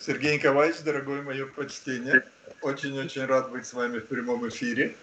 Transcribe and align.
Сергей 0.00 0.36
Николаевич, 0.36 0.80
дорогой 0.82 1.22
мое 1.22 1.46
почтение. 1.46 2.24
Очень-очень 2.62 3.24
рад 3.26 3.50
быть 3.50 3.66
с 3.66 3.72
вами 3.72 3.98
в 3.98 4.06
прямом 4.06 4.48
эфире. 4.48 4.94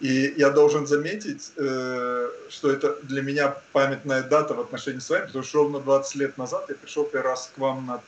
И 0.00 0.34
я 0.36 0.50
должен 0.50 0.86
заметить, 0.86 1.52
э, 1.56 2.30
что 2.50 2.70
это 2.70 2.96
для 3.02 3.22
меня 3.22 3.56
памятная 3.72 4.22
дата 4.22 4.52
в 4.52 4.60
отношении 4.60 4.98
с 4.98 5.08
вами, 5.08 5.26
потому 5.26 5.44
что 5.44 5.58
ровно 5.58 5.80
20 5.80 6.16
лет 6.16 6.38
назад 6.38 6.66
я 6.68 6.74
пришел 6.74 7.04
первый 7.04 7.30
раз 7.30 7.50
к 7.54 7.58
вам 7.58 7.86
на 7.86 8.02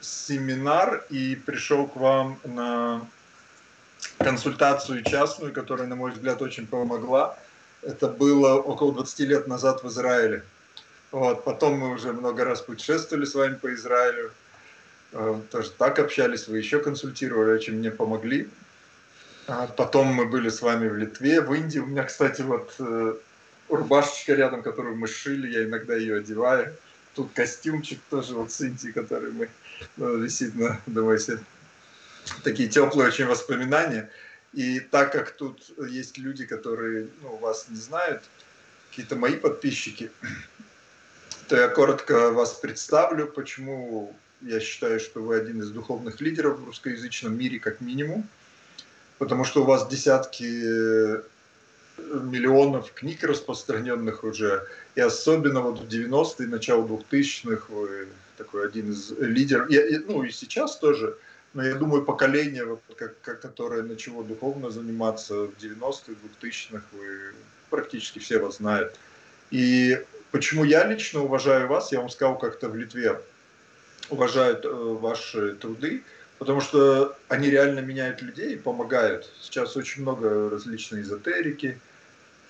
семинар 0.00 1.04
и 1.10 1.36
пришел 1.36 1.86
к 1.86 1.96
вам 1.96 2.38
на 2.44 3.06
консультацию 4.18 5.02
частную, 5.04 5.52
которая, 5.52 5.86
на 5.86 5.96
мой 5.96 6.12
взгляд, 6.12 6.42
очень 6.42 6.66
помогла. 6.66 7.38
Это 7.82 8.08
было 8.08 8.54
около 8.54 8.92
20 8.94 9.20
лет 9.20 9.46
назад 9.46 9.84
в 9.84 9.88
Израиле. 9.88 10.42
Вот. 11.12 11.44
Потом 11.44 11.78
мы 11.78 11.94
уже 11.94 12.12
много 12.12 12.44
раз 12.44 12.60
путешествовали 12.60 13.24
с 13.24 13.34
вами 13.34 13.54
по 13.54 13.72
Израилю. 13.74 14.32
Э, 15.12 15.40
тоже 15.50 15.70
так 15.70 15.98
общались, 15.98 16.48
вы 16.48 16.58
еще 16.58 16.80
консультировали, 16.80 17.56
очень 17.56 17.74
мне 17.74 17.90
помогли. 17.90 18.48
А 19.46 19.66
потом 19.68 20.08
мы 20.08 20.26
были 20.26 20.48
с 20.48 20.60
вами 20.60 20.88
в 20.88 20.96
Литве, 20.96 21.40
в 21.40 21.52
Индии. 21.54 21.78
У 21.78 21.86
меня, 21.86 22.04
кстати, 22.04 22.42
вот 22.42 22.74
э, 22.78 23.14
рубашечка 23.68 24.34
рядом, 24.34 24.62
которую 24.62 24.96
мы 24.96 25.06
шили, 25.06 25.48
я 25.48 25.64
иногда 25.64 25.94
ее 25.94 26.18
одеваю. 26.18 26.74
Тут 27.14 27.32
костюмчик 27.32 28.00
тоже 28.10 28.34
вот 28.34 28.50
с 28.50 28.60
Индии, 28.60 28.90
который 28.90 29.32
мы 29.32 29.48
ну, 29.96 30.16
висит 30.16 30.54
на, 30.56 30.80
думаете, 30.86 31.38
такие 32.42 32.68
теплые 32.68 33.08
очень 33.08 33.26
воспоминания. 33.26 34.10
И 34.52 34.80
так 34.80 35.12
как 35.12 35.30
тут 35.32 35.62
есть 35.78 36.18
люди, 36.18 36.44
которые 36.44 37.08
ну, 37.22 37.36
вас 37.36 37.66
не 37.68 37.76
знают, 37.76 38.22
какие-то 38.90 39.16
мои 39.16 39.36
подписчики, 39.36 40.10
то 41.48 41.56
я 41.56 41.68
коротко 41.68 42.30
вас 42.32 42.54
представлю, 42.54 43.26
почему 43.26 44.16
я 44.42 44.60
считаю, 44.60 45.00
что 45.00 45.20
вы 45.20 45.36
один 45.36 45.60
из 45.60 45.70
духовных 45.70 46.20
лидеров 46.20 46.58
в 46.58 46.66
русскоязычном 46.66 47.36
мире 47.36 47.58
как 47.58 47.80
минимум, 47.80 48.28
потому 49.18 49.44
что 49.44 49.62
у 49.62 49.64
вас 49.64 49.88
десятки 49.88 51.24
миллионов 51.98 52.92
книг 52.92 53.24
распространенных 53.24 54.24
уже, 54.24 54.66
и 54.94 55.00
особенно 55.00 55.60
вот 55.60 55.80
в 55.80 55.88
90-е, 55.88 56.46
начало 56.46 56.86
2000-х 56.86 57.72
вы 57.72 58.08
такой 58.36 58.66
один 58.66 58.92
из 58.92 59.12
лидеров, 59.18 59.70
я, 59.70 60.00
ну 60.06 60.22
и 60.22 60.30
сейчас 60.30 60.76
тоже, 60.76 61.16
но 61.54 61.64
я 61.64 61.74
думаю, 61.74 62.04
поколение, 62.04 62.66
вот, 62.66 62.82
как, 62.96 63.40
которое 63.40 63.82
начало 63.82 64.22
духовно 64.22 64.70
заниматься 64.70 65.46
в 65.46 65.52
90-х, 65.58 66.12
2000-х, 66.42 66.84
вы 66.92 67.32
практически 67.70 68.18
все 68.18 68.38
вас 68.38 68.58
знают. 68.58 68.94
И 69.50 70.04
почему 70.32 70.64
я 70.64 70.86
лично 70.86 71.22
уважаю 71.22 71.68
вас, 71.68 71.92
я 71.92 72.00
вам 72.00 72.10
сказал 72.10 72.36
как-то 72.36 72.68
в 72.68 72.76
Литве, 72.76 73.18
уважают 74.10 74.64
э, 74.64 74.68
ваши 74.68 75.54
труды, 75.54 76.02
потому 76.38 76.60
что 76.60 77.16
они 77.28 77.50
реально 77.50 77.80
меняют 77.80 78.22
людей 78.22 78.54
и 78.54 78.58
помогают. 78.58 79.30
Сейчас 79.40 79.76
очень 79.76 80.02
много 80.02 80.50
различной 80.50 81.02
эзотерики, 81.02 81.80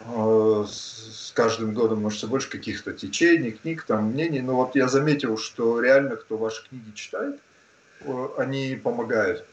э, 0.00 0.64
с 0.68 1.32
каждым 1.34 1.74
годом, 1.74 2.02
может, 2.02 2.18
все 2.18 2.26
больше 2.26 2.48
каких-то 2.48 2.92
течений, 2.92 3.52
книг, 3.52 3.84
там, 3.84 4.12
мнений. 4.12 4.40
Но 4.40 4.56
вот 4.56 4.74
я 4.74 4.88
заметил, 4.88 5.38
что 5.38 5.80
реально, 5.80 6.16
кто 6.16 6.36
ваши 6.36 6.66
книги 6.68 6.90
читает, 6.94 7.38
они 8.36 8.78
помогают. 8.82 9.44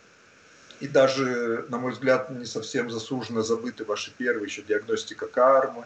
И 0.80 0.88
даже, 0.88 1.66
на 1.70 1.78
мой 1.78 1.94
взгляд, 1.94 2.30
не 2.30 2.46
совсем 2.46 2.90
заслуженно 2.90 3.42
забыты 3.42 3.86
ваши 3.86 4.12
первые 4.12 4.46
еще 4.46 4.62
диагностика 4.64 5.28
кармы. 5.28 5.86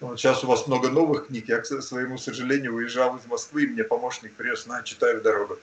Сейчас 0.00 0.44
у 0.44 0.46
вас 0.46 0.66
много 0.66 0.90
новых 0.90 1.28
книг. 1.28 1.48
Я, 1.48 1.58
к 1.58 1.66
своему 1.66 2.18
сожалению, 2.18 2.74
уезжал 2.74 3.16
из 3.16 3.26
Москвы, 3.26 3.64
и 3.64 3.66
мне 3.66 3.82
помощник 3.82 4.34
привез, 4.34 4.66
на, 4.66 4.82
читаю 4.82 5.22
дорогу. 5.22 5.58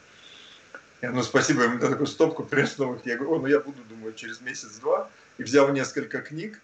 Я, 1.02 1.12
ну, 1.12 1.22
спасибо, 1.22 1.64
ему 1.64 1.80
такую 1.80 2.08
стопку 2.08 2.44
принес 2.44 2.78
новых. 2.78 3.06
Я 3.06 3.18
говорю, 3.18 3.34
о, 3.36 3.40
ну 3.40 3.48
я 3.48 3.60
буду, 3.60 3.84
думаю, 3.84 4.14
через 4.14 4.42
месяц-два. 4.42 5.10
И 5.38 5.44
взял 5.44 5.70
несколько 5.70 6.22
книг, 6.22 6.60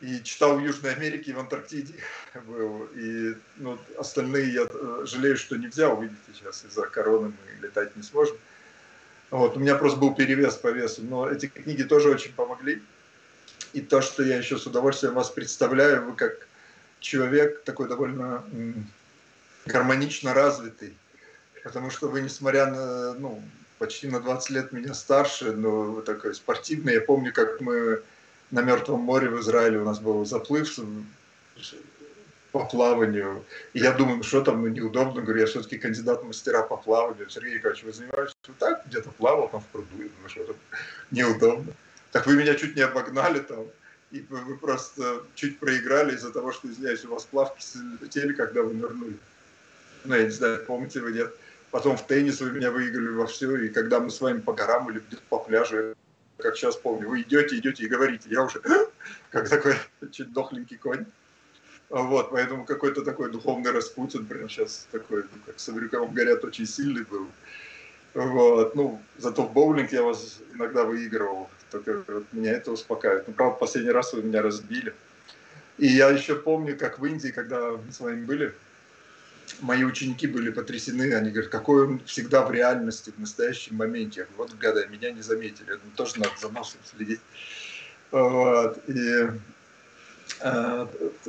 и 0.00 0.22
читал 0.22 0.56
в 0.56 0.60
Южной 0.60 0.94
Америке 0.94 1.32
в 1.32 1.38
Антарктиде 1.40 1.94
был. 2.46 2.84
И 2.94 3.34
ну, 3.56 3.78
остальные 3.98 4.52
я 4.52 4.66
э, 4.68 5.02
жалею, 5.06 5.36
что 5.36 5.56
не 5.56 5.66
взял. 5.66 6.00
Видите, 6.00 6.20
сейчас 6.32 6.64
из-за 6.64 6.82
короны 6.82 7.28
мы 7.28 7.66
летать 7.66 7.96
не 7.96 8.02
сможем. 8.02 8.36
Вот, 9.30 9.56
у 9.56 9.60
меня 9.60 9.74
просто 9.74 9.98
был 9.98 10.14
перевес 10.14 10.54
по 10.54 10.68
весу. 10.68 11.02
Но 11.02 11.28
эти 11.28 11.46
книги 11.46 11.82
тоже 11.82 12.10
очень 12.10 12.32
помогли. 12.34 12.82
И 13.72 13.80
то, 13.80 14.00
что 14.00 14.22
я 14.22 14.36
еще 14.36 14.58
с 14.58 14.66
удовольствием 14.66 15.14
вас 15.14 15.30
представляю, 15.30 16.04
вы 16.04 16.14
как 16.14 16.46
человек 17.04 17.62
такой 17.64 17.88
довольно 17.88 18.44
гармонично 19.66 20.34
развитый. 20.34 20.96
Потому 21.62 21.90
что 21.90 22.08
вы, 22.08 22.22
несмотря 22.22 22.66
на, 22.66 23.14
ну, 23.14 23.42
почти 23.78 24.08
на 24.08 24.20
20 24.20 24.50
лет 24.50 24.72
меня 24.72 24.94
старше, 24.94 25.52
но 25.52 25.82
вы 25.82 26.02
такой 26.02 26.34
спортивный. 26.34 26.94
Я 26.94 27.00
помню, 27.00 27.32
как 27.32 27.60
мы 27.60 28.02
на 28.50 28.60
Мертвом 28.60 29.00
море 29.00 29.28
в 29.28 29.40
Израиле 29.40 29.78
у 29.78 29.84
нас 29.84 30.00
был 30.00 30.24
заплыв 30.24 30.78
по 32.52 32.64
плаванию. 32.66 33.44
И 33.72 33.80
я 33.80 33.92
думаю, 33.92 34.18
ну 34.18 34.22
что 34.22 34.42
там, 34.42 34.62
ну 34.62 34.68
неудобно. 34.68 35.22
Говорю, 35.22 35.40
я 35.40 35.46
все-таки 35.46 35.78
кандидат 35.78 36.22
в 36.22 36.26
мастера 36.26 36.62
по 36.62 36.76
плаванию. 36.76 37.28
Сергей 37.28 37.54
Николаевич, 37.54 37.84
вы 37.84 37.92
занимаетесь 37.92 38.36
вот 38.46 38.58
так? 38.58 38.86
Где-то 38.86 39.10
плавал 39.10 39.48
там 39.48 39.60
в 39.60 39.66
пруду. 39.66 39.96
Я 39.98 40.08
думаю, 40.08 40.28
что 40.28 40.44
там 40.44 40.56
неудобно. 41.10 41.72
Так 42.12 42.26
вы 42.26 42.36
меня 42.36 42.54
чуть 42.54 42.76
не 42.76 42.82
обогнали 42.82 43.40
там. 43.40 43.66
И 44.14 44.24
вы 44.30 44.56
просто 44.56 45.24
чуть 45.34 45.58
проиграли 45.58 46.14
из-за 46.14 46.30
того, 46.30 46.52
что, 46.52 46.68
извиняюсь, 46.68 47.04
у 47.04 47.08
вас 47.08 47.24
плавки 47.24 47.60
слетели, 47.60 48.32
когда 48.32 48.62
вы 48.62 48.72
нырнули. 48.74 49.18
Ну, 50.04 50.14
я 50.14 50.22
не 50.22 50.30
знаю, 50.30 50.64
помните 50.64 51.00
вы, 51.00 51.10
нет. 51.10 51.34
Потом 51.72 51.96
в 51.96 52.06
теннис 52.06 52.40
вы 52.40 52.52
меня 52.52 52.70
выиграли 52.70 53.08
во 53.08 53.26
все. 53.26 53.56
И 53.56 53.70
когда 53.70 53.98
мы 53.98 54.10
с 54.10 54.20
вами 54.20 54.38
по 54.38 54.52
горам 54.52 54.88
или 54.88 55.02
по 55.28 55.40
пляжу, 55.40 55.96
как 56.38 56.56
сейчас 56.56 56.76
помню, 56.76 57.08
вы 57.08 57.22
идете, 57.22 57.58
идете 57.58 57.82
и 57.82 57.88
говорите, 57.88 58.28
я 58.30 58.44
уже 58.44 58.62
как 59.32 59.48
такой 59.48 59.74
чуть 60.12 60.32
дохленький 60.32 60.76
конь. 60.76 61.06
Вот, 61.88 62.30
поэтому 62.30 62.64
какой-то 62.64 63.02
такой 63.02 63.32
духовный 63.32 63.72
Распутин 63.72 64.26
прям 64.26 64.48
сейчас 64.48 64.86
такой, 64.92 65.22
ну, 65.22 65.40
как 65.44 65.58
с 65.58 65.68
Аврюковым 65.68 66.14
говорят, 66.14 66.44
очень 66.44 66.66
сильный 66.66 67.02
был. 67.02 67.26
Вот, 68.14 68.76
ну, 68.76 69.02
зато 69.18 69.42
в 69.42 69.52
боулинг 69.52 69.90
я 69.90 70.04
вас 70.04 70.38
иногда 70.54 70.84
выигрывал, 70.84 71.50
только 71.80 72.22
меня 72.32 72.52
это 72.52 72.72
успокаивает. 72.72 73.28
Ну, 73.28 73.34
правда, 73.34 73.58
последний 73.58 73.90
раз 73.90 74.12
вы 74.12 74.22
меня 74.22 74.42
разбили. 74.42 74.94
И 75.78 75.86
я 75.86 76.10
еще 76.10 76.36
помню, 76.36 76.76
как 76.76 76.98
в 76.98 77.06
Индии, 77.06 77.28
когда 77.28 77.72
мы 77.72 77.92
с 77.92 78.00
вами 78.00 78.24
были, 78.24 78.54
мои 79.60 79.84
ученики 79.84 80.26
были 80.26 80.50
потрясены, 80.50 81.14
они 81.14 81.30
говорят, 81.30 81.50
какой 81.50 81.86
он 81.86 82.00
всегда 82.04 82.44
в 82.44 82.50
реальности, 82.52 83.12
в 83.16 83.20
настоящем 83.20 83.76
моменте. 83.76 84.26
Вот, 84.36 84.54
гада, 84.54 84.86
меня 84.86 85.10
не 85.10 85.22
заметили, 85.22 85.66
думаю, 85.66 85.96
тоже 85.96 86.18
надо 86.18 86.32
за 86.40 86.48
носом 86.50 86.80
следить. 86.84 87.20
Вот. 88.10 88.78
И 88.88 89.28
э, 90.40 90.86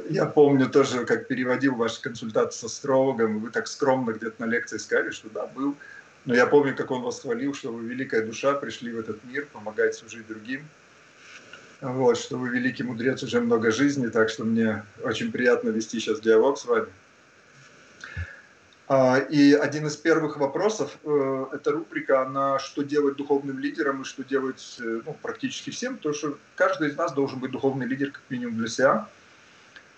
я 0.09 0.25
помню 0.25 0.69
тоже, 0.69 1.05
как 1.05 1.27
переводил 1.27 1.75
ваши 1.75 2.01
консультации 2.01 2.59
с 2.59 2.63
астрологом, 2.63 3.39
вы 3.39 3.49
так 3.49 3.67
скромно 3.67 4.11
где-то 4.11 4.45
на 4.45 4.49
лекции 4.49 4.77
сказали, 4.77 5.09
что 5.09 5.29
да, 5.29 5.47
был. 5.47 5.75
Но 6.25 6.33
я 6.33 6.47
помню, 6.47 6.75
как 6.75 6.91
он 6.91 7.03
вас 7.03 7.21
хвалил, 7.21 7.53
что 7.53 7.71
вы 7.71 7.85
великая 7.85 8.25
душа, 8.25 8.53
пришли 8.55 8.91
в 8.91 8.99
этот 8.99 9.23
мир, 9.25 9.47
помогать 9.51 9.95
служить 9.95 10.27
другим. 10.27 10.67
Вот, 11.81 12.17
что 12.17 12.37
вы 12.37 12.49
великий 12.49 12.83
мудрец, 12.83 13.21
уже 13.21 13.41
много 13.41 13.71
жизни, 13.71 14.07
так 14.07 14.29
что 14.29 14.43
мне 14.43 14.83
очень 15.03 15.31
приятно 15.31 15.69
вести 15.69 15.99
сейчас 15.99 16.19
диалог 16.19 16.57
с 16.57 16.65
вами. 16.65 16.87
А, 18.87 19.17
и 19.17 19.53
один 19.53 19.87
из 19.87 19.95
первых 19.95 20.37
вопросов 20.37 20.97
э,– 21.03 21.45
это 21.53 21.71
рубрика, 21.71 22.21
она 22.21 22.59
что 22.59 22.83
делать 22.83 23.17
духовным 23.17 23.57
лидером 23.57 24.01
и 24.01 24.05
что 24.05 24.23
делать 24.23 24.77
э, 24.79 25.01
ну, 25.05 25.17
практически 25.21 25.71
всем, 25.71 25.97
потому 25.97 26.13
что 26.13 26.37
каждый 26.55 26.89
из 26.89 26.95
нас 26.95 27.11
должен 27.11 27.39
быть 27.39 27.51
духовный 27.51 27.87
лидер 27.87 28.11
как 28.11 28.21
минимум 28.29 28.57
для 28.57 28.67
себя. 28.67 29.09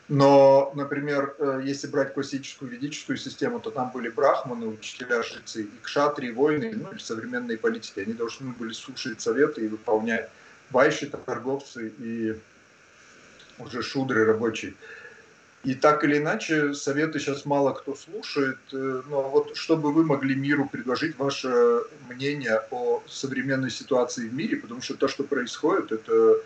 Но, 0.10 0.72
например, 0.74 1.36
э, 1.38 1.62
если 1.66 1.88
брать 1.88 2.14
классическую 2.14 2.72
ведическую 2.72 3.18
систему, 3.18 3.60
то 3.60 3.72
там 3.72 3.92
были 3.92 4.08
брахманы, 4.08 4.68
учителя, 4.68 5.22
жрецы, 5.22 5.64
и 5.64 5.70
кшатри, 5.84 6.32
воины, 6.32 6.72
ну 6.76 6.92
или 6.92 7.00
современные 7.00 7.58
политики. 7.58 8.00
Они 8.00 8.14
должны 8.14 8.54
были 8.54 8.72
слушать 8.72 9.20
советы 9.20 9.66
и 9.66 9.68
выполнять. 9.68 10.30
Вайши, 10.72 11.08
торговцы 11.08 11.94
и 12.00 12.36
уже 13.60 13.82
шудры 13.82 14.26
рабочие. 14.26 14.76
И 15.64 15.74
так 15.74 16.06
или 16.06 16.20
иначе, 16.20 16.74
советы 16.74 17.20
сейчас 17.20 17.44
мало 17.46 17.74
кто 17.74 17.94
слушает. 17.94 18.60
Э, 18.72 19.02
но 19.10 19.30
вот 19.30 19.58
чтобы 19.58 19.92
вы 19.92 20.06
могли 20.06 20.36
миру 20.36 20.70
предложить 20.72 21.18
ваше 21.18 21.82
мнение 22.08 22.62
о 22.72 23.04
современной 23.08 23.72
ситуации 23.72 24.30
в 24.30 24.34
мире, 24.34 24.56
потому 24.56 24.82
что 24.82 24.94
то, 24.94 25.10
что 25.10 25.26
происходит, 25.26 25.92
это 25.92 26.38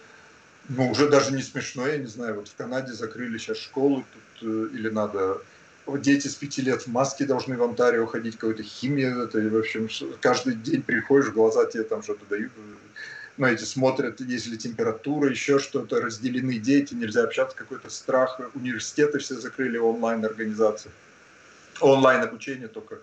ну, 0.75 0.89
уже 0.89 1.09
даже 1.09 1.33
не 1.33 1.41
смешно, 1.41 1.87
я 1.87 1.97
не 1.97 2.07
знаю, 2.07 2.35
вот 2.35 2.47
в 2.47 2.55
Канаде 2.55 2.93
закрыли 2.93 3.37
сейчас 3.37 3.57
школы, 3.57 4.03
тут, 4.13 4.49
э, 4.49 4.75
или 4.75 4.89
надо 4.89 5.41
дети 5.97 6.27
с 6.27 6.35
пяти 6.35 6.61
лет 6.61 6.83
в 6.83 6.87
маске 6.87 7.25
должны 7.25 7.57
в 7.57 7.63
Онтарио 7.63 8.05
ходить, 8.05 8.37
какой-то 8.37 8.63
химия, 8.63 9.15
это, 9.23 9.39
и, 9.39 9.49
в 9.49 9.57
общем, 9.57 9.89
каждый 10.21 10.55
день 10.55 10.81
приходишь, 10.81 11.31
глаза 11.31 11.65
тебе 11.65 11.83
там 11.83 12.03
что-то 12.03 12.25
дают, 12.29 12.51
ну, 13.37 13.47
эти 13.47 13.63
смотрят, 13.63 14.21
есть 14.21 14.47
ли 14.47 14.57
температура, 14.57 15.29
еще 15.29 15.59
что-то, 15.59 15.99
разделены 15.99 16.59
дети, 16.59 16.93
нельзя 16.93 17.23
общаться, 17.23 17.57
какой-то 17.57 17.89
страх. 17.89 18.39
Университеты 18.53 19.19
все 19.19 19.35
закрыли 19.35 19.77
онлайн-организации. 19.77 20.91
Онлайн-обучение 21.79 22.67
только. 22.67 22.99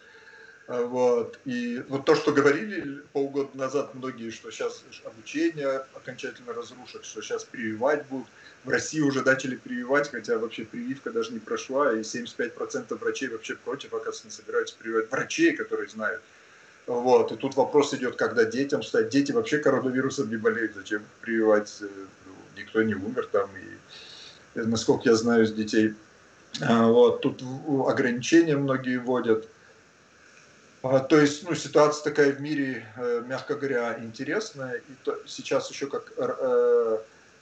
Вот. 0.69 1.41
И 1.47 1.82
вот 1.88 2.05
то, 2.05 2.15
что 2.15 2.31
говорили 2.31 3.00
полгода 3.15 3.49
назад 3.55 3.94
многие, 3.94 4.31
что 4.31 4.50
сейчас 4.50 4.85
обучение 5.03 5.87
окончательно 5.94 6.53
разрушат, 6.53 7.06
что 7.06 7.23
сейчас 7.23 7.44
прививать 7.44 8.06
будут. 8.06 8.29
В 8.65 8.69
России 8.69 9.00
уже 9.00 9.23
начали 9.23 9.56
прививать, 9.56 10.11
хотя 10.11 10.37
вообще 10.37 10.65
прививка 10.65 11.11
даже 11.11 11.32
не 11.32 11.38
прошла, 11.38 11.94
и 11.94 12.00
75% 12.00 12.99
врачей 12.99 13.29
вообще 13.29 13.55
против, 13.55 13.94
оказывается, 13.94 14.26
не 14.26 14.31
собираются 14.31 14.76
прививать 14.76 15.11
врачей, 15.11 15.56
которые 15.56 15.88
знают. 15.88 16.20
Вот. 16.87 17.32
И 17.32 17.37
тут 17.37 17.56
вопрос 17.56 17.94
идет, 17.94 18.17
когда 18.17 18.44
детям 18.44 18.82
стать. 18.82 19.09
Дети 19.09 19.32
вообще 19.32 19.59
коронавирусом 19.59 20.29
не 20.29 20.37
болеют, 20.37 20.75
зачем 20.75 21.03
прививать? 21.23 21.79
Э, 21.81 21.87
ну, 21.87 22.32
никто 22.56 22.82
не 22.82 22.94
умер 22.94 23.29
там. 23.32 23.49
И, 23.56 24.61
насколько 24.61 25.09
я 25.09 25.14
знаю, 25.14 25.47
с 25.47 25.53
детей. 25.53 25.94
А, 26.61 26.88
вот. 26.88 27.23
Тут 27.23 27.43
ограничения 27.87 28.56
многие 28.56 28.99
вводят 28.99 29.49
то 30.82 31.20
есть, 31.20 31.48
ну, 31.48 31.54
ситуация 31.54 32.04
такая 32.04 32.32
в 32.32 32.40
мире, 32.40 32.86
э, 32.96 33.22
мягко 33.26 33.56
говоря, 33.56 33.98
интересная. 34.00 34.76
И 34.76 34.92
то, 35.04 35.16
сейчас 35.26 35.70
еще 35.70 35.88
как, 35.88 36.12
э, 36.16 36.98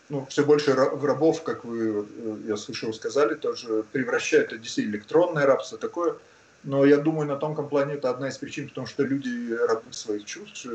ну, 0.08 0.26
все 0.30 0.44
больше 0.44 0.72
в 0.72 1.04
рабов, 1.04 1.42
как 1.42 1.64
вы, 1.64 2.06
э, 2.08 2.36
я 2.46 2.56
слышал, 2.56 2.92
сказали, 2.94 3.34
тоже 3.34 3.84
превращают 3.92 4.52
это 4.52 4.58
действительно 4.58 4.96
электронное 4.96 5.44
рабство 5.44 5.76
такое. 5.76 6.16
Но 6.64 6.84
я 6.86 6.96
думаю, 6.96 7.28
на 7.28 7.36
тонком 7.36 7.68
плане 7.68 7.94
это 7.94 8.08
одна 8.08 8.28
из 8.28 8.38
причин, 8.38 8.68
потому 8.68 8.86
что 8.86 9.02
люди 9.04 9.52
рабы 9.52 9.92
своих 9.92 10.24
чувств, 10.24 10.66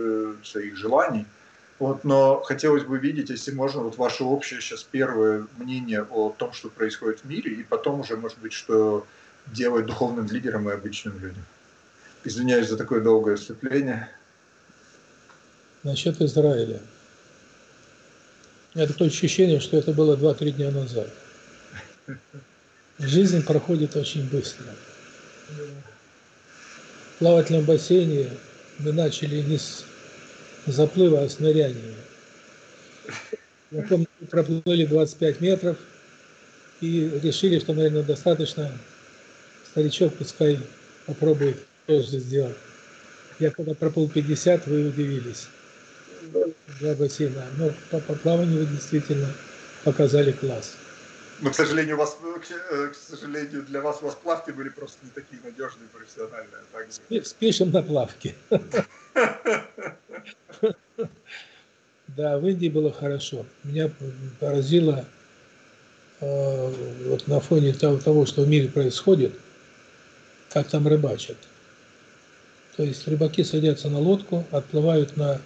своих 0.44 0.78
желаний. 0.78 1.26
Вот, 1.80 2.04
но 2.04 2.42
хотелось 2.42 2.84
бы 2.84 3.00
видеть, 3.00 3.32
если 3.32 3.52
можно, 3.52 3.82
вот 3.82 3.98
ваше 3.98 4.24
общее 4.24 4.62
сейчас 4.62 4.84
первое 4.84 5.48
мнение 5.58 6.04
о 6.04 6.30
том, 6.30 6.54
что 6.54 6.70
происходит 6.70 7.22
в 7.22 7.26
мире, 7.26 7.54
и 7.54 7.64
потом 7.64 8.02
уже, 8.02 8.16
может 8.18 8.38
быть, 8.38 8.54
что 8.54 9.06
делать 9.48 9.88
духовным 9.88 10.28
лидером 10.28 10.70
и 10.70 10.74
обычным 10.74 11.20
людям. 11.20 11.44
Извиняюсь 12.24 12.68
за 12.68 12.78
такое 12.78 13.02
долгое 13.02 13.36
вступление. 13.36 14.08
Насчет 15.84 16.22
Израиля. 16.22 16.80
Меня 18.76 18.88
такое 18.88 19.08
ощущение, 19.08 19.60
что 19.60 19.78
это 19.78 19.92
было 19.92 20.16
2-3 20.16 20.52
дня 20.52 20.72
назад. 20.72 21.10
Жизнь 23.00 23.44
проходит 23.44 23.96
очень 23.96 24.30
быстро. 24.30 24.66
В 27.16 27.20
плавательном 27.20 27.66
бассейне 27.66 28.30
мы 28.78 28.94
начали 28.94 29.42
не 29.42 29.58
с 29.58 29.84
заплыва, 30.68 31.24
а 31.24 31.30
с 31.30 31.40
ныряния. 31.40 31.96
Я 33.72 33.82
помню, 33.84 34.08
проплыли 34.30 34.86
25 34.86 35.42
метров 35.42 35.78
и 36.82 37.20
решили, 37.24 37.60
что, 37.60 37.74
наверное, 37.74 38.04
достаточно. 38.04 38.72
Старичок 39.72 40.14
пускай 40.16 40.60
попробует 41.06 41.66
тоже 41.88 42.20
сделал. 42.20 42.54
Я 43.40 43.52
когда 43.52 43.74
проплыл 43.74 44.10
50, 44.10 44.68
вы 44.68 44.90
удивились. 44.90 45.48
Два 46.80 46.94
бассейна. 46.96 47.46
Но 47.58 47.72
по, 47.90 48.00
по 48.00 48.14
плаванию 48.14 48.60
вы 48.60 48.66
действительно 48.68 49.28
показали 49.84 50.32
класс. 50.32 50.76
Но, 51.42 51.50
к 51.50 51.56
сожалению, 51.56 51.98
вас, 51.98 52.18
э, 52.72 52.88
к 52.90 52.96
сожалению, 52.96 53.64
для 53.64 53.82
вас 53.82 53.98
у 54.02 54.06
вас 54.06 54.16
плавки 54.16 54.52
были 54.52 54.70
просто 54.70 55.00
не 55.04 55.10
такие 55.10 55.42
надежные, 55.44 55.88
профессиональные. 55.92 56.62
Так 56.72 57.26
Спешим 57.26 57.72
на 57.72 57.82
плавки. 57.82 58.36
Да, 62.08 62.38
в 62.38 62.46
Индии 62.46 62.68
было 62.68 62.92
хорошо. 62.92 63.46
Меня 63.64 63.90
поразило 64.40 65.06
э, 66.20 66.74
вот 67.06 67.28
на 67.28 67.40
фоне 67.40 67.74
того, 67.74 68.26
что 68.26 68.44
в 68.44 68.50
мире 68.50 68.68
происходит, 68.68 69.34
как 70.52 70.68
там 70.68 70.88
рыбачат. 70.88 71.38
То 72.82 72.86
есть 72.86 73.08
рыбаки 73.08 73.44
садятся 73.44 73.90
на 73.92 74.00
лодку, 74.00 74.44
отплывают 74.50 75.16
на 75.16 75.40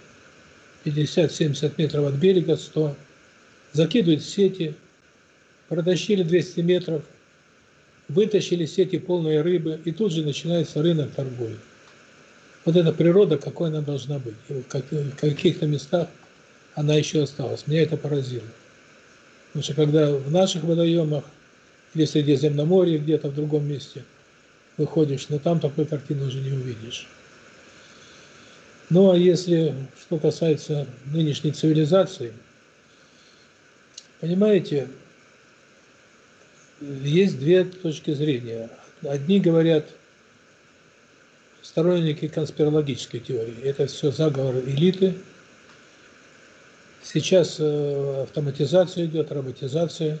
50-70 0.86 1.74
метров 1.76 2.06
от 2.06 2.14
берега, 2.14 2.56
100, 2.56 2.96
закидывают 3.74 4.24
сети, 4.24 4.74
протащили 5.68 6.22
200 6.22 6.60
метров, 6.60 7.02
вытащили 8.08 8.64
сети 8.64 8.98
полные 8.98 9.42
рыбы, 9.42 9.78
и 9.84 9.92
тут 9.92 10.12
же 10.12 10.24
начинается 10.24 10.80
рынок 10.80 11.10
торговли. 11.10 11.58
Вот 12.64 12.74
эта 12.74 12.90
природа, 12.94 13.36
какой 13.36 13.68
она 13.68 13.82
должна 13.82 14.18
быть. 14.18 14.36
В 14.48 14.62
каких-то 15.20 15.66
местах 15.66 16.08
она 16.74 16.94
еще 16.94 17.22
осталась. 17.24 17.66
Меня 17.66 17.82
это 17.82 17.98
поразило. 17.98 18.48
Потому 19.48 19.62
что 19.62 19.74
когда 19.74 20.10
в 20.10 20.30
наших 20.30 20.64
водоемах 20.64 21.24
или 21.92 22.06
в 22.06 22.08
Средиземноморье, 22.08 22.96
где-то 22.96 23.28
в 23.28 23.34
другом 23.34 23.68
месте 23.68 24.04
выходишь, 24.78 25.28
но 25.28 25.38
там 25.38 25.60
такой 25.60 25.84
картины 25.84 26.24
уже 26.24 26.40
не 26.40 26.52
увидишь. 26.52 27.06
Ну 28.88 29.10
а 29.10 29.16
если 29.16 29.74
что 30.00 30.18
касается 30.18 30.86
нынешней 31.06 31.50
цивилизации, 31.50 32.32
понимаете, 34.20 34.88
есть 36.80 37.38
две 37.38 37.64
точки 37.64 38.14
зрения. 38.14 38.70
Одни 39.02 39.40
говорят, 39.40 39.88
сторонники 41.62 42.28
конспирологической 42.28 43.18
теории, 43.20 43.60
это 43.64 43.86
все 43.86 44.12
заговор 44.12 44.56
элиты. 44.58 45.14
Сейчас 47.02 47.56
э, 47.58 48.22
автоматизация 48.22 49.06
идет, 49.06 49.32
роботизация. 49.32 50.18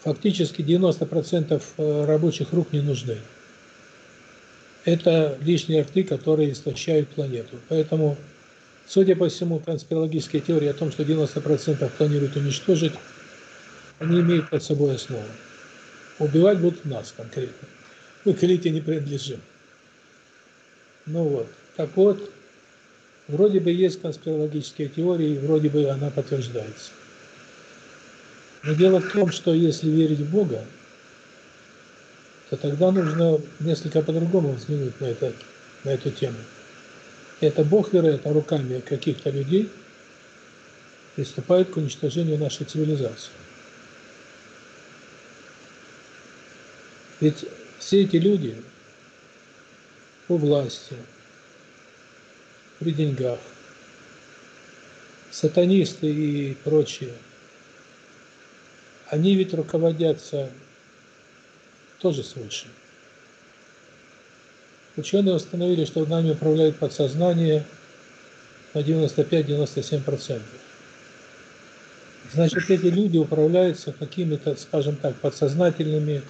Фактически 0.00 0.62
90% 0.62 1.62
э, 1.76 2.04
рабочих 2.04 2.52
рук 2.52 2.72
не 2.72 2.80
нужны 2.80 3.18
это 4.84 5.38
лишние 5.42 5.82
рты, 5.82 6.04
которые 6.04 6.52
истощают 6.52 7.08
планету. 7.08 7.58
Поэтому, 7.68 8.16
судя 8.86 9.16
по 9.16 9.28
всему, 9.28 9.58
конспирологические 9.58 10.42
теории 10.42 10.68
о 10.68 10.74
том, 10.74 10.90
что 10.90 11.02
90% 11.02 11.90
планируют 11.96 12.36
уничтожить, 12.36 12.92
они 13.98 14.20
имеют 14.20 14.50
под 14.50 14.62
собой 14.62 14.96
основу. 14.96 15.24
Убивать 16.18 16.58
будут 16.58 16.84
нас 16.84 17.12
конкретно. 17.16 17.68
Мы 18.24 18.34
к 18.34 18.44
элите 18.44 18.70
не 18.70 18.80
принадлежим. 18.80 19.40
Ну 21.06 21.24
вот. 21.24 21.48
Так 21.76 21.90
вот, 21.96 22.30
вроде 23.28 23.60
бы 23.60 23.70
есть 23.70 24.00
конспирологические 24.00 24.88
теории, 24.88 25.38
вроде 25.38 25.68
бы 25.68 25.88
она 25.88 26.10
подтверждается. 26.10 26.90
Но 28.62 28.74
дело 28.74 29.00
в 29.00 29.10
том, 29.10 29.32
что 29.32 29.54
если 29.54 29.88
верить 29.88 30.18
в 30.18 30.30
Бога, 30.30 30.64
то 32.50 32.56
тогда 32.56 32.90
нужно 32.90 33.40
несколько 33.60 34.02
по-другому 34.02 34.52
взглянуть 34.52 35.00
на, 35.00 35.06
это, 35.06 35.32
на 35.84 35.90
эту 35.90 36.10
тему. 36.10 36.36
Это 37.40 37.62
Бог, 37.64 37.92
вероятно, 37.92 38.32
руками 38.32 38.80
каких-то 38.80 39.30
людей 39.30 39.70
приступает 41.14 41.70
к 41.70 41.76
уничтожению 41.76 42.38
нашей 42.38 42.66
цивилизации. 42.66 43.30
Ведь 47.20 47.46
все 47.78 48.02
эти 48.02 48.16
люди 48.16 48.60
у 50.28 50.36
власти, 50.36 50.96
при 52.80 52.92
деньгах, 52.92 53.38
сатанисты 55.30 56.08
и 56.08 56.54
прочие, 56.64 57.14
они 59.06 59.36
ведь 59.36 59.54
руководятся 59.54 60.50
тоже 62.00 62.24
свыше. 62.24 62.66
Ученые 64.96 65.34
установили, 65.36 65.84
что 65.84 66.04
нами 66.04 66.32
управляет 66.32 66.78
подсознание 66.78 67.64
на 68.74 68.80
95-97%. 68.80 70.42
Значит, 72.32 72.70
эти 72.70 72.86
люди 72.86 73.18
управляются 73.18 73.92
какими-то, 73.92 74.56
скажем 74.56 74.96
так, 74.96 75.16
подсознательными 75.16 76.22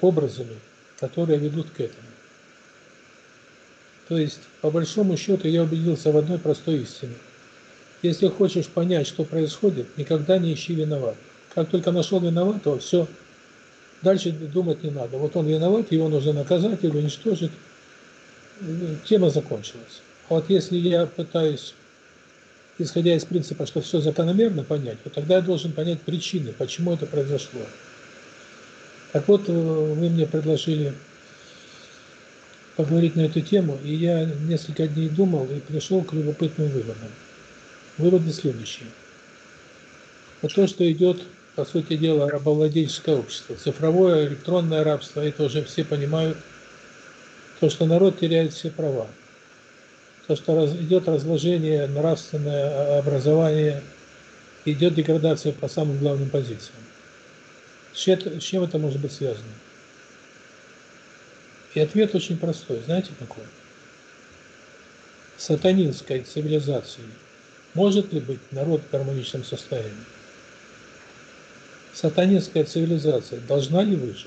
образами, 0.00 0.56
которые 0.98 1.38
ведут 1.38 1.70
к 1.70 1.80
этому. 1.80 2.08
То 4.08 4.18
есть, 4.18 4.40
по 4.60 4.70
большому 4.70 5.16
счету, 5.16 5.48
я 5.48 5.62
убедился 5.62 6.12
в 6.12 6.16
одной 6.16 6.38
простой 6.38 6.78
истине. 6.78 7.14
Если 8.02 8.28
хочешь 8.28 8.66
понять, 8.66 9.06
что 9.06 9.24
происходит, 9.24 9.96
никогда 9.96 10.38
не 10.38 10.54
ищи 10.54 10.74
виноват. 10.74 11.16
Как 11.54 11.68
только 11.70 11.90
нашел 11.90 12.20
виноватого, 12.20 12.78
все, 12.78 13.08
Дальше 14.02 14.30
думать 14.30 14.82
не 14.82 14.90
надо. 14.90 15.16
Вот 15.16 15.36
он 15.36 15.46
виноват, 15.46 15.90
его 15.90 16.08
нужно 16.08 16.32
наказать 16.32 16.82
или 16.82 16.96
уничтожить. 16.96 17.50
Тема 19.08 19.30
закончилась. 19.30 20.00
А 20.28 20.34
вот 20.34 20.50
если 20.50 20.76
я 20.76 21.06
пытаюсь, 21.06 21.74
исходя 22.78 23.14
из 23.14 23.24
принципа, 23.24 23.66
что 23.66 23.80
все 23.80 24.00
закономерно 24.00 24.64
понять, 24.64 25.02
то 25.02 25.10
тогда 25.10 25.36
я 25.36 25.42
должен 25.42 25.72
понять 25.72 26.00
причины, 26.00 26.52
почему 26.52 26.92
это 26.92 27.06
произошло. 27.06 27.60
Так 29.12 29.28
вот, 29.28 29.48
э, 29.48 29.52
вы 29.52 30.10
мне 30.10 30.26
предложили 30.26 30.92
поговорить 32.76 33.16
на 33.16 33.22
эту 33.22 33.40
тему, 33.40 33.78
и 33.82 33.94
я 33.94 34.24
несколько 34.24 34.86
дней 34.86 35.08
думал 35.08 35.46
и 35.46 35.60
пришел 35.60 36.02
к 36.02 36.12
любопытным 36.12 36.68
выводам. 36.68 37.08
Выводы 37.96 38.32
следующие. 38.32 38.88
Вот 40.42 40.54
то, 40.54 40.66
что 40.66 40.90
идет 40.90 41.22
по 41.56 41.64
сути 41.64 41.96
дела, 41.96 42.30
рабовладельческое 42.30 43.16
общество. 43.16 43.56
Цифровое, 43.56 44.28
электронное 44.28 44.84
рабство, 44.84 45.22
это 45.22 45.44
уже 45.44 45.64
все 45.64 45.84
понимают. 45.84 46.36
То, 47.60 47.70
что 47.70 47.86
народ 47.86 48.20
теряет 48.20 48.52
все 48.52 48.70
права. 48.70 49.08
То, 50.26 50.36
что 50.36 50.54
раз, 50.54 50.72
идет 50.72 51.08
разложение, 51.08 51.86
нравственное 51.86 52.98
образование, 52.98 53.82
идет 54.66 54.94
деградация 54.94 55.52
по 55.52 55.66
самым 55.66 55.98
главным 55.98 56.28
позициям. 56.28 56.76
С 57.94 58.42
чем 58.42 58.62
это 58.62 58.78
может 58.78 59.00
быть 59.00 59.12
связано? 59.12 59.46
И 61.74 61.80
ответ 61.80 62.14
очень 62.14 62.36
простой. 62.36 62.82
Знаете 62.84 63.12
какой? 63.18 63.44
Сатанинской 65.38 66.20
цивилизации 66.20 67.04
может 67.72 68.12
ли 68.12 68.20
быть 68.20 68.40
народ 68.52 68.82
в 68.82 68.90
гармоничном 68.90 69.44
состоянии? 69.44 69.92
Сатанинская 71.96 72.62
цивилизация 72.64 73.40
должна 73.40 73.82
ли 73.82 73.96
выжить? 73.96 74.26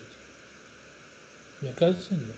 Мне 1.61 1.71
кажется, 1.77 2.15
нет. 2.15 2.35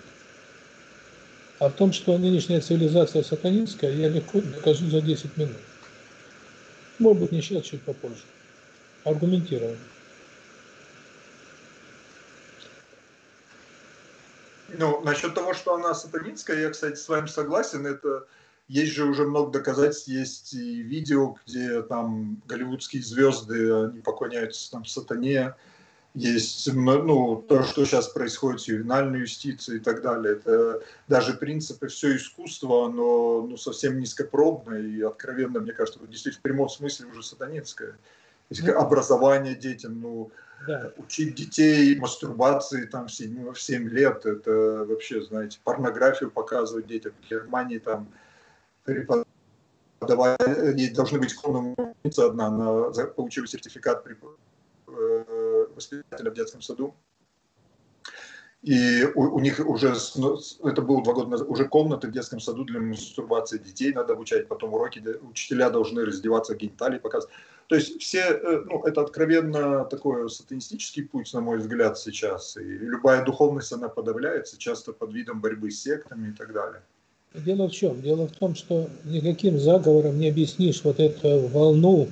А 1.58 1.70
в 1.70 1.72
том, 1.72 1.94
что 1.94 2.18
нынешняя 2.18 2.60
цивилизация 2.60 3.22
сатанинская, 3.22 3.92
я 3.92 4.10
легко 4.10 4.42
докажу 4.42 4.90
за 4.90 5.00
10 5.00 5.38
минут. 5.38 5.56
Может 6.98 7.22
быть, 7.22 7.32
не 7.32 7.40
сейчас, 7.40 7.64
чуть 7.64 7.80
попозже. 7.80 8.24
Аргументированно. 9.04 9.78
Ну, 14.68 15.00
насчет 15.00 15.34
того, 15.34 15.54
что 15.54 15.74
она 15.76 15.94
сатанинская, 15.94 16.60
я, 16.60 16.68
кстати, 16.68 16.96
с 16.96 17.08
вами 17.08 17.26
согласен. 17.26 17.86
Это 17.86 18.26
есть 18.68 18.92
же 18.92 19.04
уже 19.04 19.24
много 19.24 19.50
доказательств, 19.52 20.08
есть 20.08 20.54
и 20.54 20.82
видео, 20.82 21.36
где 21.46 21.82
там 21.82 22.42
голливудские 22.46 23.02
звезды, 23.02 23.72
они 23.72 24.00
поклоняются 24.00 24.70
там 24.70 24.84
сатане, 24.84 25.54
есть 26.14 26.70
ну, 26.74 27.42
то, 27.48 27.62
что 27.62 27.86
сейчас 27.86 28.08
происходит 28.08 28.60
с 28.60 28.68
ювенальной 28.68 29.20
юстицией 29.20 29.78
и 29.78 29.82
так 29.82 30.02
далее. 30.02 30.34
Это 30.34 30.82
даже 31.08 31.32
принципы 31.34 31.88
все 31.88 32.16
искусство, 32.16 32.86
оно 32.86 33.46
ну, 33.48 33.56
совсем 33.56 33.98
низкопробное 33.98 34.82
и 34.82 35.00
откровенно, 35.00 35.60
мне 35.60 35.72
кажется, 35.72 36.00
действительно 36.06 36.40
в 36.40 36.42
прямом 36.42 36.68
смысле 36.68 37.06
уже 37.06 37.22
сатанинское. 37.22 37.96
Есть 38.50 38.62
ну, 38.62 38.78
образование 38.78 39.54
детям, 39.54 40.02
ну, 40.02 40.30
да. 40.66 40.92
учить 40.98 41.34
детей 41.34 41.98
мастурбации 41.98 42.84
там 42.84 43.06
в 43.06 43.12
7, 43.12 43.52
в 43.52 43.60
7 43.60 43.88
лет, 43.88 44.26
это 44.26 44.84
вообще, 44.86 45.22
знаете, 45.22 45.60
порнографию 45.64 46.30
показывать 46.30 46.86
детям 46.86 47.12
в 47.22 47.30
Германии 47.30 47.78
там 47.78 48.12
преподавать, 48.84 50.40
они 50.40 50.88
должны 50.88 51.18
быть 51.18 51.34
комната 51.34 52.26
одна, 52.26 52.46
она 52.46 53.06
получила 53.06 53.46
сертификат 53.46 54.04
э, 54.86 55.66
воспитателя 55.74 56.30
в 56.30 56.34
детском 56.34 56.62
саду. 56.62 56.94
И 58.62 59.04
у, 59.16 59.22
у 59.22 59.40
них 59.40 59.58
уже, 59.58 59.92
ну, 60.14 60.38
это 60.62 60.82
было 60.82 61.02
два 61.02 61.14
года 61.14 61.30
назад, 61.30 61.48
уже 61.48 61.66
комнаты 61.66 62.06
в 62.06 62.12
детском 62.12 62.38
саду 62.38 62.64
для 62.64 62.78
мастурбации 62.78 63.58
детей 63.58 63.92
надо 63.92 64.12
обучать, 64.12 64.46
потом 64.46 64.72
уроки, 64.72 65.02
учителя 65.22 65.68
должны 65.68 66.04
раздеваться, 66.04 66.54
гениталии 66.54 66.98
показывать. 66.98 67.34
То 67.66 67.74
есть 67.74 68.00
все, 68.00 68.20
э, 68.20 68.64
ну, 68.66 68.84
это 68.84 69.00
откровенно 69.00 69.84
такой 69.86 70.30
сатанистический 70.30 71.02
путь, 71.04 71.32
на 71.34 71.40
мой 71.40 71.58
взгляд, 71.58 71.98
сейчас. 71.98 72.56
И 72.56 72.62
любая 72.62 73.24
духовность, 73.24 73.72
она 73.72 73.88
подавляется, 73.88 74.56
часто 74.58 74.92
под 74.92 75.12
видом 75.12 75.40
борьбы 75.40 75.70
с 75.72 75.82
сектами 75.82 76.28
и 76.28 76.32
так 76.32 76.52
далее. 76.52 76.82
Дело 77.34 77.68
в 77.68 77.72
чем? 77.72 78.02
Дело 78.02 78.28
в 78.28 78.32
том, 78.32 78.54
что 78.54 78.90
никаким 79.04 79.58
заговором 79.58 80.18
не 80.18 80.28
объяснишь 80.28 80.82
вот 80.84 81.00
эту 81.00 81.46
волну 81.48 82.08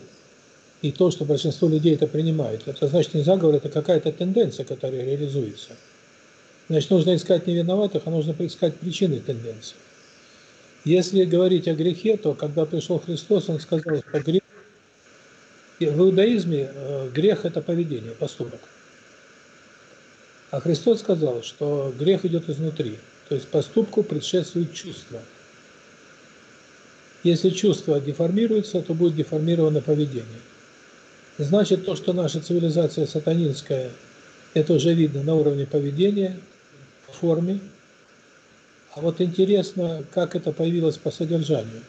и 0.81 0.93
то, 0.93 1.11
что 1.11 1.27
большинство 1.27 1.69
людей 1.69 1.95
это 1.95 2.07
принимает. 2.07 2.67
Это 2.67 2.89
значит 2.89 3.12
не 3.12 3.23
заговор, 3.23 3.57
это 3.57 3.69
какая-то 3.69 4.12
тенденция, 4.12 4.65
которая 4.65 5.05
реализуется. 5.05 5.71
Значит, 6.69 6.91
нужно 6.91 7.17
искать 7.17 7.47
не 7.47 7.55
виноватых, 7.55 8.03
а 8.07 8.11
нужно 8.11 8.35
искать 8.39 8.77
причины 8.77 9.21
тенденции. 9.21 9.77
Если 10.85 11.25
говорить 11.25 11.69
о 11.69 11.75
грехе, 11.75 12.17
то 12.17 12.33
когда 12.33 12.65
пришел 12.65 12.99
Христос, 12.99 13.49
Он 13.50 13.61
сказал, 13.61 13.99
что 13.99 14.21
грех... 14.21 14.43
В 15.81 15.85
иудаизме 15.85 16.71
э, 16.73 17.11
грех– 17.12 17.45
это 17.47 17.62
поведение, 17.62 18.12
поступок. 18.12 18.61
А 20.50 20.61
Христос 20.61 21.00
сказал, 21.00 21.43
что 21.43 21.93
грех 21.99 22.25
идет 22.25 22.49
изнутри. 22.49 22.99
То 23.30 23.37
есть 23.37 23.49
поступку 23.49 24.02
предшествует 24.02 24.75
чувство. 24.75 25.20
Если 27.22 27.50
чувство 27.50 28.00
деформируется, 28.00 28.82
то 28.82 28.92
будет 28.92 29.14
деформировано 29.14 29.80
поведение. 29.80 30.26
Значит, 31.38 31.87
то, 31.87 31.94
что 31.94 32.12
наша 32.12 32.40
цивилизация 32.40 33.06
сатанинская, 33.06 33.92
это 34.52 34.72
уже 34.72 34.92
видно 34.94 35.22
на 35.22 35.37
уровне 35.37 35.64
поведения, 35.64 36.38
форме. 37.12 37.60
А 38.94 39.00
вот 39.00 39.20
интересно, 39.20 40.04
как 40.12 40.34
это 40.34 40.50
появилось 40.50 40.96
по 40.96 41.12
содержанию. 41.12 41.84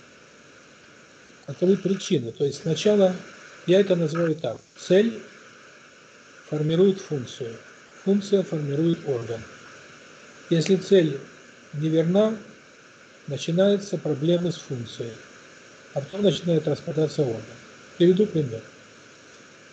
Каковы 1.48 1.76
причины. 1.76 2.32
То 2.32 2.46
есть 2.46 2.62
сначала, 2.62 3.16
я 3.66 3.80
это 3.80 3.96
называю 3.96 4.36
так, 4.36 4.58
цель 4.78 5.20
формирует 6.48 7.02
функцию, 7.02 7.56
функция 8.04 8.44
формирует 8.44 9.00
орган. 9.08 9.42
Если 10.52 10.76
цель 10.76 11.18
неверна, 11.74 12.38
начинаются 13.28 13.98
проблемы 13.98 14.52
с 14.52 14.56
функцией, 14.56 15.12
а 15.94 16.02
потом 16.02 16.24
начинает 16.24 16.68
распадаться 16.68 17.22
орган. 17.22 17.42
Приведу 17.98 18.26
пример. 18.26 18.62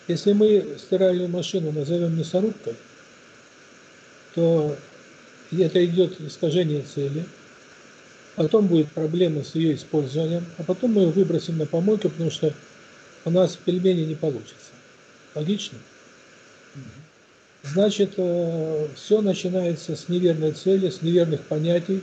Если 0.07 0.33
мы 0.33 0.77
стиральную 0.79 1.29
машину 1.29 1.73
назовем 1.73 2.17
мясорубкой, 2.17 2.75
то 4.35 4.77
это 5.53 5.85
идет 5.85 6.21
искажение 6.21 6.83
цели, 6.83 7.25
потом 8.37 8.69
будет 8.69 8.91
проблема 8.93 9.43
с 9.43 9.55
ее 9.55 9.75
использованием, 9.75 10.47
а 10.59 10.63
потом 10.63 10.93
мы 10.93 11.03
ее 11.03 11.11
выбросим 11.11 11.59
на 11.59 11.67
помойку, 11.67 12.09
потому 12.09 12.31
что 12.31 12.55
у 13.25 13.31
нас 13.31 13.57
пельмени 13.57 14.03
не 14.03 14.15
получится. 14.15 14.55
Логично? 15.35 15.79
Значит, 17.65 18.15
э, 18.17 18.89
все 18.95 19.21
начинается 19.21 19.97
с 19.97 20.09
неверной 20.09 20.53
цели, 20.53 20.91
с 20.91 21.03
неверных 21.03 21.41
понятий, 21.43 22.03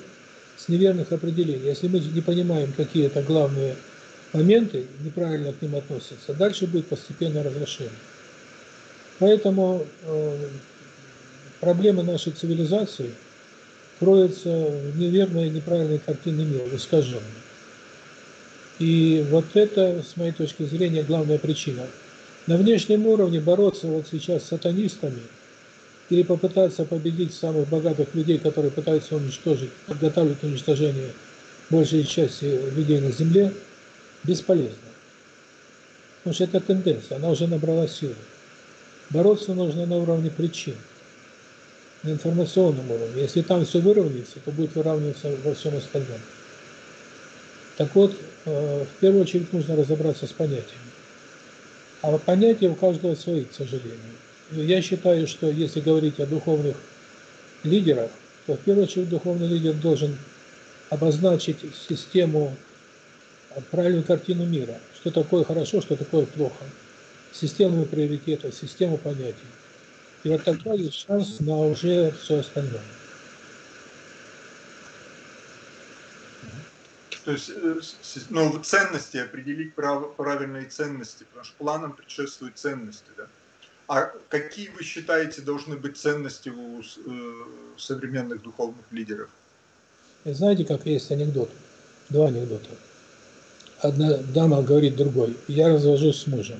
с 0.58 0.68
неверных 0.68 1.12
определений. 1.12 1.66
Если 1.66 1.88
мы 1.88 2.00
не 2.00 2.22
понимаем, 2.22 2.74
какие 2.74 3.08
это 3.08 3.22
главные 3.22 3.76
моменты, 4.34 4.86
неправильно 5.04 5.54
к 5.54 5.62
ним 5.62 5.76
относятся, 5.76 6.34
дальше 6.34 6.68
будет 6.68 6.88
постепенное 6.88 7.44
разрушение. 7.44 7.94
Поэтому 9.20 9.86
э, 10.04 10.48
проблемы 11.62 12.04
нашей 12.04 12.34
цивилизации 12.34 13.12
кроются 14.00 14.50
в 14.50 15.00
неверной, 15.00 15.50
неправильной 15.50 16.00
картине 16.00 16.44
мира, 16.44 16.66
в 16.66 16.76
искаженной. 16.76 17.22
И 18.80 19.26
вот 19.30 19.46
это, 19.54 20.04
с 20.04 20.18
моей 20.18 20.34
точки 20.34 20.64
зрения, 20.64 21.02
главная 21.02 21.40
причина. 21.40 21.88
На 22.46 22.58
внешнем 22.58 23.08
уровне 23.08 23.40
бороться 23.40 23.88
вот 23.88 24.08
сейчас 24.12 24.44
с 24.44 24.48
сатанистами– 24.48 25.22
или 26.10 26.24
попытаться 26.24 26.86
победить 26.86 27.34
самых 27.34 27.68
богатых 27.70 28.14
людей, 28.14 28.38
которые 28.38 28.72
пытаются 28.72 29.16
уничтожить, 29.16 29.72
подготавливать 29.88 30.44
уничтожение 30.44 31.12
большей 31.70 32.04
части 32.04 32.46
людей 32.76 33.00
на 33.00 33.12
Земле, 33.12 33.52
бесполезно. 34.24 34.76
Потому 36.20 36.34
что 36.36 36.44
это 36.44 36.60
тенденция, 36.60 37.18
она 37.18 37.30
уже 37.30 37.48
набрала 37.48 37.88
силу. 37.88 38.16
Бороться 39.10 39.54
нужно 39.54 39.86
на 39.86 39.98
уровне 39.98 40.30
причин, 40.30 40.76
на 42.04 42.12
информационном 42.12 42.90
уровне. 42.90 43.24
Если 43.24 43.42
там 43.42 43.66
все 43.66 43.80
выровняется, 43.80 44.40
то 44.44 44.52
будет 44.52 44.76
выравниваться 44.76 45.36
во 45.44 45.54
всем 45.54 45.78
остальном. 45.78 46.20
Так 47.78 47.94
вот, 47.96 48.16
э, 48.46 48.84
в 48.86 49.00
первую 49.00 49.24
очередь 49.24 49.52
нужно 49.54 49.76
разобраться 49.76 50.26
с 50.26 50.32
понятиями. 50.32 50.92
А 52.02 52.18
понятия 52.18 52.70
у 52.70 52.76
каждого 52.76 53.16
свои, 53.16 53.44
к 53.44 53.54
сожалению. 53.54 54.16
Я 54.52 54.82
считаю, 54.82 55.28
что 55.28 55.50
если 55.50 55.80
говорить 55.80 56.20
о 56.20 56.25
духовных 56.25 56.75
лидерах, 57.64 58.12
то 58.46 58.56
в 58.56 58.60
первую 58.60 58.86
очередь 58.86 59.10
духовный 59.10 59.48
лидер 59.48 59.74
должен 59.74 60.18
обозначить 60.90 61.58
систему, 61.88 62.56
правильную 63.72 64.04
картину 64.04 64.46
мира. 64.46 64.78
Что 64.96 65.12
такое 65.12 65.44
хорошо, 65.44 65.82
что 65.82 65.96
такое 65.96 66.25
плохо. 66.25 66.64
Систему 67.32 67.86
приоритетов, 67.86 68.54
систему 68.54 68.98
понятий. 68.98 69.36
И 70.24 70.30
вот 70.30 70.44
тогда 70.44 70.74
есть 70.74 71.06
шанс 71.06 71.40
на 71.40 71.58
уже 71.58 72.12
все 72.22 72.40
остальное. 72.40 72.82
То 77.24 77.32
есть, 77.32 77.50
э, 77.50 77.80
ну, 78.30 78.60
ценности, 78.64 79.18
определить 79.18 79.74
прав, 79.74 80.16
правильные 80.16 80.66
ценности, 80.66 81.24
потому 81.24 81.44
что 81.44 81.56
планам 81.58 81.94
предшествуют 81.94 82.58
ценности, 82.58 83.10
да? 83.18 83.28
А 83.88 84.12
какие 84.30 84.70
вы 84.70 84.84
считаете 84.84 85.42
должны 85.42 85.77
быть 85.77 85.98
ценности 85.98 86.50
у 86.50 86.82
э, 86.82 86.84
современных 87.77 88.42
духовных 88.42 88.86
лидеров? 88.92 89.30
Знаете, 90.25 90.65
как 90.65 90.86
есть 90.88 91.12
анекдот? 91.12 91.51
Два 92.10 92.27
анекдота. 92.27 92.70
Одна 93.80 94.18
дама 94.18 94.63
говорит 94.63 94.96
другой, 94.96 95.38
я 95.48 95.70
развожусь 95.70 96.22
с 96.22 96.27
мужем. 96.27 96.60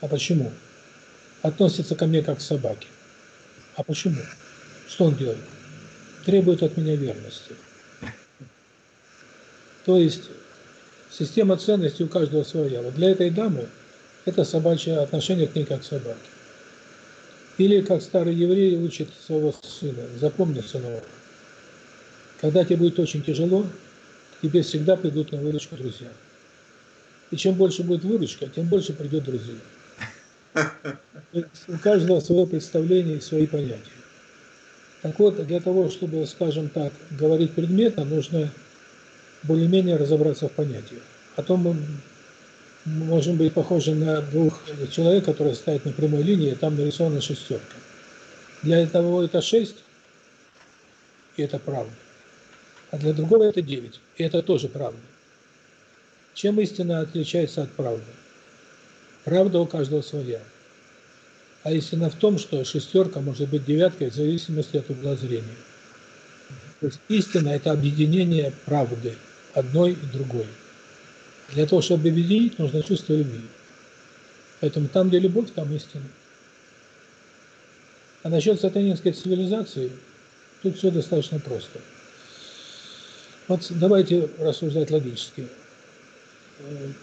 А 0.00 0.08
почему? 0.08 0.52
Относится 1.42 1.94
ко 1.94 2.06
мне 2.06 2.22
как 2.22 2.38
к 2.38 2.40
собаке. 2.40 2.88
А 3.76 3.84
почему? 3.84 4.20
Что 4.88 5.04
он 5.04 5.14
делает? 5.14 5.38
Требует 6.24 6.64
от 6.64 6.76
меня 6.76 6.96
верности. 6.96 7.54
То 9.84 9.96
есть 9.96 10.24
система 11.10 11.56
ценностей 11.56 12.04
у 12.04 12.08
каждого 12.08 12.42
своя. 12.42 12.82
Вот 12.82 12.94
для 12.94 13.10
этой 13.10 13.30
дамы 13.30 13.68
это 14.24 14.44
собачье 14.44 14.98
отношение 14.98 15.46
к 15.46 15.54
ней 15.54 15.64
как 15.64 15.82
к 15.82 15.84
собаке. 15.84 16.18
Или 17.58 17.80
как 17.80 18.02
старый 18.02 18.34
еврей 18.34 18.76
учит 18.76 19.08
своего 19.26 19.52
сына, 19.62 20.04
запомни, 20.20 20.60
сынок, 20.60 21.02
когда 22.40 22.64
тебе 22.64 22.76
будет 22.76 23.00
очень 23.00 23.22
тяжело, 23.22 23.66
тебе 24.40 24.62
всегда 24.62 24.96
придут 24.96 25.32
на 25.32 25.38
выручку 25.38 25.76
друзья. 25.76 26.08
И 27.32 27.36
чем 27.36 27.54
больше 27.54 27.82
будет 27.82 28.04
выручка, 28.04 28.46
тем 28.46 28.68
больше 28.68 28.92
придет 28.92 29.24
друзей. 29.24 29.58
У 31.66 31.78
каждого 31.78 32.20
свое 32.20 32.46
представление 32.46 33.18
и 33.18 33.20
свои 33.20 33.46
понятия. 33.46 33.82
Так 35.02 35.18
вот, 35.18 35.44
для 35.46 35.60
того, 35.60 35.90
чтобы, 35.90 36.26
скажем 36.26 36.68
так, 36.68 36.92
говорить 37.10 37.52
предметно, 37.52 38.04
нужно 38.04 38.50
более-менее 39.42 39.96
разобраться 39.96 40.48
в 40.48 40.52
понятиях. 40.52 41.02
А 41.36 41.42
то 41.42 41.56
мы 41.56 41.76
можем 42.84 43.36
быть 43.36 43.52
похожи 43.52 43.94
на 43.94 44.20
двух 44.22 44.60
человек, 44.90 45.24
которые 45.24 45.54
стоят 45.54 45.84
на 45.84 45.92
прямой 45.92 46.22
линии, 46.22 46.52
и 46.52 46.54
там 46.54 46.76
нарисована 46.76 47.20
шестерка. 47.20 47.76
Для 48.62 48.82
одного 48.82 49.22
это 49.22 49.40
шесть, 49.40 49.76
и 51.36 51.42
это 51.42 51.58
правда. 51.58 51.92
А 52.90 52.98
для 52.98 53.12
другого 53.12 53.44
это 53.44 53.62
девять, 53.62 54.00
и 54.16 54.24
это 54.24 54.42
тоже 54.42 54.68
правда. 54.68 54.98
Чем 56.34 56.60
истина 56.60 57.00
отличается 57.00 57.62
от 57.62 57.72
правды? 57.72 58.04
Правда 59.24 59.58
у 59.58 59.66
каждого 59.66 60.02
своя. 60.02 60.40
А 61.64 61.72
истина 61.72 62.08
в 62.08 62.14
том, 62.14 62.38
что 62.38 62.64
шестерка 62.64 63.20
может 63.20 63.48
быть 63.48 63.64
девяткой 63.64 64.10
в 64.10 64.14
зависимости 64.14 64.76
от 64.76 64.88
угла 64.88 65.16
зрения. 65.16 65.56
То 66.80 66.86
есть 66.86 67.00
истина– 67.08 67.48
это 67.50 67.72
объединение 67.72 68.52
правды, 68.64 69.16
одной 69.52 69.92
и 69.92 70.06
другой. 70.12 70.46
Для 71.48 71.66
того, 71.66 71.80
чтобы 71.80 72.08
объединить, 72.08 72.58
нужно 72.58 72.82
чувство 72.82 73.14
любви. 73.14 73.42
Поэтому 74.60 74.88
там, 74.88 75.08
где 75.08 75.18
любовь, 75.18 75.50
там 75.54 75.74
истина. 75.74 76.04
А 78.22 78.28
насчет 78.28 78.60
сатанинской 78.60 79.12
цивилизации, 79.12 79.92
тут 80.62 80.76
все 80.76 80.90
достаточно 80.90 81.38
просто. 81.38 81.80
Вот 83.46 83.66
давайте 83.70 84.28
рассуждать 84.38 84.90
логически. 84.90 85.48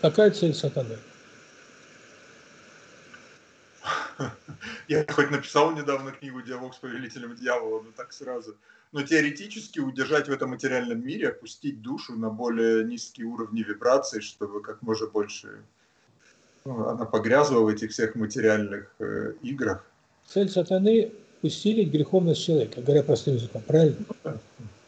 Какая 0.01 0.31
цель 0.31 0.53
сатаны? 0.53 0.97
Я 4.87 5.05
хоть 5.09 5.31
написал 5.31 5.71
недавно 5.71 6.11
книгу 6.11 6.41
«Диалог 6.41 6.75
с 6.75 6.77
повелителем 6.77 7.35
дьявола», 7.35 7.81
но 7.81 7.91
так 7.91 8.13
сразу. 8.13 8.55
Но 8.95 9.03
теоретически 9.03 9.79
удержать 9.79 10.29
в 10.29 10.31
этом 10.31 10.51
материальном 10.51 11.05
мире, 11.05 11.27
опустить 11.27 11.81
душу 11.81 12.15
на 12.15 12.29
более 12.29 12.85
низкие 12.85 13.25
уровни 13.27 13.61
вибраций, 13.61 14.21
чтобы 14.21 14.61
как 14.61 14.81
можно 14.81 15.07
больше 15.07 15.49
ну, 16.63 16.87
она 16.87 17.03
погрязла 17.03 17.59
в 17.59 17.67
этих 17.67 17.91
всех 17.91 18.15
материальных 18.15 18.95
э, 18.99 19.33
играх. 19.41 19.85
Цель 20.25 20.49
сатаны– 20.49 21.11
усилить 21.41 21.91
греховность 21.91 22.41
человека, 22.45 22.81
говоря 22.81 23.03
простым 23.03 23.35
языком, 23.35 23.63
правильно? 23.67 23.97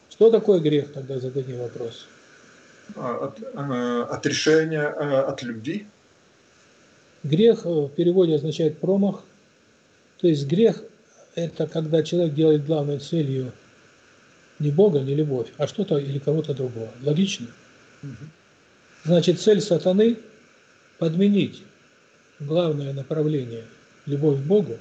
Что 0.09 0.31
такое 0.31 0.61
грех, 0.61 0.93
тогда 0.93 1.19
зададим 1.19 1.57
вопрос. 1.57 2.07
А, 2.95 3.25
от, 3.25 3.41
э, 3.41 4.03
отрешение 4.09 4.83
э, 4.83 5.19
от 5.19 5.43
любви. 5.43 5.85
Грех 7.23 7.65
в 7.65 7.89
переводе 7.89 8.35
означает 8.35 8.79
промах. 8.79 9.25
То 10.21 10.29
есть 10.29 10.47
грех– 10.47 10.81
это 11.35 11.67
когда 11.67 12.03
человек 12.03 12.35
делает 12.35 12.65
главной 12.65 12.99
целью 12.99 13.51
не 14.59 14.71
Бога, 14.71 14.99
не 14.99 15.15
любовь, 15.15 15.47
а 15.57 15.67
что-то 15.67 15.97
или 15.97 16.19
кого-то 16.19 16.53
другого. 16.53 16.91
Логично? 17.01 17.47
Значит, 19.03 19.39
цель 19.39 19.61
сатаны– 19.61 20.17
подменить 20.99 21.63
главное 22.39 22.93
направление– 22.93 23.63
любовь 24.07 24.39
к 24.39 24.43
Богу, 24.43 24.77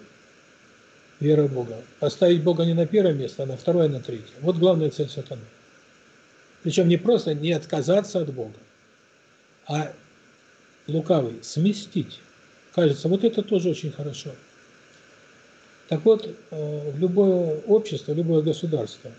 вера 1.20 1.42
в 1.42 1.53
Бога. 1.53 1.83
Поставить 2.01 2.42
Бога 2.42 2.64
не 2.64 2.74
на 2.74 2.87
первое 2.87 3.12
место, 3.12 3.42
а 3.42 3.46
на 3.46 3.57
второе, 3.57 3.88
на 3.88 4.01
третье. 4.01 4.35
Вот 4.40 4.57
главная 4.57 4.90
цель 4.90 5.09
сатаны. 5.09 5.42
Причем 6.62 6.88
не 6.88 6.96
просто 6.96 7.35
не 7.35 7.53
отказаться 7.53 8.20
от 8.20 8.33
Бога, 8.33 8.59
а 9.66 9.92
лукавый 10.87 11.42
сместить. 11.42 12.20
Кажется, 12.74 13.09
вот 13.09 13.24
это 13.24 13.42
тоже 13.42 13.70
очень 13.70 13.92
хорошо. 13.92 14.31
Так 15.88 16.05
вот, 16.05 16.29
э, 16.51 16.92
любое 16.96 17.61
общество, 17.61 18.12
любое 18.12 18.42
государство, 18.42 19.12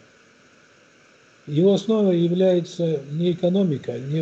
его 1.48 1.74
основой 1.74 2.20
является 2.20 3.00
не 3.12 3.32
экономика, 3.32 3.98
не 3.98 4.22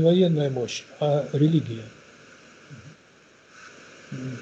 военная 0.00 0.50
мощь, 0.50 0.84
а 1.00 1.26
религия. 1.32 1.84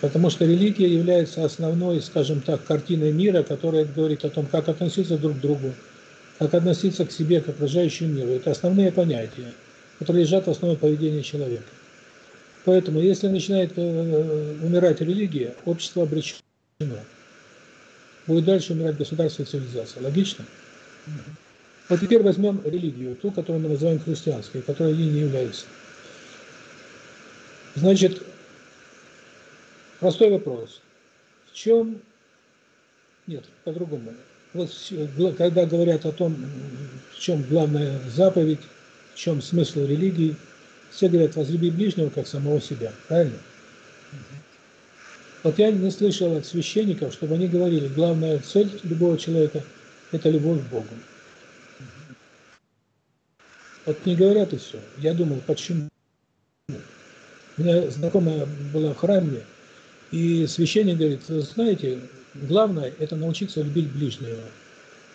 Потому 0.00 0.30
что 0.30 0.44
религия 0.44 0.88
является 0.88 1.44
основной, 1.44 2.02
скажем 2.02 2.40
так, 2.40 2.64
картиной 2.64 3.12
мира, 3.12 3.42
которая 3.42 3.84
говорит 3.84 4.24
о 4.24 4.30
том, 4.30 4.46
как 4.46 4.68
относиться 4.68 5.16
друг 5.18 5.38
к 5.38 5.40
другу, 5.40 5.72
как 6.38 6.54
относиться 6.54 7.06
к 7.06 7.12
себе, 7.12 7.40
к 7.40 7.48
окружающему 7.48 8.12
миру. 8.12 8.30
Это 8.30 8.50
основные 8.50 8.92
понятия, 8.92 9.52
которые 9.98 10.24
лежат 10.24 10.46
в 10.46 10.50
основе 10.50 10.76
поведения 10.76 11.22
человека. 11.22 11.64
Поэтому, 12.64 13.00
если 13.00 13.28
начинает 13.28 13.72
э, 13.76 14.56
умирать 14.62 15.00
религия, 15.00 15.54
общество 15.64 16.04
обречено. 16.04 16.40
Будет 18.26 18.44
дальше 18.44 18.72
умирать 18.72 18.96
государство 18.96 19.42
и 19.42 19.46
цивилизация. 19.46 20.02
Логично? 20.02 20.44
Вот 21.88 22.00
теперь 22.00 22.22
возьмем 22.22 22.62
религию, 22.64 23.16
ту, 23.16 23.30
которую 23.30 23.62
мы 23.62 23.68
называем 23.70 24.00
христианской, 24.00 24.62
которая 24.62 24.94
ей 24.94 25.10
не 25.10 25.20
является. 25.20 25.66
Значит, 27.74 28.22
простой 30.00 30.30
вопрос. 30.30 30.80
В 31.50 31.54
чем... 31.54 32.00
Нет, 33.26 33.44
по-другому. 33.64 34.12
Вот 34.54 34.70
когда 35.38 35.64
говорят 35.66 36.04
о 36.06 36.12
том, 36.12 36.36
в 37.12 37.18
чем 37.18 37.42
главная 37.44 37.98
заповедь, 38.08 38.60
в 39.14 39.18
чем 39.18 39.40
смысл 39.42 39.86
религии, 39.86 40.36
все 40.90 41.08
говорят, 41.08 41.36
возлюби 41.36 41.70
ближнего, 41.70 42.10
как 42.10 42.26
самого 42.26 42.60
себя. 42.60 42.92
Правильно? 43.08 43.38
Вот 45.42 45.58
я 45.58 45.70
не 45.70 45.90
слышал 45.90 46.36
от 46.36 46.46
священников, 46.46 47.12
чтобы 47.12 47.34
они 47.34 47.48
говорили, 47.48 47.88
главная 47.88 48.38
цель 48.38 48.70
любого 48.84 49.18
человека– 49.18 49.62
это 50.12 50.30
любовь 50.30 50.60
к 50.60 50.70
Богу. 50.70 50.86
Вот 53.84 54.06
не 54.06 54.14
говорят 54.14 54.52
и 54.52 54.58
все. 54.58 54.78
Я 54.98 55.12
думал, 55.14 55.40
почему? 55.46 55.88
У 56.68 57.62
меня 57.62 57.90
знакомая 57.90 58.46
была 58.72 58.94
в 58.94 58.96
храме, 58.96 59.42
и 60.10 60.46
священник 60.46 60.96
говорит, 60.96 61.22
знаете, 61.26 62.00
главное– 62.34 62.92
это 62.98 63.16
научиться 63.16 63.60
любить 63.60 63.90
ближнего. 63.90 64.40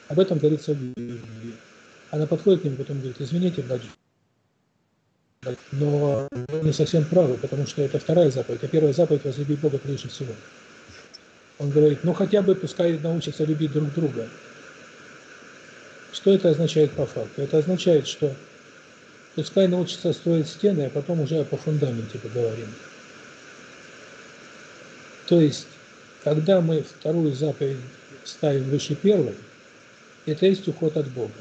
Об 0.07 0.19
этом 0.19 0.37
говорится 0.37 0.73
в 0.73 0.77
Библии. 0.77 1.53
Она 2.11 2.27
подходит 2.27 2.61
к 2.61 2.65
нему, 2.65 2.75
потом 2.77 2.97
говорит, 2.97 3.17
извините, 3.19 3.61
батюшка, 3.63 3.95
но 5.71 6.27
вы 6.31 6.59
не 6.61 6.73
совсем 6.73 7.05
правы, 7.05 7.37
потому 7.37 7.65
что 7.67 7.81
это 7.81 7.99
вторая 7.99 8.31
заповедь, 8.31 8.63
а 8.63 8.67
первая 8.67 8.93
заповедь– 8.93 9.23
возлюби 9.23 9.55
Бога 9.55 9.77
прежде 9.77 10.09
всего. 10.09 10.33
Он 11.59 11.69
говорит, 11.69 12.03
ну 12.03 12.13
хотя 12.13 12.41
бы 12.41 12.55
пускай 12.55 12.97
научатся 12.99 13.43
любить 13.43 13.71
друг 13.71 13.93
друга. 13.93 14.27
Что 16.11 16.33
это 16.33 16.49
означает 16.49 16.91
по 16.91 17.05
факту? 17.05 17.41
Это 17.41 17.57
означает, 17.57 18.07
что 18.07 18.33
пускай 19.37 19.67
научатся 19.67 20.13
строить 20.13 20.47
стены, 20.47 20.87
а 20.87 20.89
потом 20.89 21.21
уже 21.21 21.45
по 21.45 21.57
фундаменте 21.57 22.17
поговорим. 22.17 22.73
То 25.27 25.39
есть, 25.39 25.67
когда 26.23 26.59
мы 26.59 26.81
вторую 26.81 27.33
заповедь 27.33 27.77
ставим 28.23 28.63
выше 28.63 28.95
первой, 28.95 29.35
это 30.25 30.47
есть 30.47 30.67
уход 30.67 30.97
от 30.97 31.07
Бога. 31.09 31.35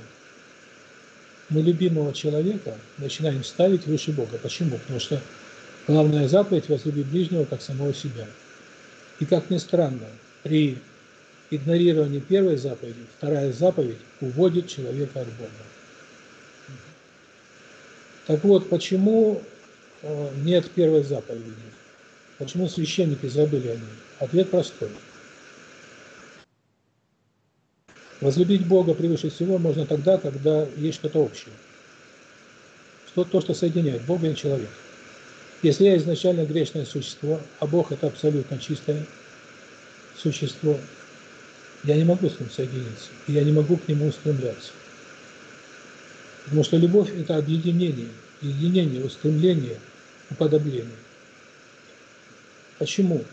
Мы 1.49 1.63
любимого 1.63 2.13
человека 2.13 2.77
начинаем 2.99 3.43
ставить 3.43 3.87
выше 3.87 4.13
Бога. 4.13 4.37
Почему? 4.43 4.77
Потому 4.77 5.01
что 5.01 5.19
главная 5.89 6.29
заповедь– 6.29 6.65
возлюби 6.69 7.03
ближнего, 7.03 7.47
как 7.47 7.63
самого 7.63 7.95
себя. 7.95 8.27
И 9.21 9.25
как 9.25 9.49
ни 9.49 9.57
странно, 9.57 10.07
при 10.43 10.77
игнорировании 11.49 12.21
первой 12.21 12.59
заповеди, 12.59 13.07
вторая 13.17 13.55
заповедь 13.55 13.97
уводит 14.21 14.69
человека 14.69 15.23
от 15.23 15.29
Бога. 15.29 15.76
Так 18.27 18.43
вот, 18.43 18.69
почему 18.69 19.41
э, 20.03 20.29
нет 20.43 20.71
первой 20.73 21.05
заповеди? 21.05 21.55
Почему 22.39 22.69
священники 22.69 23.27
забыли 23.27 23.69
о 23.69 23.77
ней? 23.77 23.97
Ответ 24.19 24.51
простой. 24.51 24.91
Возлюбить 28.21 28.67
Бога 28.67 28.95
превыше 28.95 29.31
всего 29.31 29.59
можно 29.59 29.87
тогда, 29.87 30.19
когда 30.19 30.67
есть 30.77 30.99
что-то 30.99 31.21
общее. 31.21 31.53
Что, 33.09 33.25
то, 33.25 33.41
что 33.41 33.55
соединяет 33.55 34.03
Бога 34.03 34.29
и 34.29 34.35
человека. 34.35 34.73
Если 35.63 35.85
я 35.85 35.97
изначально 35.97 36.45
грешное 36.45 36.85
существо, 36.85 37.41
а 37.61 37.67
Бог 37.67 37.93
это 37.93 38.09
абсолютно 38.09 38.59
чистое 38.59 39.07
существо, 40.17 40.79
я 41.85 41.95
не 41.97 42.05
могу 42.05 42.29
с 42.29 42.41
ним 42.41 42.51
соединиться, 42.51 43.11
и 43.27 43.33
я 43.33 43.45
не 43.45 43.53
могу 43.53 43.77
к 43.77 43.87
нему 43.89 44.09
устремляться. 44.09 44.73
Потому 46.47 46.63
что 46.63 46.77
любовь– 46.77 47.11
это 47.19 47.37
объединение, 47.37 48.09
единение, 48.41 49.05
устремление, 49.05 49.79
уподобление. 50.31 50.87
Почему 52.79 53.25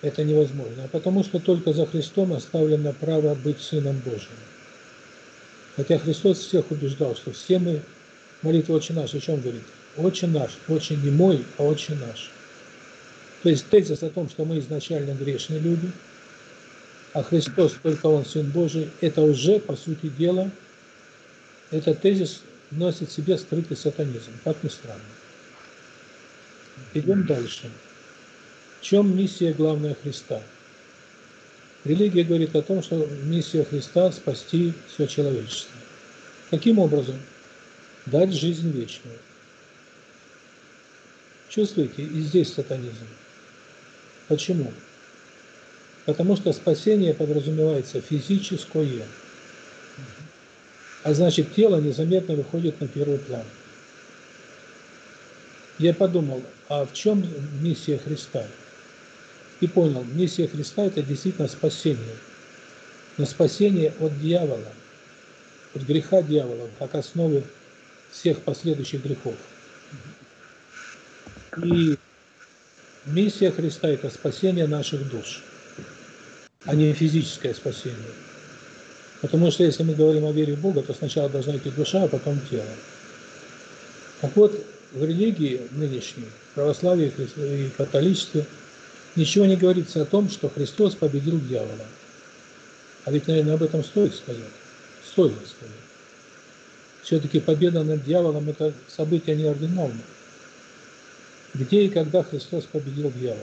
это 0.00 0.24
невозможно? 0.24 0.84
А 0.84 0.88
потому 0.88 1.22
что 1.22 1.38
только 1.40 1.74
за 1.74 1.86
Христом 1.86 2.32
оставлено 2.32 2.94
право 2.94 3.34
быть 3.34 3.60
Сыном 3.60 3.98
Божьим. 3.98 4.30
Хотя 5.76 5.98
Христос 5.98 6.38
всех 6.38 6.70
убеждал, 6.70 7.16
что 7.16 7.32
все 7.32 7.58
мы, 7.58 7.82
молитва 8.40 8.74
«Отче 8.74 8.94
наш», 8.94 9.14
о 9.14 9.20
чем 9.20 9.40
говорит? 9.40 9.62
«Отче 9.98 10.26
наш», 10.26 10.52
«Отче 10.68 10.96
не 10.96 11.10
мой, 11.10 11.44
а 11.58 11.64
«Отче 11.64 11.94
наш». 11.94 12.30
То 13.42 13.50
есть 13.50 13.68
тезис 13.68 14.02
о 14.02 14.08
том, 14.08 14.30
что 14.30 14.46
мы 14.46 14.58
изначально 14.58 15.12
грешные 15.12 15.60
люди, 15.60 15.90
а 17.12 17.22
Христос 17.22 17.74
только 17.82 18.06
Он 18.06 18.24
Сын 18.24 18.50
Божий, 18.50 18.90
это 19.02 19.20
уже, 19.20 19.58
по 19.60 19.76
сути 19.76 20.06
дела, 20.06 20.50
этот 21.72 22.00
тезис 22.00 22.42
носит 22.70 23.08
в 23.08 23.12
себе 23.12 23.36
скрытый 23.38 23.76
сатанизм, 23.76 24.30
как 24.44 24.62
ни 24.62 24.68
странно. 24.68 25.02
Идем 26.94 27.26
дальше. 27.26 27.70
В 28.80 28.84
чем 28.84 29.16
миссия 29.16 29.52
главная 29.52 29.96
Христа? 30.00 30.40
Религия 31.84 32.24
говорит 32.24 32.54
о 32.54 32.62
том, 32.62 32.82
что 32.82 33.08
миссия 33.24 33.64
Христа– 33.64 34.12
спасти 34.12 34.72
все 34.88 35.06
человечество. 35.06 35.72
Каким 36.50 36.78
образом? 36.78 37.16
Дать 38.06 38.32
жизнь 38.32 38.70
вечную. 38.70 39.18
Чувствуете? 41.48 42.02
И 42.02 42.20
здесь 42.20 42.52
сатанизм. 42.52 43.06
Почему? 44.28 44.72
Потому 46.04 46.36
что 46.36 46.52
спасение 46.52 47.14
подразумевается 47.14 48.00
физическое. 48.00 49.06
А 51.04 51.14
значит, 51.14 51.54
тело 51.54 51.80
незаметно 51.80 52.34
выходит 52.34 52.80
на 52.80 52.86
первый 52.86 53.18
план. 53.18 53.44
Я 55.78 55.94
подумал, 55.94 56.42
а 56.68 56.86
в 56.86 56.92
чем 56.92 57.26
миссия 57.60 57.98
Христа? 57.98 58.46
И 59.60 59.66
понял, 59.66 60.04
миссия 60.04 60.46
Христа– 60.46 60.84
это 60.86 61.02
действительно 61.02 61.48
спасение. 61.48 62.16
Но 63.18 63.26
спасение 63.26 63.92
от 63.98 64.18
дьявола, 64.20 64.72
от 65.74 65.82
греха 65.82 66.22
дьявола, 66.22 66.70
как 66.78 66.94
основы 66.94 67.42
всех 68.10 68.42
последующих 68.42 69.02
грехов. 69.02 69.34
И 71.64 71.96
миссия 73.06 73.50
Христа– 73.50 73.88
это 73.90 74.08
спасение 74.10 74.66
наших 74.66 75.08
душ, 75.10 75.42
а 76.64 76.74
не 76.74 76.92
физическое 76.92 77.54
спасение. 77.54 77.98
Потому 79.22 79.52
что 79.52 79.62
если 79.62 79.84
мы 79.84 79.94
говорим 79.94 80.26
о 80.26 80.32
вере 80.32 80.54
в 80.54 80.60
Бога, 80.60 80.82
то 80.82 80.92
сначала 80.92 81.28
должна 81.28 81.56
идти 81.56 81.70
душа, 81.70 82.02
а 82.02 82.08
потом 82.08 82.40
тело. 82.50 82.66
Так 84.20 84.36
вот, 84.36 84.66
в 84.92 85.04
религии 85.04 85.62
нынешней, 85.70 86.26
православии 86.56 87.12
и 87.36 87.70
католичестве, 87.76 88.44
ничего 89.14 89.46
не 89.46 89.56
говорится 89.56 90.02
о 90.02 90.06
том, 90.06 90.28
что 90.28 90.48
Христос 90.50 90.96
победил 90.96 91.40
дьявола. 91.40 91.86
А 93.04 93.12
ведь, 93.12 93.28
наверное, 93.28 93.54
об 93.54 93.62
этом 93.62 93.84
стоит 93.84 94.14
сказать. 94.14 94.42
Стоит 95.06 95.34
сказать. 95.34 95.76
Все-таки 97.02 97.38
победа 97.38 97.84
над 97.84 98.04
дьяволом– 98.04 98.48
это 98.50 98.72
событие 98.88 99.36
неординарное. 99.36 100.02
Где 101.54 101.84
и 101.84 101.88
когда 101.88 102.24
Христос 102.24 102.64
победил 102.64 103.12
дьявола? 103.12 103.38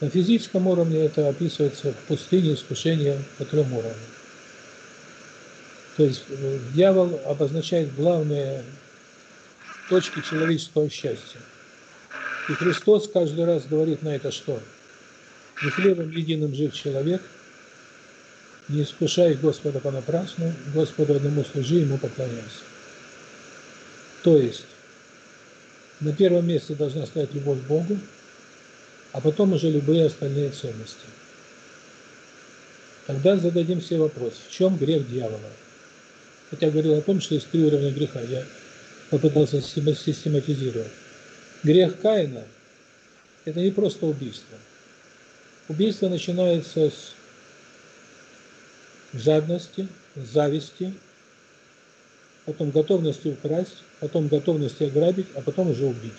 На 0.00 0.08
физическом 0.08 0.66
уровне 0.68 1.04
это 1.04 1.28
описывается 1.28 1.92
в 1.92 1.96
пустыне 2.06 2.54
искушения 2.54 3.18
по 3.36 3.44
трем 3.44 3.72
уровням. 3.72 3.96
То 5.96 6.04
есть 6.04 6.22
э, 6.28 6.58
дьявол 6.72 7.20
обозначает 7.26 7.92
главные 7.96 8.62
точки 9.88 10.20
человеческого 10.20 10.88
счастья. 10.88 11.40
И 12.48 12.52
Христос 12.52 13.08
каждый 13.12 13.44
раз 13.44 13.66
говорит 13.66 14.02
на 14.02 14.14
это 14.14 14.30
что? 14.30 14.60
Не 15.64 15.70
хлебом 15.70 16.10
единым 16.12 16.54
жив 16.54 16.72
человек, 16.72 17.20
не 18.68 18.84
искушай 18.84 19.34
Господа 19.34 19.80
понапрасну, 19.80 20.52
Господу 20.72 21.14
одному 21.14 21.44
служи, 21.44 21.76
Ему 21.76 21.98
поклоняйся. 21.98 22.62
То 24.22 24.36
есть, 24.36 24.66
на 26.00 26.12
первом 26.12 26.46
месте 26.46 26.74
должна 26.74 27.06
стоять 27.06 27.34
любовь 27.34 27.58
к 27.60 27.66
Богу, 27.66 27.98
а 29.12 29.20
потом 29.20 29.52
уже 29.52 29.70
любые 29.70 30.06
остальные 30.06 30.50
ценности. 30.50 31.06
Тогда 33.06 33.36
зададим 33.36 33.80
себе 33.80 34.00
вопрос, 34.00 34.34
в 34.48 34.52
чем 34.52 34.76
грех 34.76 35.08
дьявола? 35.10 35.50
Хотя 36.50 36.70
говорил 36.70 36.94
о 36.94 37.02
том, 37.02 37.20
что 37.20 37.34
есть 37.34 37.48
три 37.50 37.64
уровня 37.64 37.90
греха. 37.90 38.20
Я 38.20 38.44
попытался 39.10 39.62
систематизировать. 39.62 40.92
Грех 41.62 42.00
Каина– 42.00 42.44
это 43.44 43.60
не 43.60 43.70
просто 43.70 44.06
убийство. 44.06 44.58
Убийство 45.68 46.08
начинается 46.08 46.90
с 46.90 47.14
жадности, 49.14 49.88
зависти, 50.14 50.92
потом 52.44 52.70
готовности 52.70 53.28
украсть, 53.28 53.82
потом 54.00 54.28
готовности 54.28 54.84
ограбить, 54.84 55.26
а 55.34 55.40
потом 55.40 55.70
уже 55.70 55.84
убить. 55.84 56.12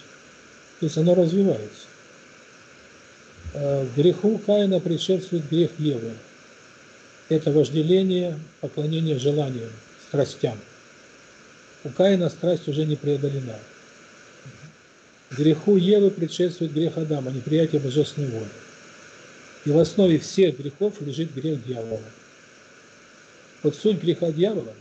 То 0.80 0.86
есть 0.86 0.98
оно 0.98 1.16
развивается. 1.16 1.89
Э, 3.62 3.86
греху 3.94 4.38
Каина 4.38 4.80
предшествует 4.80 5.50
грех 5.50 5.72
Евы. 5.80 6.14
Это 7.28 7.52
вожделение, 7.52 8.40
поклонение 8.62 9.20
желаниям, 9.20 9.70
страстям. 10.08 10.58
У 11.84 11.90
Каина 11.90 12.30
страсть 12.30 12.70
уже 12.70 12.86
не 12.86 12.96
преодолена. 12.96 13.60
Греху 15.32 15.76
Евы 15.76 16.10
предшествует 16.10 16.72
грех 16.72 16.98
Адама, 16.98 17.32
неприятие 17.32 17.82
божественной 17.82 18.30
воли. 18.30 18.48
И 19.66 19.72
в 19.72 19.78
основе 19.78 20.20
всех 20.20 20.58
грехов 20.58 21.02
лежит 21.02 21.34
грех 21.34 21.62
дьявола. 21.66 22.00
Вот 23.62 23.76
суть 23.76 24.02
греха 24.02 24.32
дьявола 24.32 24.74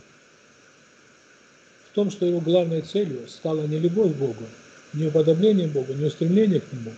в 1.91 1.95
том, 1.95 2.11
что 2.11 2.25
его 2.25 2.39
главной 2.39 2.81
целью 2.81 3.27
стала 3.27 3.67
не 3.67 3.77
любовь 3.77 4.13
к 4.13 4.15
Богу, 4.15 4.45
не 4.93 5.07
уподобление 5.07 5.67
Богу, 5.67 5.93
не 5.93 6.05
устремление 6.05 6.61
к 6.61 6.71
Нему, 6.71 6.93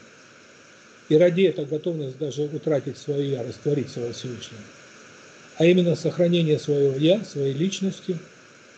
и 1.12 1.17
ради 1.17 1.41
этого 1.41 1.65
готовность 1.65 2.17
даже 2.17 2.43
утратить 2.43 2.97
свое 2.97 3.32
«я», 3.32 3.43
растворить 3.43 3.89
своего 3.89 4.13
Всевышнего, 4.13 4.62
а 5.58 5.65
именно 5.65 5.95
сохранение 5.95 6.58
своего 6.58 6.95
«я», 6.97 7.24
своей 7.26 7.54
личности 7.54 8.17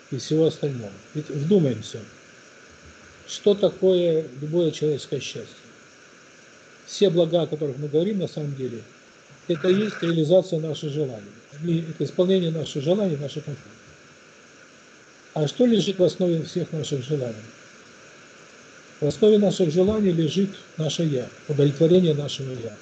и 0.10 0.18
всего 0.18 0.48
остального. 0.48 0.92
Ведь 1.14 1.30
вдумаемся– 1.30 2.00
что 3.28 3.54
такое 3.54 4.26
любое 4.42 4.72
человеческое 4.72 5.20
счастье? 5.20 5.56
Все 6.86 7.10
блага, 7.10 7.44
о 7.44 7.48
которых 7.48 7.78
мы 7.78 7.88
говорим, 7.88 8.20
на 8.20 8.28
самом 8.28 8.56
деле, 8.56 8.82
это 9.48 9.70
и 9.70 9.76
есть 9.76 10.02
реализация 10.02 10.60
наших 10.60 10.92
желаний. 10.92 11.32
Это 11.90 12.04
исполнение 12.04 12.52
наших 12.52 12.84
желаний, 12.84 13.16
наших 13.16 13.46
комфорта. 13.46 13.70
А 15.34 15.48
что 15.48 15.66
лежит 15.66 16.00
в 16.00 16.04
основе 16.04 16.44
всех 16.44 16.72
наших 16.72 17.04
желаний? 17.04 17.36
В 19.04 19.08
основе 19.08 19.38
наших 19.38 19.70
желаний 19.70 20.14
лежит 20.14 20.52
наше 20.78 21.04
«я», 21.04 21.28
удовлетворение 21.50 22.14
нашего 22.14 22.54
«я». 22.54 22.74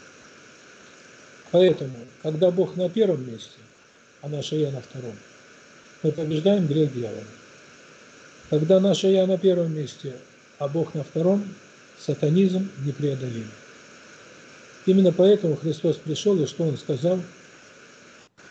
Поэтому, 1.49 1.95
когда 2.21 2.51
Бог 2.51 2.75
на 2.75 2.91
первом 2.91 3.27
месте, 3.27 3.57
а 4.21 4.29
наше 4.29 4.57
«я» 4.57 4.69
на 4.69 4.81
втором, 4.81 5.15
мы 6.03 6.11
побеждаем 6.11 6.67
грех 6.67 6.93
дьявола. 6.93 7.23
Когда 8.51 8.79
наше 8.79 9.07
«я» 9.07 9.25
на 9.25 9.39
первом 9.39 9.73
месте, 9.73 10.13
а 10.59 10.67
Бог 10.67 10.93
на 10.93 11.03
втором, 11.03 11.43
сатанизм 11.99 12.69
непреодолим. 12.85 13.49
Именно 14.85 15.13
поэтому 15.13 15.55
Христос 15.55 15.95
пришел, 15.95 16.39
и 16.39 16.45
что 16.45 16.65
Он 16.65 16.77
сказал? 16.77 17.19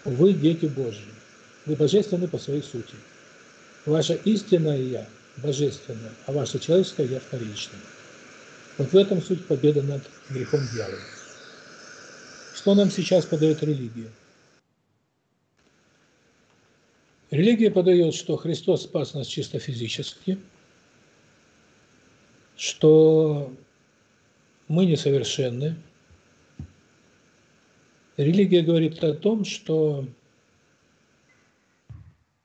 Вы 0.05 0.33
дети 0.33 0.67
Божьи, 0.67 1.07
вы 1.67 1.77
божественны 1.77 2.27
по 2.27 2.39
своей 2.39 2.65
сути. 2.65 2.97
Ваше 3.87 4.19
истинное 4.25 4.83
Я 4.83 5.07
божественное, 5.37 6.13
а 6.27 6.33
ваше 6.33 6.59
человеческое 6.59 7.07
Я 7.07 7.21
вторичное. 7.21 7.81
Вот 8.79 8.93
в 8.93 8.97
этом 8.97 9.21
суть 9.23 9.47
победы 9.47 9.83
над 9.83 10.03
грехом 10.31 10.61
дьявола. 10.73 10.99
Что 12.55 12.75
нам 12.75 12.91
сейчас 12.91 13.25
подает 13.25 13.63
религия? 13.63 14.11
Религия 17.31 17.71
подает, 17.71 18.15
что 18.15 18.37
Христос 18.37 18.85
спас 18.85 19.15
нас 19.15 19.27
чисто 19.27 19.59
физически– 19.59 20.39
что 22.61 23.51
мы 24.69 24.85
несовершенны. 24.85 25.77
Религия 28.19 28.61
говорит 28.61 29.03
о 29.03 29.15
том, 29.15 29.47
что 29.47 30.07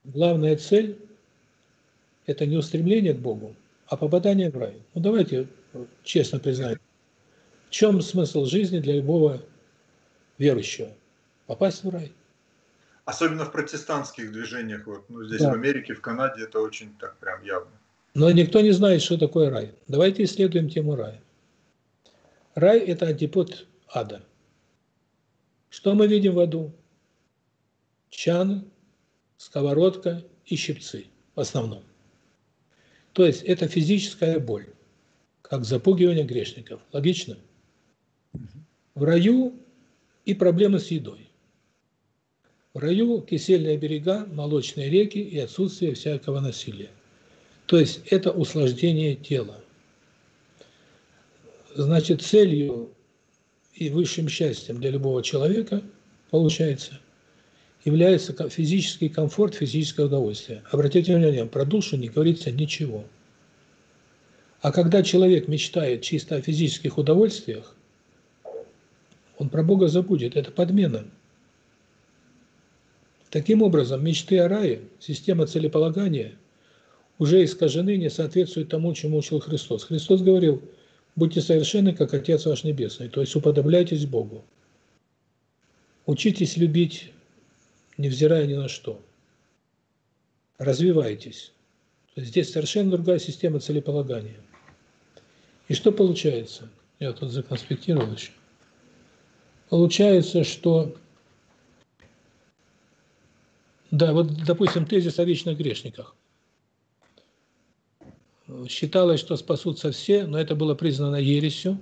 главная 0.06 0.56
цель– 0.56 0.98
это 2.26 2.46
не 2.46 2.58
устремление 2.58 3.14
к 3.14 3.20
Богу, 3.20 3.56
а 3.88 3.98
попадание 3.98 4.50
в 4.50 4.58
рай. 4.58 4.82
Ну 4.94 5.02
давайте 5.02 5.48
честно 6.04 6.40
признаем, 6.40 6.80
в 7.68 7.70
чем 7.72 8.02
смысл 8.02 8.46
жизни 8.46 8.80
для 8.80 8.96
любого 8.96 9.42
верующего? 10.38 10.90
Попасть 11.48 11.84
в 11.84 11.90
рай. 11.90 12.12
Особенно 13.06 13.46
в 13.46 13.52
протестантских 13.52 14.32
движениях, 14.32 14.88
вот, 14.88 15.06
ну, 15.10 15.24
здесь 15.26 15.42
да. 15.42 15.52
в 15.52 15.54
Америке, 15.54 15.94
в 15.94 16.02
Канаде 16.02 16.44
это 16.44 16.60
очень 16.60 16.96
так 17.00 17.18
прям 17.18 17.44
явно. 17.44 17.72
Но 18.16 18.32
никто 18.32 18.62
не 18.62 18.72
знает, 18.72 19.02
что 19.04 19.18
такое 19.18 19.50
рай. 19.50 19.76
Давайте 19.88 20.24
исследуем 20.24 20.70
тему 20.70 20.96
рая. 20.96 21.22
Рай– 22.56 22.80
это 22.88 23.08
антипод 23.08 23.68
ада. 23.94 24.24
Что 25.70 25.94
мы 25.94 26.08
видим 26.08 26.34
в 26.34 26.40
аду? 26.40 26.74
Чан, 28.10 28.66
сковородка 29.38 30.24
и 30.46 30.56
щипцы 30.56 31.08
в 31.36 31.42
основном. 31.42 31.84
То 33.15 33.25
есть 33.25 33.43
это 33.43 33.69
физическая 33.69 34.41
боль, 34.41 34.67
как 35.41 35.63
запугивание 35.63 36.25
грешников. 36.25 36.82
Логично? 36.91 37.38
В 38.93 39.04
раю 39.04 39.54
и 40.25 40.34
проблемы 40.34 40.80
с 40.80 40.91
едой. 40.91 41.30
В 42.73 42.80
раю 42.80 43.21
кисельные 43.21 43.78
берега, 43.78 44.25
молочные 44.25 44.89
реки 44.89 45.19
и 45.19 45.39
отсутствие 45.39 45.93
всякого 45.93 46.41
насилия. 46.41 46.89
То 47.67 47.80
есть 47.80 48.01
это 48.08 48.32
услаждение 48.32 49.15
тела. 49.15 49.63
Значит, 51.73 52.21
целью 52.21 52.93
и 53.75 53.89
высшим 53.89 54.28
счастьем 54.28 54.82
для 54.82 54.89
любого 54.89 55.23
человека, 55.23 55.82
получается, 56.32 56.99
является 57.86 58.50
физический 58.50 59.10
комфорт, 59.10 59.54
физическое 59.54 60.08
удовольствие. 60.08 60.63
Обратите 60.71 61.15
внимание, 61.15 61.45
про 61.45 61.65
душу 61.65 61.95
не 61.95 62.10
говорится 62.10 62.52
ничего. 62.52 63.06
А 64.62 64.71
когда 64.71 65.04
человек 65.04 65.48
мечтает 65.48 66.02
чисто 66.02 66.36
о 66.36 66.41
физических 66.41 66.98
удовольствиях, 66.98 67.76
он 69.38 69.50
про 69.50 69.63
Бога 69.63 69.88
забудет, 69.88 70.36
это 70.36 70.52
подмена. 70.52 71.06
Таким 73.30 73.62
образом, 73.62 74.04
мечты 74.04 74.39
о 74.39 74.48
рае, 74.48 74.82
система 75.00 75.45
целеполагания 75.45 76.34
уже 77.19 77.43
искажены, 77.43 77.98
не 77.98 78.10
соответствуют 78.10 78.69
тому, 78.69 78.93
чему 78.93 79.17
учил 79.17 79.39
Христос. 79.39 79.84
Христос 79.84 80.21
говорил, 80.21 80.62
будьте 81.15 81.41
совершенны, 81.41 81.93
как 81.93 82.13
Отец 82.13 82.45
ваш 82.45 82.63
Небесный, 82.63 83.10
то 83.10 83.21
есть 83.21 83.36
уподобляйтесь 83.36 84.06
Богу. 84.06 84.43
Учитесь 86.06 86.58
любить, 86.58 87.12
невзирая 87.97 88.45
ни 88.45 88.55
на 88.55 88.67
что. 88.67 89.01
Развивайтесь. 90.58 91.51
Здесь 92.15 92.51
совершенно 92.51 92.91
другая 92.91 93.19
система 93.19 93.60
целеполагания. 93.60 94.39
И 95.67 95.73
что 95.73 95.91
получается? 95.91 96.69
Я 96.99 97.12
тут 97.12 97.31
законспектировал 97.31 98.13
еще. 98.13 98.31
Получается, 99.69 100.43
что, 100.43 100.95
да, 103.91 104.13
вот, 104.13 104.31
допустим, 104.45 104.86
тезис 104.86 105.19
о 105.19 105.25
вечных 105.25 105.58
грешниках. 105.58 106.15
Считалось, 108.69 109.19
что 109.19 109.36
спасутся 109.38 109.91
все, 109.91 110.27
но 110.27 110.39
это 110.39 110.55
было 110.55 110.75
признано 110.75 111.15
ересью, 111.15 111.79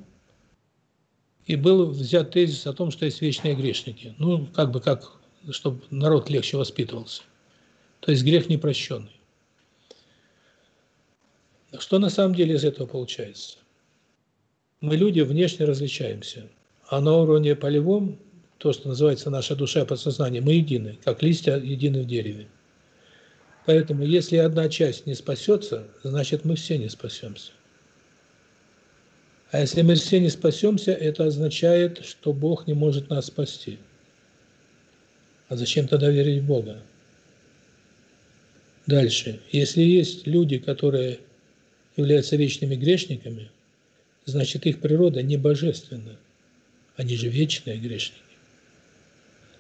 и 1.46 1.58
был 1.58 1.88
взят 1.88 2.32
тезис 2.32 2.66
о 2.66 2.74
том, 2.74 2.90
что 2.90 3.06
есть 3.06 3.22
вечные 3.22 3.54
грешники. 3.54 4.16
Ну, 4.18 4.48
как 4.48 4.72
бы 4.72 4.80
как, 4.80 5.12
чтобы 5.52 5.82
народ 5.90 6.30
легче 6.30 6.58
воспитывался. 6.58 7.24
То 8.00 8.12
есть 8.12 8.24
грех 8.24 8.50
непрощенный. 8.50 9.20
Что 11.80 12.00
на 12.00 12.10
самом 12.10 12.36
деле 12.36 12.56
из 12.56 12.64
этого 12.64 12.86
получается? 12.86 13.58
Мы 14.82 14.96
люди 14.96 15.22
внешне 15.22 15.66
различаемся. 15.66 16.50
А 16.90 17.00
на 17.02 17.16
уровне 17.16 17.56
полевом, 17.56 18.20
то, 18.58 18.74
что 18.74 18.90
называется 18.90 19.30
наша 19.30 19.56
душа 19.56 19.86
подсознание, 19.86 20.42
мы 20.42 20.54
едины, 20.54 21.00
как 21.04 21.24
листья 21.24 21.58
едины 21.58 22.04
в 22.04 22.06
дереве. 22.06 22.48
Поэтому, 23.66 24.04
если 24.04 24.38
одна 24.38 24.68
часть 24.68 25.06
не 25.06 25.16
спасется, 25.16 25.88
значит, 26.04 26.44
мы 26.44 26.56
все 26.56 26.78
не 26.78 26.90
спасемся. 26.90 27.54
А 29.52 29.62
если 29.62 29.82
мы 29.84 29.96
все 29.96 30.20
не 30.20 30.30
спасемся, 30.30 30.92
это 30.92 31.26
означает, 31.26 32.04
что 32.04 32.34
Бог 32.34 32.68
не 32.68 32.74
может 32.74 33.10
нас 33.10 33.28
спасти. 33.28 33.80
А 35.54 35.56
зачем 35.56 35.88
тогда 35.88 36.10
верить 36.10 36.42
в 36.42 36.48
Бога? 36.48 36.82
Дальше. 38.88 39.40
Если 39.52 39.84
есть 39.84 40.26
люди, 40.26 40.58
которые 40.58 41.20
являются 41.96 42.38
вечными 42.38 42.74
грешниками, 42.74 43.52
значит, 44.26 44.66
их 44.66 44.82
природа 44.82 45.22
не 45.22 45.38
божественна. 45.38 46.18
Они 46.96 47.16
же 47.16 47.28
вечные 47.30 47.78
грешники. 47.78 48.20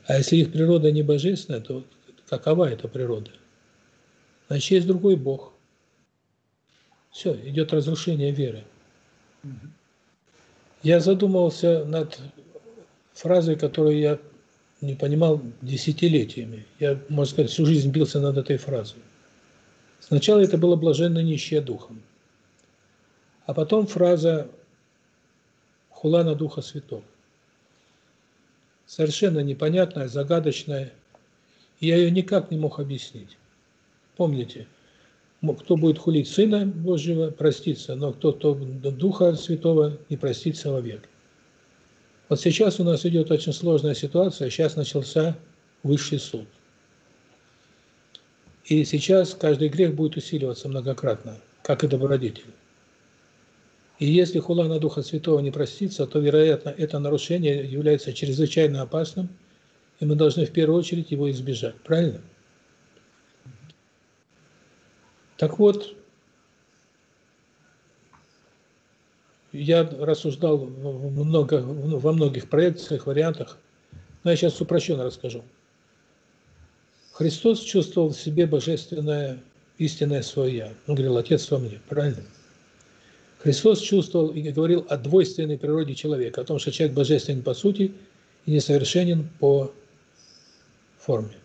А 0.08 0.18
если 0.18 0.38
их 0.38 0.52
природа 0.52 0.92
не 0.92 1.04
божественная, 1.04 1.62
то 1.62 1.86
какова 2.28 2.72
эта 2.72 2.88
природа? 2.88 3.30
Значит, 4.48 4.72
есть 4.72 4.88
другой 4.88 5.16
Бог. 5.16 5.54
Все, 7.12 7.40
идет 7.46 7.72
разрушение 7.72 8.32
веры. 8.32 8.64
Я 10.82 11.00
задумался 11.00 11.86
над 11.86 12.20
фразой, 13.14 13.58
которую 13.58 14.00
я 14.00 14.20
не 14.84 14.96
понимал 14.96 15.42
десятилетиями. 15.62 16.66
Я, 16.80 17.00
можно 17.10 17.34
сказать, 17.34 17.52
всю 17.52 17.66
жизнь 17.66 17.90
бился 17.90 18.20
над 18.20 18.38
этой 18.38 18.58
фразой. 18.58 19.02
Сначала 20.00 20.40
это 20.42 20.58
было 20.58 20.76
блаженно 20.76 21.20
нищее 21.20 21.62
духом. 21.62 22.02
А 23.46 23.54
потом 23.54 23.88
фраза 23.88 24.48
«Хулана 25.90 26.36
Духа 26.36 26.62
Святого» 26.62 27.04
совершенно 28.86 29.40
непонятная, 29.40 30.08
загадочная. 30.08 30.92
Я 31.80 31.98
ее 31.98 32.12
никак 32.12 32.52
не 32.52 32.58
мог 32.58 32.80
объяснить. 32.80 33.38
Помните, 34.16 34.68
кто 35.42 35.76
будет 35.78 35.98
хулить 35.98 36.28
Сына 36.28 36.66
Божьего, 36.66 37.32
простится, 37.32 37.96
но 37.96 38.14
кто, 38.14 38.34
кто 38.34 38.54
Духа 38.54 39.36
Святого, 39.36 39.98
не 40.10 40.18
простится 40.18 40.72
вовек. 40.72 41.10
Вот 42.34 42.42
сейчас 42.42 42.80
у 42.80 42.84
нас 42.84 43.06
идет 43.06 43.30
очень 43.30 43.54
сложная 43.54 43.94
ситуация, 43.94 44.50
сейчас 44.50 44.76
начался 44.76 45.38
высший 45.84 46.18
суд. 46.18 46.48
И 48.66 48.84
сейчас 48.86 49.36
каждый 49.36 49.70
грех 49.70 49.94
будет 49.94 50.18
усиливаться 50.18 50.68
многократно, 50.68 51.38
как 51.62 51.84
и 51.84 51.88
добродетель. 51.88 52.52
И 54.00 54.08
если 54.08 54.40
хула 54.40 54.64
на 54.64 54.80
Духа 54.80 55.04
Святого 55.04 55.42
не 55.42 55.52
простится, 55.52 56.08
то, 56.08 56.18
вероятно, 56.18 56.70
это 56.70 56.98
нарушение 56.98 57.72
является 57.72 58.14
чрезвычайно 58.14 58.82
опасным, 58.82 59.30
и 60.00 60.06
мы 60.06 60.16
должны 60.16 60.48
в 60.48 60.52
первую 60.52 60.80
очередь 60.80 61.12
его 61.12 61.30
избежать. 61.30 61.76
Правильно? 61.84 62.22
Так 65.38 65.60
вот, 65.60 65.96
я 69.54 69.84
рассуждал 69.84 70.66
много, 70.66 71.62
во 71.62 72.12
многих 72.12 72.50
проекциях, 72.50 73.06
вариантах, 73.06 73.58
но 74.24 74.32
я 74.32 74.38
сейчас 74.38 74.60
упрощенно 74.60 75.04
расскажу. 75.04 75.44
Христос 77.14 77.60
чувствовал 77.60 78.10
в 78.10 78.20
себе 78.20 78.48
божественное, 78.48 79.40
истинное 79.78 80.24
свое 80.24 80.58
«Я». 80.58 80.74
Он 80.88 80.96
говорил, 80.96 81.18
Отец 81.18 81.50
во 81.52 81.60
мне, 81.60 81.80
правильно? 81.88 82.24
Христос 83.38 83.80
чувствовал 83.80 84.30
и 84.30 84.42
говорил 84.42 84.86
о 84.90 84.98
двойственной 84.98 85.58
природе 85.58 85.94
человека, 85.94 86.42
о 86.42 86.44
том, 86.46 86.58
что 86.58 86.72
человек 86.72 86.96
божественен 86.96 87.44
по 87.44 87.54
сути 87.54 87.94
и 88.46 88.52
несовершенен 88.52 89.30
по 89.40 89.72
форме. 90.98 91.36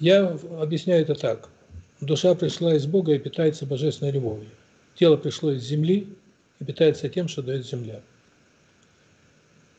Я 0.00 0.28
объясняю 0.60 1.02
это 1.02 1.14
так. 1.14 1.48
Душа 2.00 2.34
пришла 2.34 2.74
из 2.74 2.86
Бога 2.86 3.12
и 3.12 3.18
питается 3.18 3.66
божественной 3.66 4.12
любовью. 4.12 4.48
Тело 4.94 5.16
пришло 5.16 5.52
из 5.52 5.64
земли 5.64 6.08
и 6.60 6.64
питается 6.64 7.08
тем, 7.08 7.28
что 7.28 7.42
дает 7.42 7.66
земля. 7.66 8.00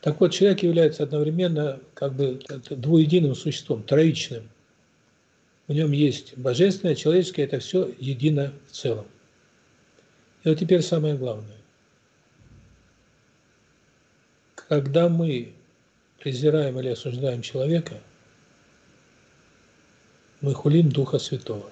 Так 0.00 0.20
вот, 0.20 0.32
человек 0.32 0.62
является 0.62 1.02
одновременно 1.02 1.80
как 1.94 2.14
бы 2.14 2.40
двуединым 2.70 3.34
существом, 3.34 3.82
троичным. 3.82 4.48
В 5.68 5.72
нем 5.72 5.92
есть 5.92 6.36
божественное, 6.38 6.94
человеческое, 6.94 7.44
это 7.44 7.60
все 7.60 7.94
едино 7.98 8.52
в 8.66 8.72
целом. 8.72 9.06
И 10.42 10.48
вот 10.48 10.58
теперь 10.58 10.82
самое 10.82 11.16
главное. 11.16 11.56
Когда 14.54 15.08
мы 15.08 15.52
презираем 16.18 16.78
или 16.80 16.88
осуждаем 16.88 17.42
человека, 17.42 18.00
мы 20.40 20.54
хулим 20.54 20.90
Духа 20.90 21.18
Святого. 21.18 21.70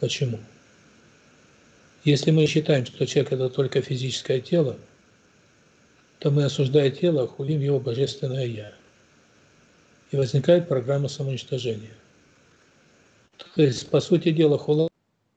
Почему? 0.00 0.38
Если 2.08 2.30
мы 2.30 2.46
считаем, 2.46 2.86
что 2.86 3.04
человек– 3.06 3.32
это 3.34 3.50
только 3.50 3.82
физическое 3.82 4.40
тело, 4.40 4.78
то 6.20 6.30
мы, 6.30 6.44
осуждая 6.44 6.90
тело, 6.90 7.28
хулим 7.28 7.60
его 7.60 7.78
божественное 7.80 8.46
«Я». 8.46 8.72
И 10.10 10.16
возникает 10.16 10.68
программа 10.68 11.08
самоуничтожения. 11.08 11.92
То 13.54 13.60
есть, 13.60 13.90
по 13.90 14.00
сути 14.00 14.30
дела, 14.32 14.56
хула 14.56 14.88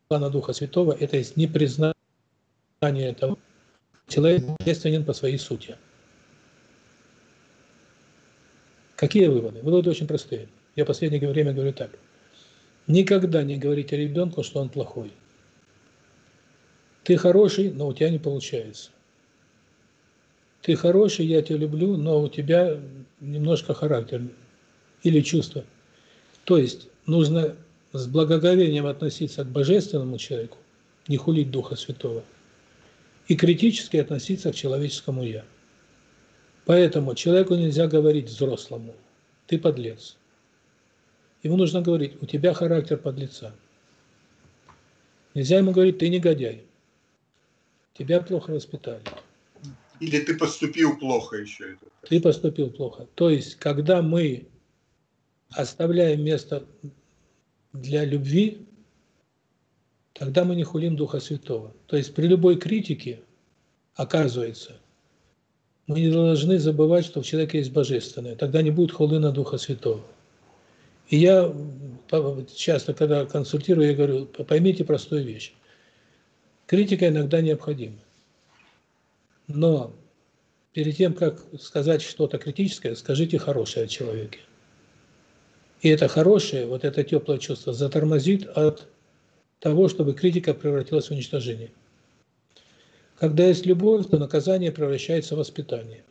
плана 0.07 0.29
Духа 0.29 0.53
Святого– 0.53 0.95
это 0.99 1.17
есть 1.17 1.35
непризнание 1.35 1.93
того, 3.19 3.37
человек 4.07 4.45
божественен 4.57 5.03
по 5.03 5.11
своей 5.11 5.39
сути. 5.39 5.75
Какие 8.95 9.27
выводы? 9.27 9.59
Выводы 9.59 9.89
очень 9.89 10.07
простые. 10.07 10.47
Я 10.77 10.85
последнее 10.85 11.27
время 11.27 11.51
говорю 11.51 11.73
так. 11.73 11.91
Никогда 12.87 13.43
не 13.43 13.57
говорите 13.57 13.97
ребенку, 13.97 14.41
что 14.41 14.61
он 14.61 14.69
плохой. 14.69 15.11
Ты 17.11 17.17
хороший, 17.17 17.71
но 17.71 17.89
у 17.89 17.93
тебя 17.93 18.09
не 18.09 18.19
получается. 18.19 18.89
Ты 20.61 20.77
хороший, 20.77 21.25
я 21.25 21.41
тебя 21.41 21.57
люблю, 21.57 21.97
но 21.97 22.21
у 22.21 22.29
тебя 22.29 22.79
немножко 23.19 23.73
характер 23.73 24.21
или 25.03 25.19
чувство. 25.19 25.65
То 26.45 26.57
есть 26.57 26.87
нужно 27.05 27.57
с 27.91 28.07
благоговением 28.07 28.85
относиться 28.85 29.43
к 29.43 29.49
божественному 29.49 30.17
человеку, 30.19 30.57
не 31.09 31.17
хулить 31.17 31.51
Духа 31.51 31.75
Святого, 31.75 32.23
и 33.27 33.35
критически 33.35 33.97
относиться 33.97 34.53
к 34.53 34.55
человеческому 34.55 35.25
«я». 35.25 35.43
Поэтому 36.63 37.13
человеку 37.13 37.55
нельзя 37.55 37.87
говорить 37.87 38.29
взрослому 38.29 38.95
«ты 39.47 39.59
подлец». 39.59 40.15
Ему 41.43 41.57
нужно 41.57 41.81
говорить 41.81 42.13
«у 42.21 42.25
тебя 42.25 42.53
характер 42.53 42.95
подлеца». 42.95 43.53
Нельзя 45.33 45.57
ему 45.57 45.73
говорить 45.73 45.97
«ты 45.97 46.07
негодяй». 46.07 46.70
Тебя 47.93 48.21
плохо 48.21 48.51
воспитали. 48.51 49.01
Или 49.99 50.19
ты 50.19 50.35
поступил 50.35 50.97
плохо 50.97 51.37
еще. 51.37 51.77
Ты 52.07 52.19
поступил 52.19 52.71
плохо. 52.71 53.07
То 53.15 53.29
есть, 53.29 53.55
когда 53.55 54.01
мы 54.01 54.47
оставляем 55.51 56.23
место 56.23 56.65
для 57.73 58.05
любви, 58.05 58.65
тогда 60.13 60.43
мы 60.43 60.55
не 60.55 60.63
хулим 60.63 60.95
Духа 60.95 61.19
Святого. 61.19 61.73
То 61.87 61.97
есть 61.97 62.15
при 62.15 62.27
любой 62.27 62.57
критике, 62.57 63.21
оказывается, 63.95 64.79
мы 65.87 65.99
не 65.99 66.09
должны 66.09 66.57
забывать, 66.57 67.05
что 67.05 67.21
в 67.21 67.25
человеке 67.25 67.59
есть 67.59 67.71
Божественное. 67.71 68.35
Тогда 68.35 68.61
не 68.61 68.71
будет 68.71 68.91
хулы 68.91 69.19
на 69.19 69.31
Духа 69.31 69.57
Святого. 69.57 70.01
И 71.09 71.17
я 71.17 71.53
часто, 72.55 72.93
когда 72.93 73.25
консультирую, 73.25 73.87
я 73.89 73.93
говорю, 73.93 74.25
поймите 74.25 74.85
простую 74.85 75.25
вещь. 75.25 75.53
Критика 76.71 77.09
иногда 77.09 77.41
необходима. 77.41 77.97
Но 79.49 79.91
перед 80.71 80.95
тем, 80.95 81.13
как 81.13 81.43
сказать 81.59 82.01
что-то 82.01 82.37
критическое, 82.37 82.95
скажите 82.95 83.37
хорошее 83.37 83.83
о 83.83 83.87
человеке. 83.89 84.39
И 85.81 85.89
это 85.89 86.07
хорошее, 86.07 86.65
вот 86.65 86.85
это 86.85 87.03
теплое 87.03 87.39
чувство 87.39 87.73
затормозит 87.73 88.47
от 88.47 88.87
того, 89.59 89.89
чтобы 89.89 90.13
критика 90.13 90.53
превратилась 90.53 91.09
в 91.09 91.11
уничтожение. 91.11 91.71
Когда 93.19 93.47
есть 93.47 93.65
любовь, 93.65 94.07
то 94.07 94.17
наказание 94.17 94.71
превращается 94.71 95.35
в 95.35 95.39
воспитание. 95.39 96.05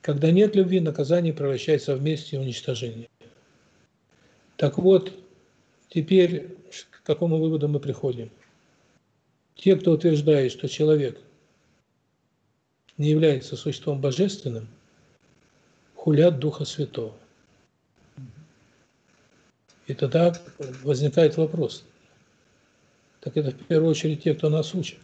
Когда 0.00 0.30
нет 0.30 0.56
любви, 0.56 0.80
наказание 0.80 1.34
превращается 1.34 1.96
в 1.96 2.02
месть 2.02 2.32
и 2.32 2.38
уничтожение. 2.38 3.10
Так 4.56 4.78
вот, 4.78 5.12
теперь 5.90 6.56
к 6.90 7.02
какому 7.02 7.36
выводу 7.36 7.68
мы 7.68 7.78
приходим? 7.78 8.30
Те, 9.56 9.74
кто 9.76 9.92
утверждает, 9.92 10.52
что 10.52 10.68
человек 10.68 11.18
не 12.98 13.10
является 13.10 13.56
существом 13.56 14.00
божественным, 14.00 14.68
хулят 15.94 16.38
Духа 16.38 16.64
Святого. 16.64 17.14
И 19.86 19.94
тогда 19.94 20.34
возникает 20.82 21.36
вопрос, 21.36 21.84
так 23.20 23.36
это 23.36 23.50
в 23.50 23.66
первую 23.66 23.90
очередь 23.90 24.22
те, 24.22 24.34
кто 24.34 24.48
нас 24.50 24.74
учит. 24.74 24.98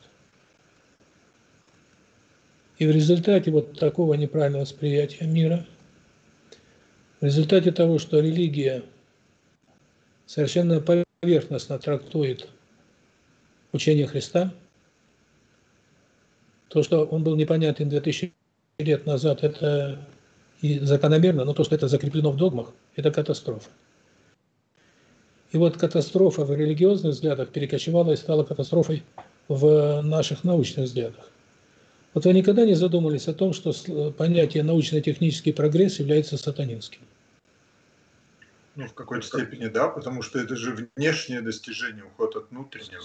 И 2.78 2.86
в 2.86 2.90
результате 2.90 3.50
вот 3.50 3.78
такого 3.78 4.14
неправильного 4.14 4.62
восприятия 4.62 5.24
мира, 5.24 5.66
в 7.20 7.24
результате 7.24 7.70
того, 7.70 7.98
что 7.98 8.18
религия 8.18 8.82
совершенно 10.26 10.80
поверхностно 10.80 11.78
трактует 11.78 12.48
учение 13.72 14.06
Христа, 14.06 14.52
то, 16.68 16.82
что 16.82 17.04
он 17.04 17.22
был 17.22 17.36
непонятен 17.36 17.88
2000 17.88 18.32
лет 18.78 19.06
назад, 19.06 19.42
это 19.42 20.06
и 20.60 20.78
закономерно, 20.78 21.44
но 21.44 21.54
то, 21.54 21.64
что 21.64 21.74
это 21.74 21.88
закреплено 21.88 22.30
в 22.30 22.36
догмах, 22.36 22.72
это 22.96 23.10
катастрофа. 23.10 23.68
И 25.50 25.58
вот 25.58 25.76
катастрофа 25.76 26.44
в 26.44 26.54
религиозных 26.54 27.12
взглядах 27.12 27.50
перекочевала 27.50 28.12
и 28.12 28.16
стала 28.16 28.42
катастрофой 28.42 29.02
в 29.48 30.00
наших 30.00 30.44
научных 30.44 30.86
взглядах. 30.86 31.28
Вот 32.14 32.24
вы 32.24 32.32
никогда 32.32 32.64
не 32.64 32.74
задумывались 32.74 33.28
о 33.28 33.34
том, 33.34 33.52
что 33.52 33.72
понятие 34.12 34.62
научно-технический 34.62 35.52
прогресс 35.52 35.98
является 35.98 36.36
сатанинским? 36.36 37.00
Ну, 38.76 38.86
в 38.86 38.94
какой-то 38.94 39.26
степени, 39.26 39.66
да, 39.66 39.88
потому 39.88 40.22
что 40.22 40.38
это 40.38 40.56
же 40.56 40.88
внешнее 40.96 41.42
достижение, 41.42 42.04
уход 42.04 42.36
от 42.36 42.50
внутреннего. 42.50 43.02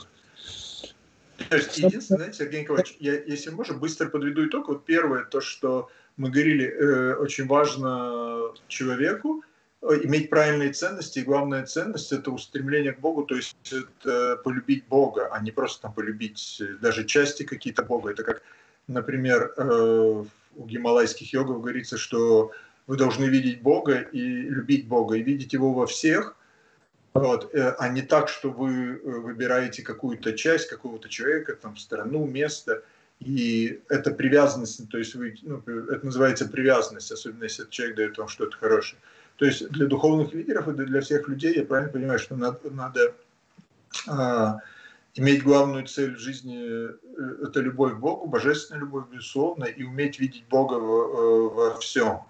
Единственное, 1.52 2.02
знаете, 2.02 2.38
Сергей 2.38 2.62
Николаевич, 2.62 2.96
я, 3.00 3.14
если 3.14 3.50
можно, 3.52 3.78
быстро 3.78 4.10
подведу 4.10 4.46
итог. 4.48 4.68
Вот 4.68 4.86
первое, 4.86 5.24
то, 5.24 5.42
что 5.42 5.90
мы 6.18 6.30
говорили, 6.30 6.66
э, 6.66 7.16
очень 7.16 7.48
важно 7.48 8.52
человеку 8.68 9.44
э, 9.82 10.00
иметь 10.04 10.30
правильные 10.30 10.74
ценности, 10.74 11.20
и 11.20 11.24
главная 11.24 11.66
ценность– 11.66 12.12
это 12.14 12.32
устремление 12.32 12.94
к 12.94 13.00
Богу, 13.00 13.24
то 13.24 13.36
есть 13.36 13.56
это 13.72 14.38
полюбить 14.44 14.88
Бога, 14.88 15.30
а 15.32 15.40
не 15.42 15.52
просто 15.52 15.84
там 15.84 15.94
полюбить 15.94 16.62
даже 16.82 17.06
части 17.06 17.44
какие-то 17.44 17.84
Бога. 17.84 18.12
Это 18.12 18.24
как, 18.24 18.42
например, 18.88 19.54
э, 19.58 20.24
у 20.56 20.66
гималайских 20.66 21.32
йогов 21.34 21.62
говорится, 21.62 21.98
что 21.98 22.52
вы 22.88 22.98
должны 22.98 23.26
видеть 23.26 23.62
Бога 23.62 24.00
и 24.00 24.20
любить 24.20 24.88
Бога, 24.88 25.16
и 25.16 25.22
видеть 25.22 25.54
Его 25.54 25.74
во 25.74 25.86
всех– 25.86 26.36
вот, 27.20 27.54
э, 27.54 27.76
а 27.78 27.90
не 27.90 28.02
так, 28.02 28.30
что 28.30 28.50
вы 28.52 28.72
э, 28.72 28.98
выбираете 29.04 29.82
какую-то 29.84 30.34
часть 30.34 30.70
какого-то 30.70 31.10
человека, 31.10 31.56
там, 31.56 31.78
страну, 31.78 32.26
место, 32.26 32.84
и 33.20 33.82
это 33.90 34.12
привязанность, 34.12 34.90
то 34.90 34.98
есть 34.98 35.16
вы, 35.16 35.36
ну, 35.42 35.62
это 35.66 36.06
называется 36.06 36.48
привязанность, 36.48 37.12
особенно 37.12 37.44
если 37.44 37.66
человек 37.70 37.98
дает 37.98 38.18
вам 38.18 38.28
что-то 38.28 38.58
хорошее. 38.58 39.02
То 39.38 39.46
есть 39.46 39.68
для 39.70 39.88
духовных 39.88 40.34
лидеров 40.34 40.68
и 40.68 40.74
для 40.74 41.02
всех 41.02 41.28
людей, 41.28 41.56
я 41.56 41.66
правильно 41.66 41.92
понимаю, 41.92 42.20
что 42.20 42.36
надо, 42.36 42.60
надо 42.70 43.14
а, 44.08 44.60
иметь 45.16 45.44
главную 45.44 45.88
цель 45.88 46.16
в 46.16 46.20
жизни, 46.20 46.90
э, 46.90 47.44
это 47.44 47.60
любовь 47.60 47.94
к 47.94 47.98
Богу, 47.98 48.28
божественная 48.28 48.82
любовь, 48.82 49.06
безусловно, 49.12 49.66
и 49.66 49.84
уметь 49.84 50.20
видеть 50.20 50.46
Бога 50.50 50.76
во, 50.76 51.50
во 51.50 51.80
всем. 51.80 52.22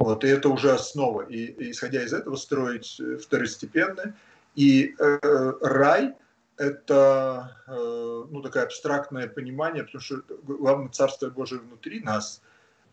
Вот, 0.00 0.24
и 0.24 0.28
это 0.28 0.48
уже 0.48 0.72
основа. 0.72 1.20
И, 1.22 1.70
исходя 1.70 2.02
из 2.02 2.14
этого 2.14 2.36
строить 2.36 2.98
э, 2.98 3.18
второстепенное. 3.18 4.16
И 4.56 4.94
э, 4.98 5.52
рай– 5.60 6.14
это 6.56 7.54
э, 7.68 8.24
ну, 8.30 8.40
такое 8.40 8.62
абстрактное 8.62 9.28
понимание, 9.28 9.84
потому 9.84 10.00
что 10.00 10.22
главное 10.42 10.88
Царство 10.88 11.28
Божие 11.28 11.60
внутри 11.60 12.00
нас. 12.00 12.40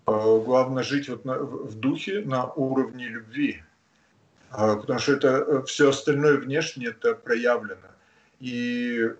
Э, 0.05 0.11
главное 0.11 0.83
жить 0.83 1.07
вот 1.07 1.23
на, 1.23 1.37
в 1.39 1.75
духе 1.75 2.23
на 2.25 2.51
уровне 2.51 3.07
любви. 3.07 3.63
Э, 4.51 4.75
потому 4.75 4.99
что 4.99 5.13
это 5.13 5.27
э, 5.27 5.63
все 5.65 5.91
остальное 5.91 6.35
внешне 6.35 6.87
это 6.87 7.15
проявлено. 7.15 7.87
И 8.41 9.13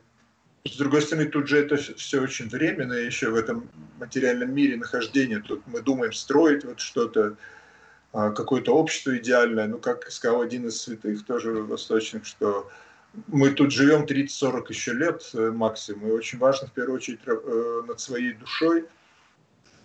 с 0.65 0.76
другой 0.76 1.04
стороны, 1.04 1.28
тут 1.30 1.47
же 1.47 1.60
это 1.60 1.78
все 1.78 2.19
очень 2.19 2.50
временно 2.50 2.91
еще 2.91 3.30
в 3.30 3.36
этом 3.36 3.69
материальном 3.97 4.54
мире 4.54 4.76
нахождения. 4.76 5.39
Тут 5.39 5.65
мы 5.67 5.82
думаем 5.82 6.12
строить 6.12 6.65
вот 6.65 6.82
что-то, 6.82 7.38
какое-то 8.17 8.75
общество 8.75 9.15
идеальное, 9.17 9.67
ну, 9.67 9.77
как 9.77 10.10
сказал 10.12 10.41
один 10.41 10.67
из 10.67 10.82
святых, 10.82 11.23
тоже 11.25 11.51
восточных, 11.51 12.25
что 12.25 12.67
мы 13.27 13.51
тут 13.51 13.71
живем 13.71 14.06
30-40 14.06 14.65
еще 14.69 14.93
лет 14.93 15.30
э, 15.34 15.51
максимум, 15.51 16.10
и 16.10 16.12
очень 16.12 16.39
важно 16.39 16.67
в 16.67 16.71
первую 16.71 16.95
очередь 16.95 17.19
э, 17.25 17.82
над 17.88 17.99
своей 17.99 18.34
душой, 18.34 18.86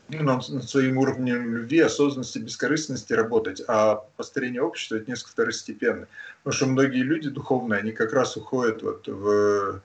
ну, 0.08 0.22
над 0.22 0.68
своим 0.68 0.98
уровнем 0.98 1.56
любви, 1.56 1.80
осознанности, 1.80 2.38
бескорыстности 2.38 3.12
работать, 3.12 3.62
а 3.68 3.96
построение 4.16 4.62
общества 4.62 4.96
это 4.96 5.10
несколько 5.10 5.32
второстепенно. 5.32 6.08
Потому 6.42 6.56
что 6.56 6.66
многие 6.66 7.02
люди 7.02 7.30
духовные, 7.30 7.80
они 7.80 7.92
как 7.92 8.12
раз 8.12 8.36
уходят 8.36 8.82
вот 8.82 9.08
в, 9.08 9.82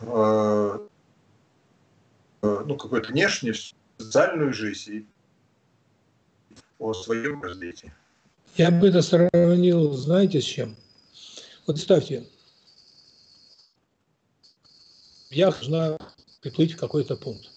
в 0.00 0.88
ну, 2.42 2.76
какой-то 2.76 3.08
внешний, 3.08 3.52
социальную 3.98 4.52
жизнь, 4.52 4.92
и 4.92 5.06
о 6.78 6.92
своем 6.92 7.42
развитии. 7.42 7.92
Я 8.56 8.70
бы 8.70 8.88
это 8.88 9.02
сравнил, 9.02 9.92
знаете, 9.92 10.40
с 10.40 10.44
чем? 10.44 10.76
Вот 11.66 11.78
ставьте, 11.78 12.26
я 15.30 15.50
должна 15.50 15.98
приплыть 16.40 16.72
в 16.72 16.76
какой-то 16.78 17.16
пункт. 17.16 17.50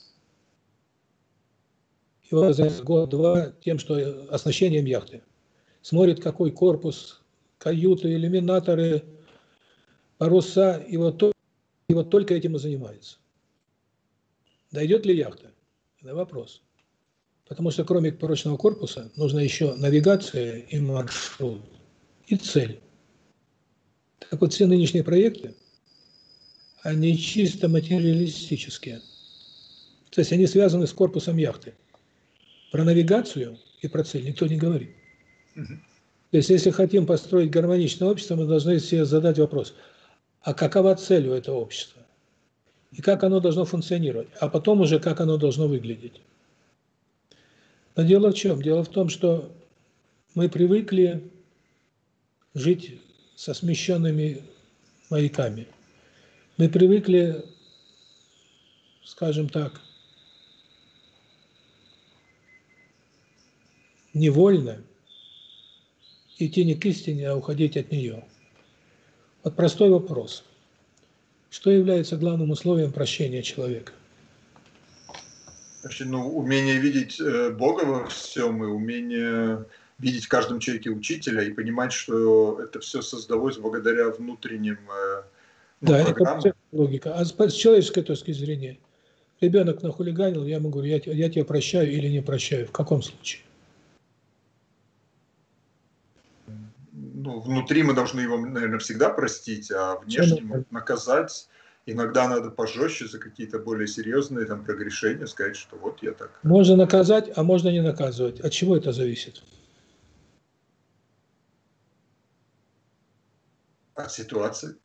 И 2.30 2.36
вот 2.36 2.55
за 2.55 2.70
год-два 2.84 3.51
тем, 3.63 3.80
что 3.80 4.28
оснащением 4.30 4.86
яхты. 4.86 5.24
Смотрит, 5.82 6.22
какой 6.22 6.51
корпус, 6.51 7.22
каюты, 7.57 8.13
иллюминаторы, 8.13 9.03
паруса, 10.17 10.78
и 10.78 10.97
вот, 10.97 11.24
и 11.88 11.93
вот 11.93 12.09
только 12.09 12.34
этим 12.34 12.55
и 12.55 12.59
занимается. 12.59 13.17
Дойдет 14.72 15.05
ли 15.05 15.15
яхта? 15.15 15.51
Это 16.01 16.13
вопрос. 16.13 16.61
Потому 17.50 17.72
что 17.72 17.84
кроме 17.84 18.12
порочного 18.12 18.58
корпуса 18.58 19.12
нужна 19.16 19.41
еще 19.41 19.74
навигация 19.74 20.60
и 20.60 20.80
маршрут, 20.80 21.64
и 22.28 22.36
цель. 22.36 22.80
Так 24.20 24.39
вот, 24.39 24.54
все 24.54 24.68
нынешние 24.68 25.04
проекты, 25.04 25.56
они 26.84 27.18
чисто 27.18 27.68
материалистические. 27.68 29.02
То 30.12 30.22
есть 30.22 30.32
они 30.32 30.45
связаны 30.45 30.86
с 30.86 30.93
корпусом 30.93 31.38
яхты. 31.38 31.74
Про 32.72 32.84
навигацию 32.84 33.58
и 33.82 33.88
про 33.88 34.04
цель 34.04 34.26
никто 34.26 34.45
не 34.45 34.58
говорит. 34.58 34.91
То 35.56 36.38
есть 36.38 36.52
если 36.52 36.70
хотим 36.70 37.08
построить 37.08 37.50
гармоничное 37.50 38.10
общество, 38.10 38.36
мы 38.36 38.45
должны 38.45 38.80
себе 38.80 39.06
задать 39.06 39.39
вопрос, 39.39 39.74
а 40.43 40.54
какова 40.54 40.95
цель 40.95 41.28
у 41.28 41.34
этого 41.34 41.56
общества? 41.56 42.04
И 42.91 43.02
как 43.02 43.24
оно 43.24 43.39
должно 43.39 43.66
функционировать? 43.66 44.28
А 44.39 44.50
потом 44.50 44.82
уже 44.82 45.00
как 45.00 45.20
оно 45.20 45.38
должно 45.38 45.68
выглядеть. 45.68 46.22
Но 47.96 48.04
дело 48.04 48.32
в 48.32 48.36
чем? 48.36 48.62
Дело 48.62 48.84
в 48.84 48.90
том, 48.90 49.10
что 49.10 49.52
мы 50.36 50.50
привыкли 50.50 51.32
жить 52.54 53.00
со 53.36 53.54
смещенными 53.54 54.44
маяками. 55.10 55.68
Мы 56.58 56.70
привыкли, 56.70 57.46
скажем 59.04 59.50
так, 59.50 59.82
невольно 64.14 64.84
идти 66.38 66.66
не 66.66 66.76
к 66.76 66.86
истине, 66.86 67.30
а 67.30 67.36
уходить 67.36 67.78
от 67.78 67.92
нее. 67.92 68.26
Вот 69.44 69.56
простой 69.56 69.90
вопрос. 69.90 70.44
Что 71.50 71.72
является 71.72 72.18
главным 72.18 72.52
условием 72.52 72.92
прощения 72.92 73.42
человека? 73.42 73.94
Значит, 75.82 76.08
ну, 76.08 76.38
умение 76.38 76.78
видеть 76.78 77.20
э, 77.20 77.52
Бога 77.52 77.86
во 77.86 78.08
всем 78.08 78.64
и 78.64 78.68
умение 78.68 79.66
видеть 79.98 80.26
в 80.26 80.30
каждом 80.30 80.60
человеке 80.60 80.90
учителя 80.90 81.44
и 81.44 81.52
понимать, 81.52 81.94
что 81.94 82.62
это 82.62 82.80
все 82.80 83.02
создалось 83.02 83.58
благодаря 83.58 84.10
внутренним 84.10 84.78
э, 84.90 85.24
ну, 85.82 85.92
да, 85.92 86.06
программам. 86.06 86.40
это 86.40 86.54
логика. 86.72 87.14
А 87.16 87.26
с 87.26 87.54
человеческой 87.54 88.04
точки 88.04 88.32
зрения, 88.32 88.78
ребенок 89.42 89.82
нахулиганил, 89.82 90.46
я 90.46 90.58
ему 90.58 90.70
говорю, 90.70 90.90
я, 90.90 91.02
я 91.06 91.30
тебя 91.30 91.46
прощаю 91.46 91.92
или 91.92 92.08
не 92.08 92.22
прощаю. 92.22 92.68
В 92.68 92.72
каком 92.72 93.02
случае? 93.02 93.42
ну, 97.20 97.40
внутри 97.40 97.84
мы 97.84 97.94
должны 97.94 98.22
его, 98.22 98.38
наверное, 98.38 98.80
всегда 98.80 99.10
простить, 99.10 99.72
а 99.72 99.98
внешне 100.00 100.66
наказать. 100.72 101.48
Иногда 101.92 102.30
надо 102.30 102.52
пожестче 102.52 103.08
за 103.08 103.18
какие-то 103.18 103.58
более 103.58 103.88
серьезные 103.88 104.46
там 104.46 104.64
прогрешения 104.64 105.26
сказать, 105.26 105.56
что 105.56 105.76
вот 105.76 106.04
я 106.04 106.12
так. 106.12 106.40
Можно 106.44 106.76
наказать, 106.76 107.32
а 107.36 107.42
можно 107.42 107.70
не 107.70 107.82
наказывать. 107.82 108.40
От 108.42 108.52
чего 108.52 108.78
это 108.78 108.92
зависит? 108.92 109.42
От 113.96 114.12
ситуации. 114.12 114.76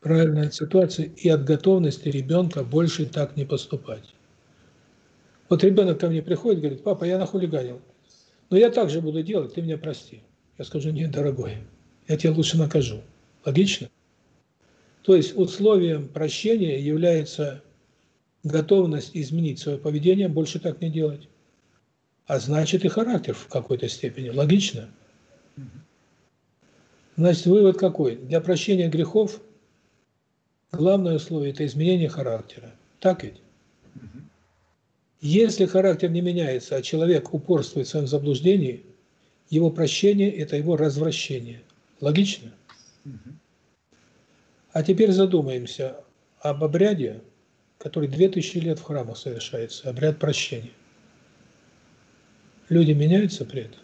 Правильно, 0.00 0.46
от 0.46 0.54
ситуации 0.54 1.12
и 1.14 1.28
от 1.28 1.44
готовности 1.44 2.08
ребенка 2.08 2.64
больше 2.64 3.04
так 3.04 3.36
не 3.36 3.44
поступать. 3.44 4.14
Вот 5.50 5.62
ребенок 5.62 6.00
ко 6.00 6.08
мне 6.08 6.22
приходит 6.22 6.60
говорит, 6.60 6.82
папа, 6.84 7.04
я 7.04 7.18
нахулиганил. 7.18 7.82
Но 8.48 8.56
я 8.56 8.70
так 8.70 8.88
же 8.88 9.02
буду 9.02 9.22
делать, 9.22 9.52
ты 9.52 9.60
меня 9.60 9.76
прости. 9.76 10.22
Я 10.56 10.64
скажу, 10.64 10.90
нет, 10.90 11.10
дорогой, 11.10 11.58
я 12.08 12.16
тебя 12.16 12.32
лучше 12.32 12.56
накажу. 12.56 13.02
Логично? 13.44 13.90
То 15.06 15.14
есть 15.14 15.36
условием 15.36 16.08
прощения 16.08 16.80
является 16.80 17.62
готовность 18.42 19.12
изменить 19.14 19.60
свое 19.60 19.78
поведение, 19.78 20.26
больше 20.26 20.58
так 20.58 20.80
не 20.80 20.90
делать. 20.90 21.28
А 22.26 22.40
значит 22.40 22.84
и 22.84 22.88
характер 22.88 23.34
в 23.34 23.46
какой-то 23.46 23.88
степени. 23.88 24.30
Логично? 24.30 24.90
Значит, 27.14 27.46
вывод 27.46 27.78
какой? 27.78 28.16
Для 28.16 28.40
прощения 28.40 28.88
грехов 28.88 29.40
главное 30.72 31.14
условие– 31.14 31.52
это 31.52 31.64
изменение 31.66 32.08
характера. 32.08 32.74
Так 32.98 33.22
ведь? 33.22 33.40
Если 35.20 35.66
характер 35.66 36.10
не 36.10 36.20
меняется, 36.20 36.74
а 36.74 36.82
человек 36.82 37.32
упорствует 37.32 37.86
в 37.86 37.90
своем 37.90 38.08
заблуждении– 38.08 38.84
его 39.50 39.70
прощение– 39.70 40.30
это 40.36 40.56
его 40.56 40.76
развращение. 40.76 41.62
Логично? 42.00 42.52
А 44.76 44.82
теперь 44.82 45.10
задумаемся 45.10 46.04
об 46.40 46.62
обряде, 46.62 47.22
который 47.78 48.10
2000 48.10 48.58
лет 48.58 48.78
в 48.78 48.82
храмах 48.82 49.16
совершается, 49.16 49.88
обряд 49.88 50.18
прощения. 50.18 50.72
Люди 52.68 52.92
меняются 52.92 53.46
при 53.46 53.62
этом? 53.62 53.80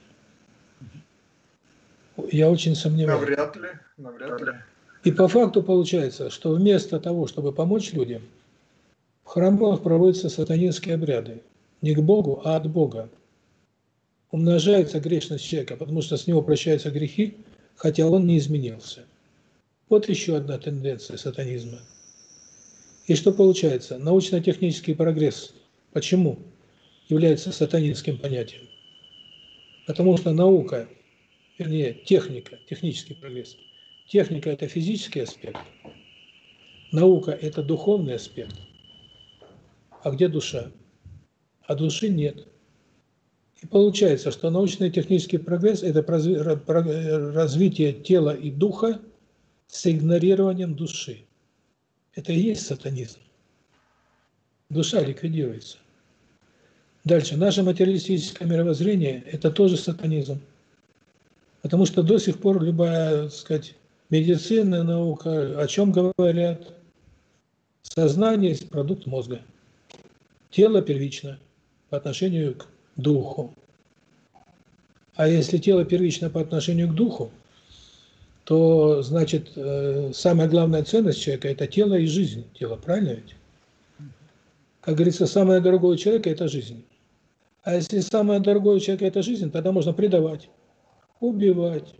Я 2.30 2.50
очень 2.50 2.74
сомневаюсь. 2.76 3.20
Навряд 3.22 3.56
ли, 3.56 3.68
навряд 3.96 4.40
ли. 4.42 4.52
И 5.04 5.12
по 5.12 5.28
факту 5.28 5.62
получается, 5.62 6.28
что 6.28 6.52
вместо 6.52 7.00
того, 7.00 7.26
чтобы 7.26 7.52
помочь 7.52 7.94
людям, 7.94 8.20
в 9.24 9.28
храмах 9.28 9.82
проводятся 9.82 10.28
сатанинские 10.28 10.96
обряды. 10.96 11.40
Не 11.80 11.94
к 11.94 12.00
Богу, 12.00 12.42
а 12.44 12.56
от 12.56 12.70
Бога 12.70 13.08
умножается 14.30 15.00
грешность 15.00 15.46
человека, 15.46 15.76
потому 15.76 16.02
что 16.02 16.18
с 16.18 16.26
него 16.26 16.42
прощаются 16.42 16.90
грехи, 16.90 17.38
хотя 17.76 18.06
он 18.06 18.26
не 18.26 18.36
изменился. 18.36 19.06
Вот 19.92 20.08
еще 20.08 20.38
одна 20.38 20.56
тенденция 20.56 21.18
сатанизма. 21.18 21.78
И 23.08 23.14
что 23.14 23.30
получается? 23.30 23.98
Научно-технический 23.98 24.94
прогресс. 24.94 25.52
Почему? 25.92 26.38
Является 27.10 27.52
сатанинским 27.52 28.16
понятием. 28.16 28.62
Потому 29.86 30.16
что 30.16 30.32
наука, 30.32 30.88
вернее, 31.58 31.92
техника, 31.92 32.58
технический 32.70 33.12
прогресс. 33.12 33.58
Техника– 34.08 34.48
это 34.52 34.66
физический 34.66 35.20
аспект. 35.20 35.60
Наука– 36.90 37.32
это 37.42 37.62
духовный 37.62 38.14
аспект. 38.14 38.56
А 40.02 40.10
где 40.10 40.28
душа? 40.28 40.72
А 41.66 41.74
души 41.74 42.08
нет. 42.08 42.46
И 43.60 43.66
получается, 43.66 44.30
что 44.30 44.48
научный 44.48 44.88
и 44.88 44.90
технический 44.90 45.36
прогресс– 45.36 45.82
это 45.82 46.00
развитие 47.34 47.92
тела 47.92 48.34
и 48.34 48.50
духа 48.50 48.98
с 49.72 49.90
игнорированием 49.90 50.74
души. 50.74 51.24
Это 52.14 52.30
и 52.30 52.38
есть 52.38 52.66
сатанизм. 52.66 53.18
Душа 54.68 55.00
ликвидируется. 55.00 55.78
Дальше. 57.04 57.38
Наше 57.38 57.62
материалистическое 57.62 58.46
мировоззрение– 58.46 59.24
это 59.32 59.50
тоже 59.50 59.78
сатанизм. 59.78 60.40
Потому 61.62 61.86
что 61.86 62.02
до 62.02 62.18
сих 62.18 62.38
пор 62.38 62.62
любая, 62.62 63.24
так 63.24 63.32
сказать, 63.32 63.74
медицина, 64.10 64.84
наука 64.84 65.58
о 65.58 65.66
чем 65.66 65.90
говорят? 65.90 66.74
Сознание 67.82 68.50
есть 68.50 68.68
продукт 68.68 69.06
мозга. 69.06 69.40
Тело 70.50 70.82
первично 70.82 71.40
по 71.88 71.96
отношению 71.96 72.56
к 72.56 72.66
духу. 72.96 73.54
А 75.14 75.26
если 75.26 75.56
тело 75.56 75.86
первично 75.86 76.28
по 76.28 76.42
отношению 76.42 76.88
к 76.88 76.94
духу, 76.94 77.32
то, 78.44 79.02
значит, 79.02 79.52
э, 79.56 80.12
самая 80.14 80.48
главная 80.48 80.82
ценность 80.82 81.20
человека– 81.20 81.48
это 81.50 81.66
тело 81.66 81.94
и 81.94 82.06
жизнь. 82.06 82.44
Тело, 82.58 82.76
правильно 82.76 83.10
ведь? 83.10 83.36
Как 84.80 84.96
говорится, 84.96 85.26
самое 85.26 85.60
дорогое 85.60 85.92
у 85.92 85.96
человека– 85.96 86.30
это 86.30 86.48
жизнь. 86.48 86.84
А 87.62 87.74
если 87.76 88.00
самое 88.00 88.40
дорогое 88.40 88.76
у 88.76 88.80
человека– 88.80 89.06
это 89.06 89.22
жизнь, 89.22 89.50
тогда 89.50 89.70
можно 89.70 89.92
предавать, 89.92 90.48
убивать 91.20 91.94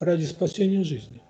ради 0.00 0.24
спасения 0.24 0.84
жизни. 0.84 1.22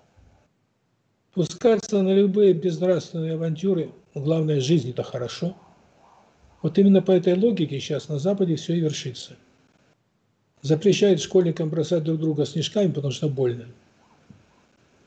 Пускаться 1.33 2.01
на 2.01 2.13
любые 2.13 2.53
безнравственные 2.53 3.33
авантюры, 3.33 3.91
главное, 4.13 4.59
жизнь– 4.59 4.89
это 4.91 5.03
хорошо– 5.03 5.55
вот 6.63 6.77
именно 6.77 7.01
по 7.01 7.11
этой 7.11 7.37
логике 7.37 7.79
сейчас 7.79 8.07
на 8.07 8.17
Западе 8.17 8.55
все 8.55 8.75
и 8.75 8.79
вершится. 8.79 9.35
Запрещают 10.61 11.21
школьникам 11.21 11.69
бросать 11.69 12.05
друг 12.05 12.19
друга 12.19 12.45
снежками, 12.45 12.89
потому 12.89 13.11
что 13.11 13.27
больно. 13.27 13.67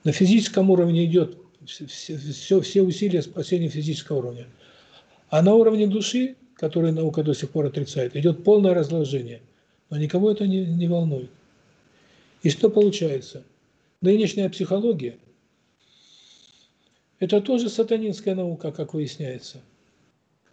На 0.07 0.12
физическом 0.12 0.70
уровне 0.70 1.04
идет 1.04 1.36
все, 1.66 1.84
все, 1.84 2.61
все 2.61 2.82
усилия 2.82 3.22
спасения 3.22 3.68
физического 3.68 4.18
уровня. 4.18 4.46
А 5.30 5.42
на 5.42 5.52
уровне 5.52 5.88
души, 5.88 6.36
который 6.54 6.92
наука 6.92 7.24
до 7.24 7.34
сих 7.34 7.50
пор 7.50 7.66
отрицает, 7.66 8.14
идет 8.14 8.44
полное 8.44 8.72
разложение. 8.72 9.40
Но 9.90 9.96
никого 9.96 10.30
это 10.30 10.46
не, 10.46 10.64
не 10.64 10.86
волнует. 10.86 11.28
И 12.44 12.50
что 12.50 12.70
получается? 12.70 13.42
Нынешняя 14.00 14.48
психология– 14.48 15.16
это 17.18 17.40
тоже 17.40 17.68
сатанинская 17.68 18.36
наука, 18.36 18.70
как 18.70 18.94
выясняется. 18.94 19.61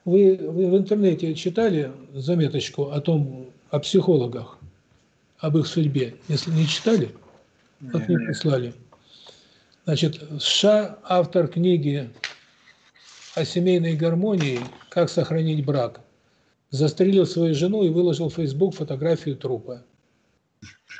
Вы, 0.03 0.35
вы 0.35 0.71
в 0.71 0.75
интернете 0.75 1.35
читали 1.35 1.91
заметочку 2.15 2.89
о 2.89 2.99
том, 3.01 3.51
о 3.69 3.77
психологах, 3.77 4.57
об 5.37 5.59
их 5.59 5.67
судьбе? 5.67 6.15
Если 6.27 6.49
не 6.49 6.65
читали, 6.65 7.09
вот 7.81 8.07
мне 8.07 8.17
прислали. 8.17 8.73
Значит, 9.85 10.21
США 10.39 10.97
автор 11.03 11.49
книги 11.49 12.09
о 13.35 13.43
семейной 13.43 13.97
гармонии 13.97 14.61
«Как 14.87 15.09
сохранить 15.09 15.65
брак». 15.65 15.99
застрелил 16.69 17.25
свою 17.25 17.53
жену 17.53 17.83
и 17.83 17.89
выложил 17.89 18.29
в 18.29 18.35
Facebook 18.35 18.75
фотографию 18.75 19.35
трупа. 19.35 19.83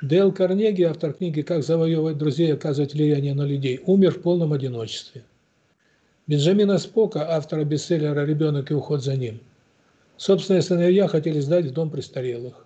Дейл 0.02 0.34
Карнеги, 0.34 0.84
автор 0.84 1.14
книги 1.14 1.44
«Как 1.44 1.64
завоевывать 1.64 2.18
друзей 2.18 2.50
и 2.50 2.52
оказывать 2.52 2.94
влияние 2.94 3.34
на 3.34 3.44
людей», 3.44 3.80
умер 3.86 4.16
в 4.16 4.22
полном 4.22 4.52
одиночестве. 4.52 5.24
Бенджамина 6.28 6.78
Спока, 6.78 7.34
автора 7.34 7.64
бестселлера 7.64 8.26
«Ребенок 8.26 8.70
и 8.70 8.74
уход 8.74 9.02
за 9.02 9.16
ним», 9.16 9.40
собственные 10.18 10.62
сыновья 10.62 11.08
хотели 11.08 11.40
сдать 11.40 11.68
в 11.68 11.74
дом 11.74 11.90
престарелых. 11.90 12.66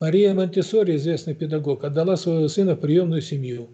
Мария 0.00 0.34
Монтисори, 0.34 0.96
известный 0.96 1.36
педагог, 1.36 1.84
отдала 1.84 2.16
своего 2.16 2.48
сына 2.48 2.74
в 2.74 2.80
приемную 2.80 3.22
семью, 3.22 3.68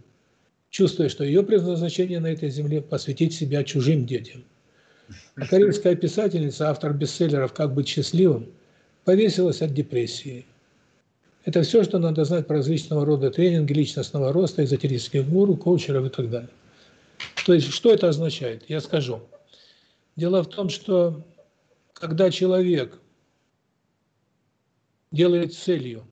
чувствуя, 0.70 1.08
что 1.08 1.24
ее 1.24 1.42
предназначение 1.42 2.20
на 2.20 2.28
этой 2.28 2.48
земле– 2.48 2.80
посвятить 2.82 3.34
себя 3.34 3.64
чужим 3.64 4.06
детям. 4.06 4.44
А 5.34 5.46
корейская 5.46 5.96
писательница, 5.96 6.70
автор 6.70 6.94
бестселлеров 6.94 7.52
«Как 7.52 7.74
быть 7.74 7.88
счастливым», 7.88 8.52
повесилась 9.04 9.60
от 9.60 9.74
депрессии. 9.74 10.46
Это 11.44 11.62
все, 11.62 11.82
что 11.82 11.98
надо 11.98 12.24
знать 12.24 12.46
про 12.46 12.58
различного 12.58 13.04
рода 13.04 13.30
тренинги 13.30 13.72
личностного 13.72 14.32
роста, 14.32 14.62
эзотерических 14.62 15.28
гуру, 15.28 15.56
коучеров 15.56 16.06
и 16.06 16.10
так 16.10 16.30
далее. 16.30 16.50
То 17.44 17.54
есть, 17.54 17.72
что 17.72 17.92
это 17.92 18.08
означает? 18.08 18.64
Я 18.68 18.80
скажу. 18.80 19.20
Дело 20.16 20.42
в 20.42 20.48
том, 20.48 20.68
что 20.68 21.24
когда 21.94 22.30
человек 22.30 22.98
делает 25.10 25.54
целью 25.54 26.06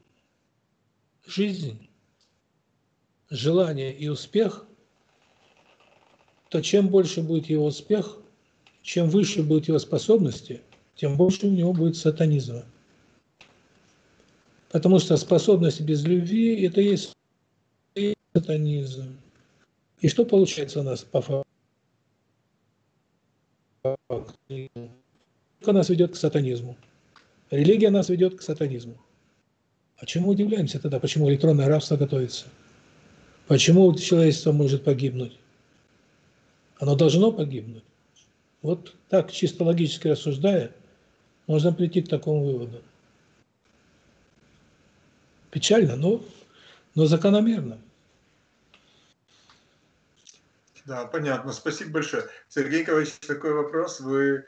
жизнь, 1.26 1.87
желание 3.30 3.92
и 3.94 4.08
успех, 4.08 4.66
то 6.48 6.60
чем 6.62 6.88
больше 6.88 7.22
будет 7.22 7.46
его 7.46 7.66
успех, 7.66 8.18
чем 8.82 9.10
выше 9.10 9.42
будут 9.42 9.68
его 9.68 9.78
способности, 9.78 10.62
тем 10.94 11.16
больше 11.16 11.46
у 11.46 11.50
него 11.50 11.72
будет 11.72 11.96
сатанизма. 11.96 12.64
Потому 14.70 14.98
что 14.98 15.16
способность 15.16 15.80
без 15.80 16.04
любви– 16.04 16.62
это 16.64 16.80
есть 16.80 17.12
сатанизм. 18.34 19.16
И 20.00 20.08
что 20.08 20.24
получается 20.24 20.80
у 20.80 20.82
нас 20.82 21.02
по 21.02 21.20
факту? 21.20 21.44
нас 25.72 25.88
ведет 25.88 26.12
к 26.12 26.16
сатанизму. 26.16 26.76
Религия 27.50 27.90
нас 27.90 28.08
ведет 28.08 28.36
к 28.38 28.42
сатанизму. 28.42 28.96
А 29.96 30.06
чему 30.06 30.30
удивляемся 30.30 30.78
тогда? 30.78 31.00
Почему 31.00 31.28
электронное 31.28 31.68
рабство 31.68 31.96
готовится? 31.96 32.46
Почему 33.48 33.94
человечество 33.94 34.52
может 34.52 34.84
погибнуть? 34.84 35.38
Оно 36.78 36.94
должно 36.94 37.32
погибнуть. 37.32 37.82
Вот 38.60 38.94
так, 39.08 39.32
чисто 39.32 39.64
логически 39.64 40.08
рассуждая, 40.08 40.70
можно 41.46 41.72
прийти 41.72 42.02
к 42.02 42.08
такому 42.08 42.44
выводу. 42.44 42.82
Печально, 45.50 45.96
но, 45.96 46.22
но 46.94 47.06
закономерно. 47.06 47.78
Да, 50.84 51.06
понятно. 51.06 51.52
Спасибо 51.52 51.92
большое. 51.92 52.24
Сергей 52.48 52.82
Николаевич, 52.82 53.14
такой 53.26 53.54
вопрос. 53.54 54.00
Вы 54.00 54.44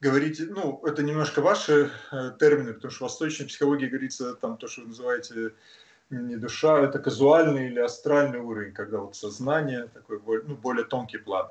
говорите, 0.00 0.46
ну, 0.46 0.80
это 0.84 1.04
немножко 1.04 1.40
ваши 1.40 1.92
э, 2.10 2.32
термины, 2.40 2.74
потому 2.74 2.90
что 2.90 2.98
в 2.98 3.08
восточной 3.08 3.46
психологии 3.46 3.86
говорится 3.86 4.34
там 4.34 4.56
то, 4.56 4.66
что 4.66 4.82
вы 4.82 4.88
называете 4.88 5.52
не 6.10 6.36
душа, 6.36 6.80
это 6.80 6.98
казуальный 6.98 7.68
или 7.68 7.78
астральный 7.78 8.40
уровень, 8.40 8.72
когда 8.72 8.98
вот 8.98 9.16
сознание, 9.16 9.88
такой 9.94 10.20
ну, 10.44 10.56
более 10.56 10.84
тонкий 10.84 11.18
план. 11.18 11.48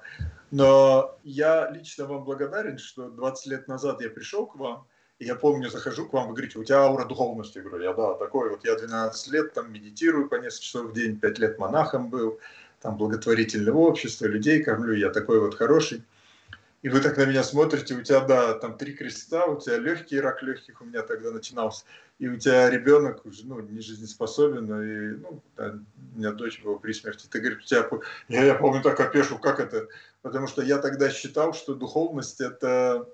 Но 0.52 1.18
я 1.24 1.70
лично 1.70 2.06
вам 2.06 2.24
благодарен, 2.24 2.78
что 2.78 3.10
20 3.10 3.46
лет 3.48 3.68
назад 3.68 4.02
я 4.02 4.10
пришел 4.10 4.46
к 4.46 4.56
вам, 4.56 4.86
и 5.20 5.26
я 5.26 5.36
помню, 5.36 5.70
захожу 5.70 6.08
к 6.08 6.14
вам, 6.14 6.28
вы 6.28 6.34
говорите, 6.34 6.60
у 6.60 6.64
тебя 6.64 6.80
аура 6.80 7.06
духовности. 7.06 7.58
Я 7.58 7.64
говорю, 7.64 7.84
я 7.84 7.94
да, 7.94 8.14
такой 8.16 8.50
вот, 8.50 8.66
я 8.66 8.76
12 8.76 9.32
лет 9.32 9.54
там 9.54 9.72
медитирую 9.72 10.30
по 10.30 10.36
несколько 10.36 10.64
часов 10.64 10.86
в 10.88 10.94
день, 10.94 11.20
5 11.20 11.40
лет 11.40 11.60
монахом 11.60 12.10
был, 12.10 12.40
там 12.82 12.98
благотворительное 12.98 13.74
общество, 13.74 14.26
людей 14.26 14.64
кормлю, 14.64 14.94
я 14.94 15.10
такой 15.10 15.40
вот 15.40 15.56
хороший 15.56 16.04
и 16.82 16.90
вы 16.90 17.02
так 17.02 17.18
на 17.18 17.26
меня 17.26 17.44
смотрите, 17.44 17.96
у 17.96 18.02
тебя, 18.02 18.22
да, 18.22 18.54
там 18.54 18.78
три 18.78 18.94
креста, 18.94 19.46
у 19.46 19.60
тебя 19.60 19.78
легкий 19.78 20.20
рак 20.20 20.42
легких 20.42 20.82
у 20.82 20.86
меня 20.86 21.02
тогда 21.02 21.32
начинался, 21.32 21.84
и 22.20 22.28
у 22.28 22.38
тебя 22.38 22.70
ребенок 22.70 23.26
уже, 23.26 23.46
ну, 23.46 23.60
не 23.60 23.82
жизнеспособен, 23.82 24.66
и, 24.66 25.18
ну, 25.18 25.44
да, 25.58 25.80
у 26.16 26.18
меня 26.18 26.32
дочь 26.32 26.62
была 26.62 26.78
при 26.78 26.94
смерти, 26.94 27.28
ты 27.30 27.40
говоришь, 27.40 27.64
у 27.64 27.66
тебя, 27.66 27.86
я, 28.30 28.46
я 28.46 28.56
помню, 28.56 28.82
так 28.82 29.00
опешил, 29.00 29.40
как 29.40 29.60
это, 29.60 29.88
потому 30.22 30.48
что 30.48 30.62
я 30.62 30.78
тогда 30.78 31.10
считал, 31.10 31.54
что 31.54 31.76
духовность 31.76 32.40
это, 32.40 33.08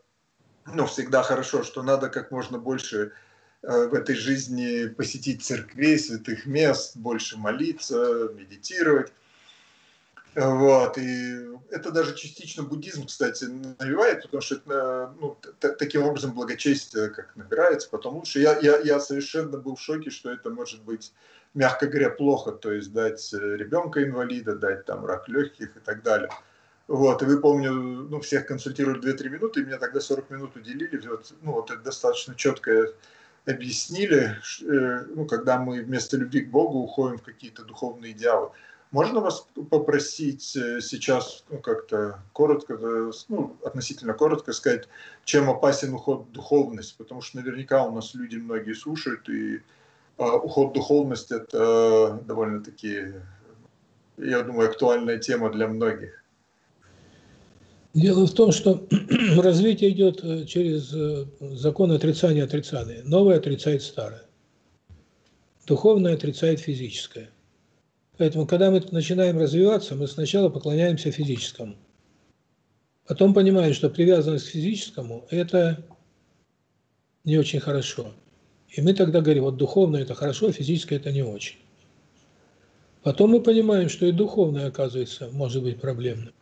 ну, 0.72 0.86
всегда 0.86 1.24
хорошо, 1.24 1.63
что 1.63 1.82
надо 1.82 2.09
как 2.09 2.30
можно 2.30 2.59
больше 2.59 3.13
э, 3.63 3.88
в 3.88 3.95
этой 3.95 4.16
жизни 4.16 4.88
посетить 4.88 5.43
церквей, 5.43 5.97
святых 5.97 6.45
мест, 6.45 6.95
больше 6.97 7.38
молиться, 7.38 8.30
медитировать, 8.36 9.11
вот, 10.36 10.97
и 10.97 11.47
это 11.71 11.91
даже 11.91 12.13
частично 12.13 12.63
буддизм, 12.63 13.05
кстати, 13.05 13.45
навевает, 13.45 14.23
потому 14.23 14.41
что 14.41 14.55
это, 14.55 15.13
ну, 15.19 15.38
таким 15.59 16.03
образом 16.03 16.33
благочестие 16.33 17.09
как 17.09 17.36
набирается, 17.36 17.89
потом 17.89 18.15
лучше. 18.15 18.39
Я, 18.39 18.59
я, 18.59 18.79
я 18.79 18.99
совершенно 18.99 19.57
был 19.57 19.75
в 19.75 19.81
шоке, 19.81 20.09
что 20.09 20.31
это 20.31 20.49
может 20.49 20.83
быть, 20.83 21.13
мягко 21.53 21.88
говоря, 21.88 22.09
плохо, 22.09 22.51
то 22.51 22.71
есть 22.71 22.91
дать 22.91 23.33
э, 23.33 23.38
ребенка 23.38 24.03
инвалида, 24.03 24.55
дать 24.55 24.86
там 24.86 25.05
рак 25.05 25.29
легких 25.29 25.77
и 25.77 25.79
так 25.79 26.03
далее. 26.03 26.29
Вот, 26.88 27.23
и 27.23 27.25
вы, 27.25 27.39
помню, 27.39 27.71
ну, 27.71 28.19
всех 28.19 28.45
консультировали 28.45 29.01
2-3 29.01 29.29
минуты, 29.29 29.61
и 29.61 29.65
мне 29.65 29.77
тогда 29.77 30.01
40 30.01 30.29
минут 30.29 30.55
уделили, 30.55 30.97
вот, 31.07 31.33
ну, 31.41 31.53
вот 31.53 31.71
это 31.71 31.79
достаточно 31.79 32.36
четко 32.36 32.93
объяснили, 33.45 34.38
э, 34.61 35.05
ну, 35.15 35.25
когда 35.25 35.59
мы 35.59 35.81
вместо 35.81 36.17
любви 36.17 36.41
к 36.41 36.49
Богу 36.49 36.79
уходим 36.79 37.17
в 37.17 37.23
какие-то 37.23 37.63
духовные 37.63 38.11
идеалы. 38.11 38.51
Можно 38.95 39.19
вас 39.19 39.45
попросить 39.69 40.55
э, 40.55 40.79
сейчас 40.79 41.43
ну, 41.49 41.57
как-то 41.59 42.23
коротко, 42.31 42.79
ну, 43.27 43.57
относительно 43.61 44.13
коротко 44.13 44.53
сказать, 44.53 44.87
чем 45.25 45.49
опасен 45.49 45.93
уход 45.93 46.31
духовности? 46.31 46.95
Потому 46.97 47.19
что 47.19 47.35
наверняка 47.35 47.85
у 47.85 47.91
нас 47.93 48.13
люди 48.13 48.37
многие 48.37 48.73
слушают, 48.73 49.27
и 49.27 49.55
э, 49.55 49.59
уход 50.17 50.71
духовности– 50.71 51.33
это 51.35 52.21
довольно-таки, 52.25 53.15
я 54.17 54.43
думаю, 54.43 54.69
актуальная 54.69 55.17
тема 55.17 55.51
для 55.51 55.67
многих. 55.67 56.23
Дело 57.93 58.25
в 58.25 58.33
том, 58.33 58.53
что 58.53 58.87
развитие 59.37 59.89
идет 59.89 60.23
э, 60.23 60.45
через 60.45 60.93
э, 60.93 61.25
закон 61.41 61.91
отрицания 61.91 62.45
отрицания. 62.45 63.01
Новое 63.03 63.39
отрицает 63.39 63.81
старое. 63.81 64.23
Духовное 65.67 66.13
отрицает 66.13 66.61
физическое. 66.61 67.29
Поэтому, 68.18 68.47
когда 68.47 68.72
мы 68.72 68.82
начинаем 68.91 69.38
развиваться, 69.38 69.95
мы 69.95 70.07
сначала 70.07 70.49
поклоняемся 70.49 71.11
физическому. 71.11 71.76
Потом 73.07 73.34
понимаем, 73.34 73.74
что 73.74 73.89
привязанность 73.89 74.47
к 74.47 74.51
физическому– 74.51 75.26
это 75.30 75.84
не 77.24 77.38
очень 77.38 77.59
хорошо. 77.59 78.13
И 78.70 78.82
мы 78.82 78.93
тогда 78.93 79.22
говорим, 79.22 79.43
вот 79.43 79.57
духовное– 79.57 80.01
это 80.03 80.16
хорошо, 80.16 80.51
физическое– 80.51 80.95
это 80.97 81.11
не 81.11 81.24
очень. 81.24 81.57
Потом 83.03 83.32
мы 83.32 83.41
понимаем, 83.41 83.89
что 83.89 84.05
и 84.05 84.11
духовное, 84.11 84.68
оказывается, 84.68 85.30
может 85.32 85.61
быть 85.61 85.80
проблемным. 85.80 86.34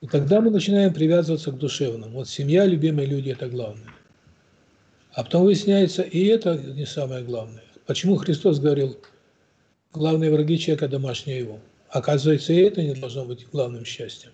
И 0.00 0.06
тогда 0.06 0.40
мы 0.40 0.50
начинаем 0.50 0.92
привязываться 0.92 1.52
к 1.52 1.58
душевному. 1.58 2.18
Вот 2.18 2.28
семья, 2.28 2.64
любимые 2.64 3.06
люди– 3.06 3.30
это 3.30 3.48
главное. 3.48 3.92
А 5.12 5.22
потом 5.22 5.44
выясняется, 5.44 6.02
и 6.02 6.24
это 6.24 6.56
не 6.56 6.86
самое 6.86 7.22
главное. 7.22 7.62
Почему 7.86 8.16
Христос 8.16 8.58
говорил– 8.58 8.98
главные 9.94 10.30
враги 10.30 10.58
человека 10.58 10.88
домашние 10.88 11.38
его. 11.38 11.60
Оказывается, 11.88 12.52
и 12.52 12.56
это 12.56 12.82
не 12.82 12.94
должно 12.94 13.24
быть 13.24 13.46
главным 13.52 13.84
счастьем. 13.84 14.32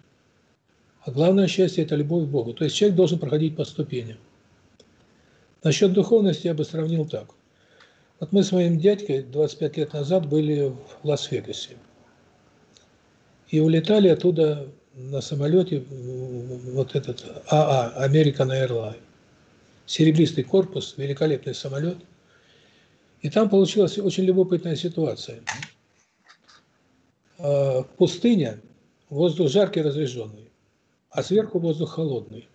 А 1.03 1.11
главное 1.11 1.47
счастье– 1.47 1.85
это 1.85 1.95
любовь 1.95 2.25
к 2.25 2.29
Богу. 2.29 2.55
То 2.55 2.65
есть 2.65 2.77
человек 2.77 2.97
должен 2.97 3.19
проходить 3.19 3.57
по 3.57 3.65
ступеням. 3.65 4.19
Насчет 5.63 5.93
духовности 5.93 6.47
я 6.47 6.55
бы 6.55 6.65
сравнил 6.65 7.07
так. 7.07 7.29
Вот 8.19 8.33
мы 8.33 8.43
с 8.43 8.53
моим 8.53 8.79
дядькой 8.79 9.23
25 9.23 9.77
лет 9.77 9.93
назад 9.93 10.29
были 10.29 10.69
в 10.69 11.05
Лас-Вегасе. 11.05 11.77
И 13.49 13.61
улетали 13.61 14.09
оттуда 14.09 14.69
на 14.95 15.21
самолете 15.21 15.85
вот 15.91 16.95
этот 16.95 17.25
АА, 17.49 18.07
American 18.07 18.49
Airlines. 18.49 18.97
Серебристый 19.87 20.45
корпус, 20.45 20.95
великолепный 20.97 21.55
самолет– 21.55 21.97
и 23.23 23.31
там 23.31 23.49
получилась 23.49 23.99
очень 23.99 24.25
любопытная 24.25 24.77
ситуация. 24.77 25.43
А, 27.39 27.83
пустыня, 27.83 28.61
воздух 29.09 29.49
жаркий, 29.49 29.83
разреженный, 29.83 30.51
а 31.11 31.23
сверху 31.23 31.59
воздух 31.59 31.93
холодный. 31.93 32.49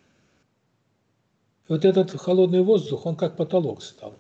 Вот 1.68 1.86
этот 1.86 2.12
холодный 2.12 2.62
воздух, 2.62 3.06
он 3.06 3.16
как 3.16 3.38
потолок 3.38 3.82
стал. 3.82 4.16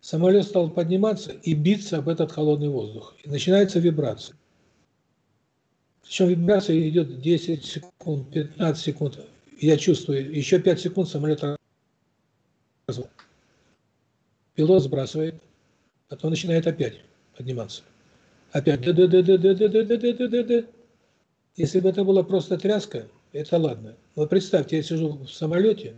Самолет 0.00 0.44
стал 0.44 0.70
подниматься 0.70 1.32
и 1.32 1.54
биться 1.54 1.98
об 1.98 2.08
этот 2.08 2.30
холодный 2.30 2.68
воздух. 2.68 3.14
И 3.24 3.28
начинается 3.28 3.78
вибрация. 3.78 4.36
Причем 6.02 6.28
вибрация 6.28 6.88
идет 6.88 7.20
10 7.20 7.64
секунд, 7.64 8.30
15 8.30 8.84
секунд. 8.84 9.18
Я 9.58 9.76
чувствую, 9.76 10.32
еще 10.32 10.60
5 10.60 10.80
секунд 10.80 11.08
самолет 11.08 11.42
развал. 12.86 13.08
Пилот 14.56 14.82
сбрасывает, 14.82 15.34
потом 16.08 16.30
начинает 16.30 16.66
опять 16.66 17.02
подниматься. 17.36 17.82
Опять 18.52 18.80
да 18.80 18.92
да 18.94 19.06
да 19.06 19.22
да 19.22 19.36
да 19.36 19.54
да 19.54 19.68
да 19.68 19.84
да 19.84 20.12
да 20.12 20.28
да 20.28 20.44
да 20.44 20.64
Если 21.56 21.78
бы 21.80 21.90
это 21.90 22.04
была 22.04 22.22
просто 22.22 22.56
тряска, 22.56 23.06
это 23.32 23.58
ладно. 23.58 23.96
Но 24.16 24.26
представьте, 24.26 24.78
я 24.78 24.82
сижу 24.82 25.10
в 25.10 25.28
самолете 25.28 25.94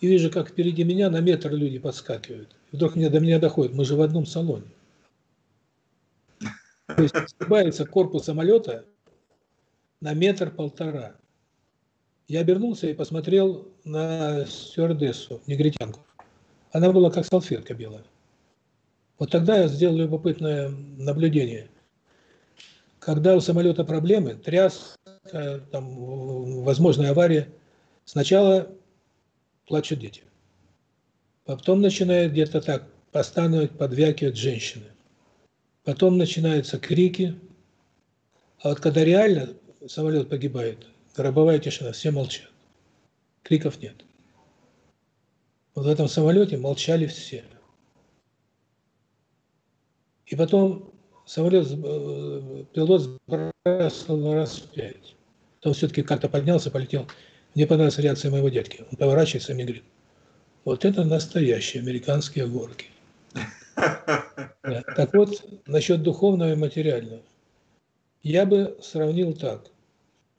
и 0.00 0.08
вижу, 0.08 0.28
как 0.28 0.50
впереди 0.50 0.82
меня 0.82 1.08
на 1.08 1.20
метр 1.20 1.52
люди 1.52 1.78
подскакивают. 1.78 2.50
Вдруг 2.72 2.96
мне, 2.96 3.08
до 3.10 3.20
меня 3.20 3.38
доходит, 3.38 3.74
мы 3.74 3.84
же 3.84 3.94
в 3.94 4.02
одном 4.02 4.26
салоне. 4.26 4.66
То 6.38 7.02
есть 7.02 7.14
сгибается 7.38 7.86
корпус 7.86 8.24
самолета 8.24 8.86
на 10.00 10.14
метр-полтора. 10.14 11.14
Я 12.26 12.40
обернулся 12.40 12.88
и 12.88 12.94
посмотрел 12.94 13.68
на 13.84 14.44
стюардессу, 14.46 15.40
негритянку. 15.46 16.07
Она 16.72 16.92
была 16.92 17.10
как 17.10 17.24
салфетка 17.26 17.74
белая. 17.74 18.04
Вот 19.18 19.30
тогда 19.30 19.58
я 19.58 19.68
сделал 19.68 19.96
любопытное 19.96 20.68
наблюдение. 20.68 21.68
Когда 22.98 23.36
у 23.36 23.40
самолета 23.40 23.84
проблемы, 23.84 24.34
тряс, 24.34 24.96
там, 25.32 26.62
возможная 26.62 27.10
авария, 27.10 27.48
сначала 28.04 28.70
плачут 29.66 30.00
дети. 30.00 30.22
Потом 31.44 31.80
начинают 31.80 32.32
где-то 32.32 32.60
так 32.60 32.84
постановать, 33.10 33.70
подвякивать 33.72 34.36
женщины. 34.36 34.84
Потом 35.84 36.18
начинаются 36.18 36.78
крики. 36.78 37.34
А 38.60 38.70
вот 38.70 38.80
когда 38.80 39.04
реально 39.04 39.54
самолет 39.86 40.28
погибает, 40.28 40.86
гробовая 41.16 41.58
тишина, 41.58 41.92
все 41.92 42.10
молчат. 42.10 42.50
Криков 43.42 43.80
нет. 43.80 44.04
Вот 45.74 45.84
в 45.86 45.88
этом 45.88 46.08
самолете 46.08 46.56
молчали 46.56 47.06
все. 47.06 47.44
И 50.26 50.36
потом 50.36 50.92
самолет, 51.24 51.66
э, 51.70 52.64
пилот 52.72 53.02
сбрасывал 53.02 54.34
раз 54.34 54.58
в 54.58 54.70
пять. 54.70 55.14
Потом 55.56 55.74
все-таки 55.74 56.02
как-то 56.02 56.28
поднялся, 56.28 56.70
полетел. 56.70 57.06
Мне 57.54 57.66
понравилась 57.66 57.98
реакция 57.98 58.30
моего 58.30 58.48
дядьки. 58.48 58.84
Он 58.90 58.96
поворачивается 58.96 59.52
и 59.52 59.54
мне 59.54 59.64
говорит, 59.64 59.84
вот 60.64 60.84
это 60.84 61.04
настоящие 61.04 61.82
американские 61.82 62.46
горки. 62.46 62.86
Да. 64.64 64.82
Так 64.96 65.14
вот, 65.14 65.42
насчет 65.66 66.02
духовного 66.02 66.52
и 66.52 66.56
материального. 66.56 67.22
Я 68.22 68.44
бы 68.44 68.76
сравнил 68.82 69.32
так. 69.32 69.70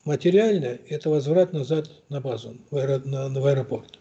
Материальное– 0.06 0.80
это 0.90 1.10
возврат 1.10 1.54
назад 1.54 1.90
на 2.10 2.22
базу, 2.22 2.58
в 2.70 2.78
аэропорт. 2.78 3.99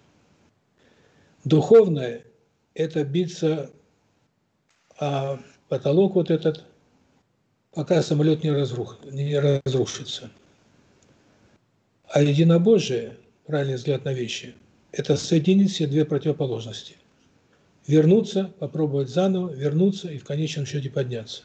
Духовное– 1.49 2.25
это 2.75 3.05
биться 3.05 3.71
о 4.99 5.39
потолок 5.71 6.15
вот 6.15 6.31
этот, 6.31 6.67
пока 7.73 8.03
самолет 8.03 8.45
не, 8.45 8.51
разрух, 8.51 8.99
не 9.11 9.39
разрушится. 9.39 10.31
А 12.07 12.21
единобожие, 12.21 13.17
правильный 13.47 13.77
взгляд 13.77 14.05
на 14.05 14.13
вещи, 14.13 14.57
это 14.93 15.17
соединить 15.17 15.73
все 15.73 15.87
две 15.87 16.05
противоположности. 16.05 16.97
Вернуться, 17.87 18.53
попробовать 18.59 19.09
заново, 19.09 19.51
вернуться 19.51 20.11
и 20.11 20.19
в 20.19 20.25
конечном 20.25 20.67
счете 20.67 20.91
подняться. 20.91 21.45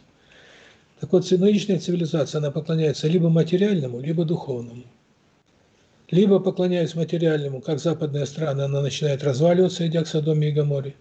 Так 0.99 1.13
вот, 1.13 1.31
нынешняя 1.31 1.79
цивилизация, 1.79 2.39
она 2.39 2.51
поклоняется 2.51 3.07
либо 3.07 3.29
материальному, 3.29 4.01
либо 4.01 4.25
духовному. 4.25 4.83
Либо 6.09 6.39
поклоняясь 6.39 6.95
материальному, 6.95 7.61
как 7.61 7.79
западная 7.79 8.25
страна, 8.25 8.65
она 8.65 8.81
начинает 8.81 9.23
разваливаться, 9.23 9.87
идя 9.87 10.03
к 10.03 10.07
Содоме 10.07 10.49
и 10.49 10.51
Гаморе. 10.51 10.95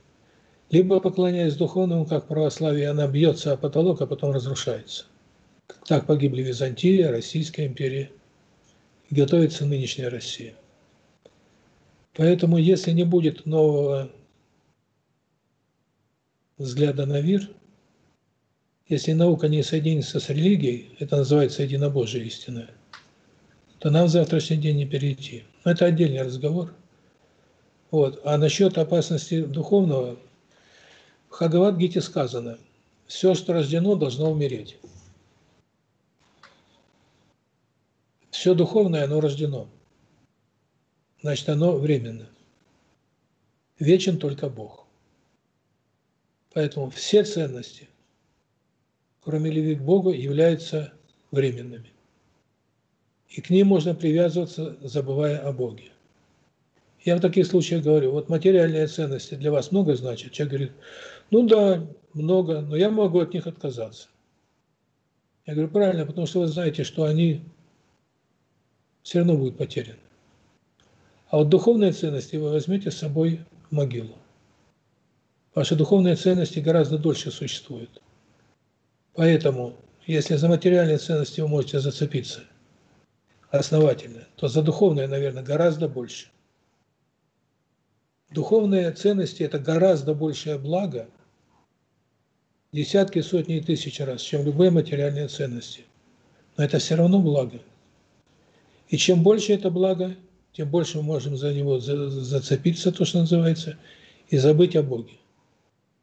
Либо 0.70 1.00
поклоняясь 1.00 1.56
духовному, 1.56 2.06
как 2.06 2.26
православие, 2.26 2.88
она 2.88 3.06
бьется 3.06 3.52
о 3.52 3.56
потолок, 3.56 4.00
а 4.00 4.06
потом 4.06 4.32
разрушается. 4.32 5.04
Так 5.86 6.06
погибли 6.06 6.42
Византия, 6.42 7.10
Российская 7.10 7.66
империя. 7.66 8.10
И 9.10 9.14
готовится 9.14 9.66
нынешняя 9.66 10.08
Россия. 10.08 10.54
Поэтому, 12.14 12.56
если 12.56 12.92
не 12.92 13.04
будет 13.04 13.44
нового 13.44 14.10
взгляда 16.58 17.06
на 17.06 17.20
мир, 17.20 17.50
если 18.88 19.12
наука 19.12 19.48
не 19.48 19.62
соединится 19.62 20.20
с 20.20 20.28
религией, 20.28 20.96
это 20.98 21.16
называется 21.16 21.62
единобожие 21.62 22.26
истинное, 22.26 22.70
то 23.82 23.90
нам 23.90 24.06
в 24.06 24.10
завтрашний 24.10 24.58
день 24.58 24.76
не 24.76 24.86
перейти. 24.86 25.42
Но 25.64 25.72
это 25.72 25.86
отдельный 25.86 26.22
разговор. 26.22 26.72
Вот. 27.90 28.20
А 28.24 28.38
насчет 28.38 28.78
опасности 28.78 29.42
духовного, 29.42 30.20
в 31.28 31.32
Хагавадгите 31.32 32.00
сказано, 32.00 32.58
все, 33.08 33.34
что 33.34 33.52
рождено, 33.52 33.96
должно 33.96 34.30
умереть. 34.30 34.78
Все 38.30 38.54
духовное, 38.54 39.02
оно 39.02 39.20
рождено. 39.20 39.68
Значит, 41.20 41.48
оно 41.48 41.72
временно. 41.76 42.28
Вечен 43.80 44.16
только 44.16 44.48
Бог. 44.48 44.86
Поэтому 46.54 46.88
все 46.90 47.24
ценности, 47.24 47.88
кроме 49.22 49.50
любви 49.50 49.74
к 49.74 49.82
Богу, 49.82 50.12
являются 50.12 50.92
временными. 51.32 51.91
И 53.32 53.40
к 53.40 53.48
ним 53.48 53.68
можно 53.68 53.94
привязываться, 53.94 54.76
забывая 54.82 55.38
о 55.38 55.52
Боге. 55.52 55.90
Я 57.02 57.16
в 57.16 57.20
таких 57.20 57.46
случаях 57.46 57.82
говорю, 57.82 58.12
вот 58.12 58.28
материальные 58.28 58.86
ценности 58.86 59.34
для 59.34 59.50
вас 59.50 59.72
много 59.72 59.96
значит. 59.96 60.32
Человек 60.32 60.52
говорит, 60.52 60.72
ну 61.30 61.48
да, 61.48 61.84
много, 62.12 62.60
но 62.60 62.76
я 62.76 62.90
могу 62.90 63.20
от 63.20 63.32
них 63.32 63.46
отказаться. 63.46 64.08
Я 65.46 65.54
говорю, 65.54 65.70
правильно, 65.70 66.04
потому 66.04 66.26
что 66.26 66.40
вы 66.40 66.46
знаете, 66.46 66.84
что 66.84 67.04
они 67.04 67.42
все 69.02 69.20
равно 69.20 69.36
будут 69.38 69.56
потеряны. 69.56 69.98
А 71.30 71.38
вот 71.38 71.48
духовные 71.48 71.92
ценности 71.92 72.36
вы 72.36 72.50
возьмете 72.50 72.90
с 72.90 72.98
собой 72.98 73.40
в 73.70 73.74
могилу. 73.74 74.14
Ваши 75.54 75.74
духовные 75.74 76.16
ценности 76.16 76.58
гораздо 76.60 76.98
дольше 76.98 77.30
существуют. 77.30 78.02
Поэтому, 79.14 79.74
если 80.06 80.36
за 80.36 80.48
материальные 80.48 80.98
ценности 80.98 81.40
вы 81.40 81.48
можете 81.48 81.80
зацепиться 81.80 82.42
основательно, 83.52 84.26
то 84.36 84.48
за 84.48 84.62
духовные, 84.62 85.06
наверное, 85.06 85.42
гораздо 85.42 85.86
больше. 85.86 86.28
Духовные 88.30 88.90
ценности– 88.92 89.42
это 89.44 89.58
гораздо 89.58 90.14
большее 90.14 90.58
благо, 90.58 91.06
десятки, 92.72 93.20
сотни 93.20 93.58
и 93.58 93.60
тысячи 93.60 94.00
раз, 94.00 94.22
чем 94.22 94.46
любые 94.46 94.70
материальные 94.70 95.28
ценности. 95.28 95.84
Но 96.56 96.64
это 96.64 96.78
все 96.78 96.94
равно 96.94 97.20
благо. 97.20 97.60
И 98.88 98.96
чем 98.96 99.22
больше 99.22 99.52
это 99.52 99.70
благо, 99.70 100.16
тем 100.54 100.70
больше 100.70 100.96
мы 100.98 101.02
можем 101.02 101.36
за 101.36 101.52
него 101.52 101.78
зацепиться, 101.78 102.90
то, 102.90 103.04
что 103.04 103.20
называется, 103.20 103.76
и 104.28 104.38
забыть 104.38 104.76
о 104.76 104.82
Боге. 104.82 105.18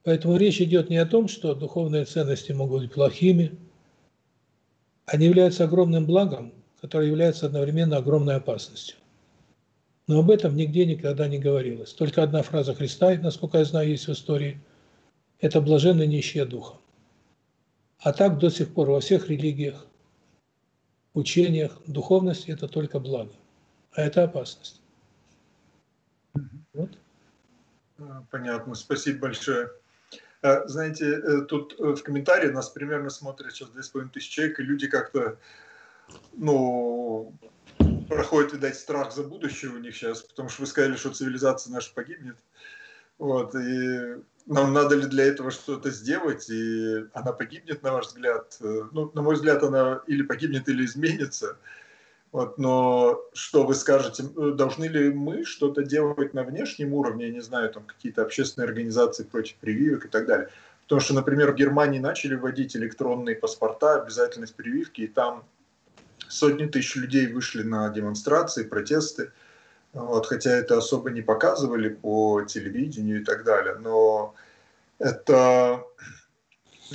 Поэтому 0.03 0.37
речь 0.37 0.61
идет 0.61 0.91
не 0.91 0.97
о 0.97 1.07
том, 1.07 1.27
что 1.27 1.55
духовные 1.55 2.05
ценности 2.05 2.51
могут 2.51 2.83
быть 2.83 2.93
плохими, 2.93 3.57
они 5.07 5.25
являются 5.25 5.63
огромным 5.63 6.05
благом, 6.05 6.53
которое 6.81 7.07
является 7.07 7.45
одновременно 7.45 7.97
огромной 7.97 8.35
опасностью. 8.35 8.97
Но 10.07 10.19
об 10.19 10.31
этом 10.31 10.55
нигде 10.55 10.85
никогда 10.85 11.27
не 11.27 11.37
говорилось. 11.37 11.93
Только 11.93 12.23
одна 12.23 12.41
фраза 12.41 12.73
Христа, 12.73 13.13
насколько 13.21 13.59
я 13.59 13.65
знаю, 13.65 13.89
есть 13.89 14.07
в 14.07 14.11
истории, 14.11 14.59
это 15.39 15.61
«блаженны 15.61 16.07
нищие 16.07 16.45
духом». 16.45 16.79
А 17.99 18.13
так 18.13 18.39
до 18.39 18.49
сих 18.49 18.73
пор 18.73 18.89
во 18.89 19.01
всех 19.01 19.29
религиях, 19.29 19.85
учениях, 21.13 21.77
духовность– 21.85 22.45
это 22.49 22.67
только 22.67 22.99
благо, 22.99 23.33
а 23.91 24.01
это 24.01 24.23
опасность. 24.23 24.81
Вот. 26.73 26.97
Понятно, 28.31 28.75
спасибо 28.75 29.19
большое. 29.19 29.69
Э, 30.41 30.65
знаете, 30.67 31.05
э, 31.05 31.41
тут 31.41 31.75
э, 31.79 31.95
в 31.95 32.03
комментарии 32.03 32.49
нас 32.49 32.69
примерно 32.69 33.09
смотрят 33.09 33.51
сейчас 33.53 33.69
2500 33.69 34.21
человек, 34.21 34.59
и 34.59 34.63
люди 34.63 34.87
как-то, 34.87 35.37
ну, 36.33 37.33
проходит, 38.07 38.53
видать, 38.53 38.75
страх 38.75 39.13
за 39.13 39.23
будущее 39.23 39.71
у 39.71 39.77
них 39.77 39.95
сейчас, 39.95 40.21
потому 40.21 40.49
что 40.49 40.61
вы 40.61 40.67
сказали, 40.67 40.95
что 40.95 41.11
цивилизация 41.11 41.71
наша 41.71 41.93
погибнет. 41.93 42.37
Вот, 43.17 43.53
и 43.53 44.15
нам 44.45 44.73
надо 44.73 44.95
ли 44.95 45.05
для 45.05 45.25
этого 45.25 45.51
что-то 45.51 45.91
сделать, 45.91 46.49
и 46.49 47.05
она 47.13 47.33
погибнет, 47.33 47.83
на 47.83 47.93
ваш 47.93 48.07
взгляд? 48.07 48.57
Ну, 48.59 49.11
на 49.13 49.21
мой 49.21 49.35
взгляд, 49.35 49.61
она 49.63 50.01
или 50.07 50.23
погибнет, 50.23 50.69
или 50.69 50.85
изменится. 50.85 51.57
Вот, 52.31 52.57
но 52.57 53.21
что 53.33 53.65
вы 53.65 53.73
скажете, 53.73 54.23
должны 54.23 54.85
ли 54.85 55.11
мы 55.11 55.45
что-то 55.45 55.83
делать 55.83 56.33
на 56.33 56.43
внешнем 56.43 56.93
уровне, 56.93 57.27
я 57.27 57.33
не 57.33 57.41
знаю, 57.41 57.71
там 57.71 57.83
какие-то 57.83 58.21
общественные 58.21 58.67
организации 58.67 59.23
против 59.23 59.55
прививок 59.55 60.05
и 60.05 60.09
так 60.09 60.27
далее? 60.27 60.49
Потому 60.83 61.01
что, 61.01 61.13
например, 61.13 61.51
в 61.51 61.55
Германии 61.55 61.99
начали 61.99 62.35
вводить 62.35 62.75
электронные 62.75 63.35
паспорта, 63.35 64.01
обязательность 64.01 64.55
прививки, 64.55 65.01
и 65.01 65.07
там 65.07 65.43
сотни 66.29 66.67
тысяч 66.67 66.95
людей 66.95 67.27
вышли 67.27 67.63
на 67.63 67.89
демонстрации, 67.89 68.63
протесты. 68.63 69.31
Вот, 69.91 70.27
хотя 70.27 70.51
это 70.51 70.77
особо 70.77 71.09
не 71.09 71.21
показывали 71.21 71.89
по 71.89 72.43
телевидению 72.43 73.21
и 73.21 73.25
так 73.25 73.43
далее, 73.43 73.75
но 73.75 74.35
это 74.99 75.83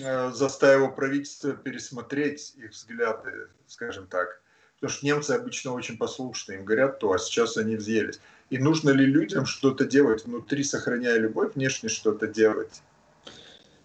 э, 0.00 0.30
заставило 0.32 0.88
правительство 0.88 1.52
пересмотреть 1.52 2.54
их 2.56 2.70
взгляды, 2.70 3.48
скажем 3.66 4.06
так. 4.06 4.40
Потому 4.74 4.96
что 4.96 5.06
немцы 5.06 5.30
обычно 5.32 5.72
очень 5.72 5.98
послушны, 5.98 6.52
им 6.52 6.64
говорят 6.64 7.00
то, 7.00 7.12
а 7.12 7.18
сейчас 7.18 7.56
они 7.56 7.76
взъелись. 7.76 8.20
И 8.50 8.58
нужно 8.58 8.90
ли 8.90 9.06
людям 9.06 9.46
что-то 9.46 9.86
делать 9.86 10.24
внутри, 10.24 10.62
сохраняя 10.62 11.18
любовь, 11.18 11.54
внешне 11.54 11.88
что-то 11.88 12.28
делать? 12.28 12.82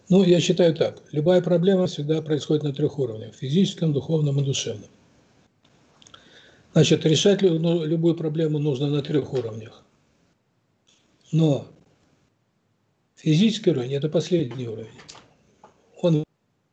Ну, 0.09 0.23
я 0.23 0.39
считаю 0.39 0.75
так. 0.75 0.97
Любая 1.11 1.41
проблема 1.41 1.87
всегда 1.87 2.21
происходит 2.21 2.63
на 2.63 2.73
трех 2.73 2.99
уровнях. 2.99 3.33
Физическом, 3.35 3.93
духовном 3.93 4.39
и 4.39 4.43
душевном. 4.43 4.89
Значит, 6.79 7.05
решать 7.05 7.41
ну, 7.41 7.83
любую 7.83 8.15
проблему 8.15 8.57
нужно 8.57 8.87
на 8.87 9.01
трех 9.01 9.33
уровнях. 9.33 9.83
Но 11.29 11.67
физический 13.17 13.71
уровень– 13.71 13.93
это 13.95 14.07
последний 14.07 14.65
уровень. 14.65 14.87
Он 16.01 16.23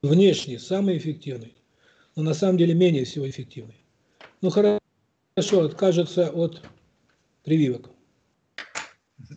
внешний, 0.03 0.59
самый 0.59 0.97
эффективный, 0.97 1.57
но 2.15 2.23
на 2.23 2.35
самом 2.35 2.57
деле 2.57 2.73
менее 2.73 3.05
всего 3.05 3.29
эффективный. 3.29 3.85
Ну 4.43 4.51
хорошо, 4.51 5.65
откажется 5.65 6.31
от 6.31 6.63
прививок. 7.43 7.91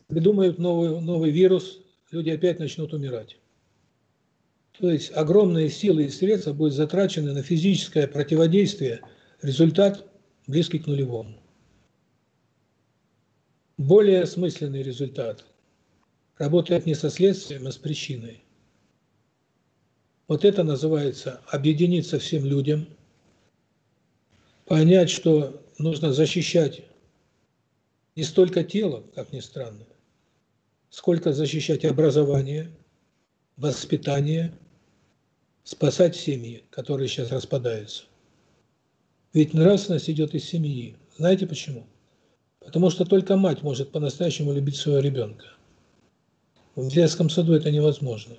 Придумают 0.05 0.59
новый, 0.59 1.01
новый 1.01 1.31
вирус, 1.31 1.79
люди 2.11 2.29
опять 2.29 2.59
начнут 2.59 2.93
умирать. 2.93 3.39
То 4.79 4.91
есть 4.91 5.11
огромные 5.15 5.71
силы 5.71 6.03
и 6.03 6.09
средства 6.09 6.53
будут 6.53 6.75
затрачены 6.75 7.33
на 7.33 7.41
физическое 7.41 8.05
противодействие, 8.05 9.01
результат 9.41 10.05
близкий 10.49 10.79
к 10.79 10.87
нулевому. 10.87 11.39
Более 13.77 14.23
осмысленный 14.23 14.81
результат 14.81 15.45
работает 16.39 16.87
не 16.87 16.95
со 16.95 17.11
следствием, 17.11 17.67
а 17.67 17.71
с 17.71 17.77
причиной. 17.77 18.43
Вот 20.27 20.43
это 20.45 20.63
называется 20.63 21.41
объединиться 21.47 22.17
всем 22.17 22.45
людям, 22.45 22.87
понять, 24.65 25.11
что 25.11 25.63
нужно 25.77 26.13
защищать 26.13 26.81
не 28.15 28.23
столько 28.23 28.63
тело, 28.63 29.03
как 29.13 29.31
ни 29.31 29.41
странно, 29.41 29.85
сколько 30.89 31.31
защищать 31.31 31.85
образование, 31.85 32.71
воспитание, 33.55 34.51
спасать 35.63 36.15
семьи, 36.15 36.63
которые 36.71 37.07
сейчас 37.07 37.31
распадаются. 37.31 38.05
Ведь 39.33 39.53
нравственность 39.53 40.09
идет 40.09 40.33
из 40.33 40.45
семьи. 40.45 40.95
Знаете 41.17 41.45
почему? 41.45 41.85
Потому 42.59 42.89
что 42.89 43.05
только 43.05 43.37
мать 43.37 43.61
может 43.61 43.91
по-настоящему 43.91 44.53
любить 44.53 44.75
своего 44.75 44.99
ребенка. 44.99 45.45
В 46.75 46.89
детском 46.89 47.29
саду 47.29 47.53
это 47.53 47.71
невозможно. 47.71 48.35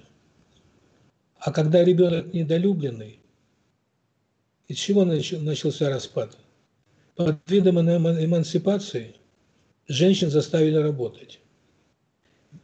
А 1.38 1.52
когда 1.52 1.84
ребенок 1.84 2.34
недолюбленный, 2.34 3.20
из 4.68 4.76
чего 4.76 5.04
начался 5.04 5.88
распад? 5.88 6.36
Под 7.16 7.38
видом 7.48 7.80
эмансипации 7.80 9.14
женщин 9.88 10.30
заставили 10.30 10.76
работать. 10.76 11.40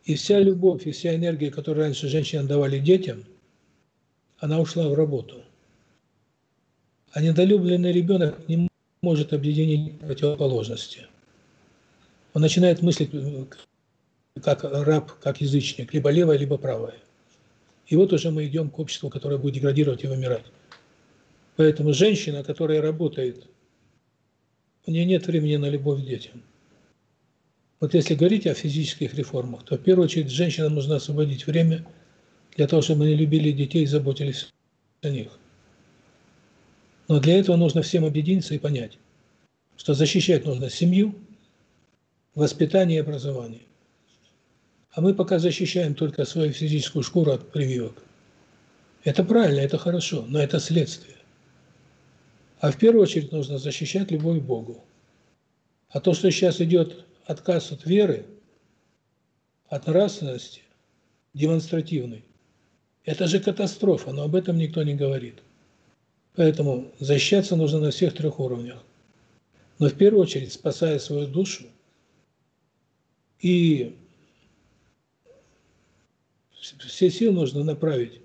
И 0.04 0.14
вся 0.14 0.38
любовь, 0.40 0.86
и 0.86 0.92
вся 0.92 1.14
энергия, 1.14 1.50
которую 1.50 1.84
раньше 1.84 2.08
женщины 2.08 2.44
давали 2.44 2.78
детям, 2.78 3.24
она 4.38 4.60
ушла 4.60 4.88
в 4.88 4.94
работу. 4.94 5.45
А 7.16 7.22
недолюбленный 7.22 7.92
ребенок 7.92 8.46
не 8.46 8.68
может 9.00 9.32
объединить 9.32 9.98
противоположности. 10.00 11.06
Он 12.34 12.42
начинает 12.42 12.82
мыслить 12.82 13.10
как 14.42 14.64
раб, 14.64 15.12
как 15.12 15.40
язычник, 15.40 15.94
либо 15.94 16.10
левое, 16.10 16.36
либо 16.36 16.58
правое. 16.58 16.96
И 17.86 17.96
вот 17.96 18.12
уже 18.12 18.30
мы 18.30 18.44
идем 18.44 18.68
к 18.68 18.78
обществу, 18.78 19.08
которое 19.08 19.38
будет 19.38 19.54
деградировать 19.54 20.04
и 20.04 20.08
вымирать. 20.08 20.44
Поэтому 21.56 21.94
женщина, 21.94 22.44
которая 22.44 22.82
работает, 22.82 23.46
у 24.84 24.90
нее 24.90 25.06
нет 25.06 25.26
времени 25.26 25.56
на 25.56 25.70
любовь 25.70 26.02
к 26.02 26.06
детям. 26.06 26.42
Вот 27.80 27.94
если 27.94 28.14
говорить 28.14 28.46
о 28.46 28.52
физических 28.52 29.14
реформах, 29.14 29.64
то 29.64 29.78
в 29.78 29.82
первую 29.82 30.04
очередь 30.04 30.28
женщинам 30.28 30.74
нужно 30.74 30.96
освободить 30.96 31.46
время 31.46 31.86
для 32.56 32.68
того, 32.68 32.82
чтобы 32.82 33.06
они 33.06 33.14
любили 33.14 33.52
детей 33.52 33.84
и 33.84 33.86
заботились 33.86 34.52
о 35.00 35.08
них. 35.08 35.30
Но 37.08 37.20
для 37.20 37.38
этого 37.38 37.56
нужно 37.56 37.82
всем 37.82 38.04
объединиться 38.04 38.54
и 38.54 38.58
понять, 38.58 38.98
что 39.76 39.94
защищать 39.94 40.44
нужно 40.44 40.70
семью, 40.70 41.14
воспитание 42.34 42.98
и 42.98 43.00
образование. 43.00 43.62
А 44.90 45.00
мы 45.00 45.14
пока 45.14 45.38
защищаем 45.38 45.94
только 45.94 46.24
свою 46.24 46.52
физическую 46.52 47.02
шкуру 47.02 47.32
от 47.32 47.52
прививок. 47.52 48.02
Это 49.04 49.22
правильно, 49.22 49.60
это 49.60 49.78
хорошо, 49.78 50.24
но 50.26 50.40
это 50.40 50.58
следствие. 50.58 51.16
А 52.58 52.72
в 52.72 52.78
первую 52.78 53.02
очередь 53.02 53.30
нужно 53.30 53.58
защищать 53.58 54.10
любовь 54.10 54.40
к 54.40 54.44
Богу. 54.44 54.82
А 55.90 56.00
то, 56.00 56.14
что 56.14 56.30
сейчас 56.30 56.60
идет 56.60 57.04
отказ 57.24 57.70
от 57.70 57.84
веры, 57.86 58.26
от 59.68 59.86
нравственности, 59.86 60.62
демонстративный, 61.34 62.24
это 63.04 63.26
же 63.28 63.38
катастрофа, 63.38 64.12
но 64.12 64.22
об 64.22 64.34
этом 64.34 64.56
никто 64.56 64.82
не 64.82 64.94
говорит. 64.94 65.42
Поэтому 66.36 66.92
защищаться 67.00 67.56
нужно 67.56 67.80
на 67.80 67.90
всех 67.90 68.14
трех 68.14 68.38
уровнях. 68.38 68.82
Но 69.78 69.88
в 69.88 69.94
первую 69.94 70.22
очередь 70.22 70.52
спасая 70.52 70.98
свою 70.98 71.26
душу 71.26 71.64
и 73.40 73.96
все 76.60 77.10
силы 77.10 77.34
нужно 77.34 77.64
направить 77.64 78.20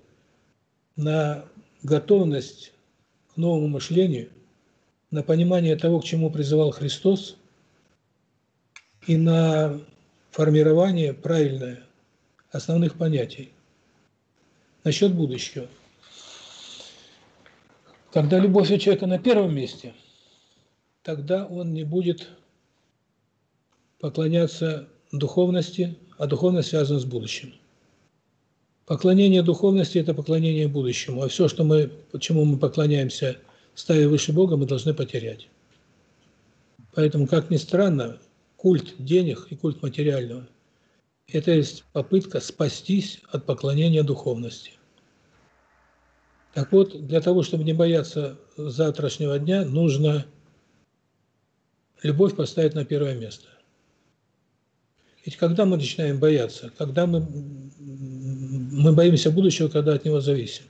на 0.96 1.44
готовность 1.82 2.72
к 3.32 3.36
новому 3.36 3.68
мышлению, 3.68 4.30
на 5.10 5.22
понимание 5.22 5.76
того, 5.76 6.00
к 6.00 6.04
чему 6.04 6.30
призывал 6.30 6.70
Христос, 6.70 7.36
и 9.06 9.16
на 9.16 9.80
формирование 10.30 11.14
правильное 11.14 11.82
основных 12.50 12.96
понятий. 12.96 13.52
Насчет 14.84 15.14
будущего– 15.14 15.66
когда 18.12 18.38
любовь 18.38 18.70
у 18.70 18.78
человека 18.78 19.06
на 19.06 19.18
первом 19.18 19.54
месте, 19.54 19.94
тогда 21.02 21.46
он 21.46 21.72
не 21.72 21.84
будет 21.84 22.28
поклоняться 23.98 24.88
духовности, 25.12 25.96
а 26.18 26.26
духовность 26.26 26.68
связана 26.68 27.00
с 27.00 27.04
будущим. 27.04 27.54
Поклонение 28.84 29.42
духовности– 29.42 29.98
это 29.98 30.12
поклонение 30.12 30.68
будущему, 30.68 31.22
а 31.22 31.28
все, 31.28 31.48
что 31.48 31.64
мы, 31.64 31.90
почему 32.10 32.44
мы 32.44 32.58
поклоняемся, 32.58 33.38
ставя 33.74 34.08
выше 34.08 34.32
Бога, 34.32 34.56
мы 34.56 34.66
должны 34.66 34.92
потерять. 34.92 35.48
Поэтому, 36.94 37.26
как 37.26 37.48
ни 37.48 37.56
странно, 37.56 38.18
культ 38.56 38.94
денег 38.98 39.46
и 39.50 39.56
культ 39.56 39.82
материального– 39.82 40.46
это 41.28 41.52
есть 41.52 41.84
попытка 41.92 42.40
спастись 42.40 43.20
от 43.30 43.46
поклонения 43.46 44.02
духовности. 44.02 44.72
Так 46.54 46.70
вот, 46.70 47.06
для 47.06 47.20
того, 47.20 47.42
чтобы 47.42 47.64
не 47.64 47.72
бояться 47.72 48.38
завтрашнего 48.56 49.38
дня, 49.38 49.64
нужно 49.64 50.26
любовь 52.02 52.36
поставить 52.36 52.74
на 52.74 52.84
первое 52.84 53.14
место. 53.14 53.48
Ведь 55.24 55.36
когда 55.36 55.64
мы 55.64 55.76
начинаем 55.76 56.18
бояться, 56.18 56.70
когда 56.76 57.06
мы, 57.06 57.26
мы 57.78 58.92
боимся 58.92 59.30
будущего, 59.30 59.68
когда 59.68 59.94
от 59.94 60.04
него 60.04 60.20
зависим. 60.20 60.64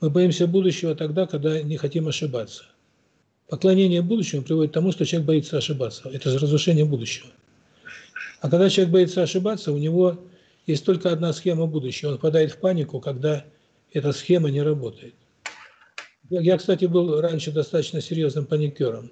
Мы 0.00 0.08
боимся 0.08 0.46
будущего 0.46 0.94
тогда, 0.94 1.26
когда 1.26 1.60
не 1.60 1.76
хотим 1.76 2.08
ошибаться. 2.08 2.64
Поклонение 3.48 4.00
будущему 4.00 4.42
приводит 4.42 4.70
к 4.70 4.74
тому, 4.74 4.92
что 4.92 5.04
человек 5.04 5.26
боится 5.26 5.58
ошибаться. 5.58 6.08
Это 6.08 6.30
разрушение 6.38 6.86
будущего. 6.86 7.28
А 8.40 8.48
когда 8.48 8.70
человек 8.70 8.92
боится 8.92 9.22
ошибаться, 9.22 9.72
у 9.72 9.76
него 9.76 10.18
есть 10.66 10.86
только 10.86 11.12
одна 11.12 11.32
схема 11.34 11.66
будущего. 11.66 12.12
Он 12.12 12.18
впадает 12.18 12.52
в 12.52 12.56
панику, 12.56 13.00
когда 13.00 13.44
эта 13.92 14.12
схема 14.12 14.50
не 14.50 14.62
работает. 14.62 15.14
Я, 16.28 16.58
кстати, 16.58 16.84
был 16.84 17.20
раньше 17.20 17.50
достаточно 17.50 18.00
серьезным 18.00 18.46
паникером. 18.46 19.10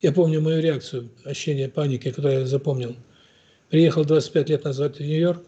Я 0.00 0.12
помню 0.12 0.40
мою 0.40 0.60
реакцию, 0.60 1.10
ощущение 1.24 1.68
паники, 1.68 2.10
которое 2.10 2.40
я 2.40 2.46
запомнил. 2.46 2.96
Приехал 3.70 4.04
25 4.04 4.50
лет 4.50 4.64
назад 4.64 4.96
в 4.96 5.00
Нью-Йорк 5.00 5.44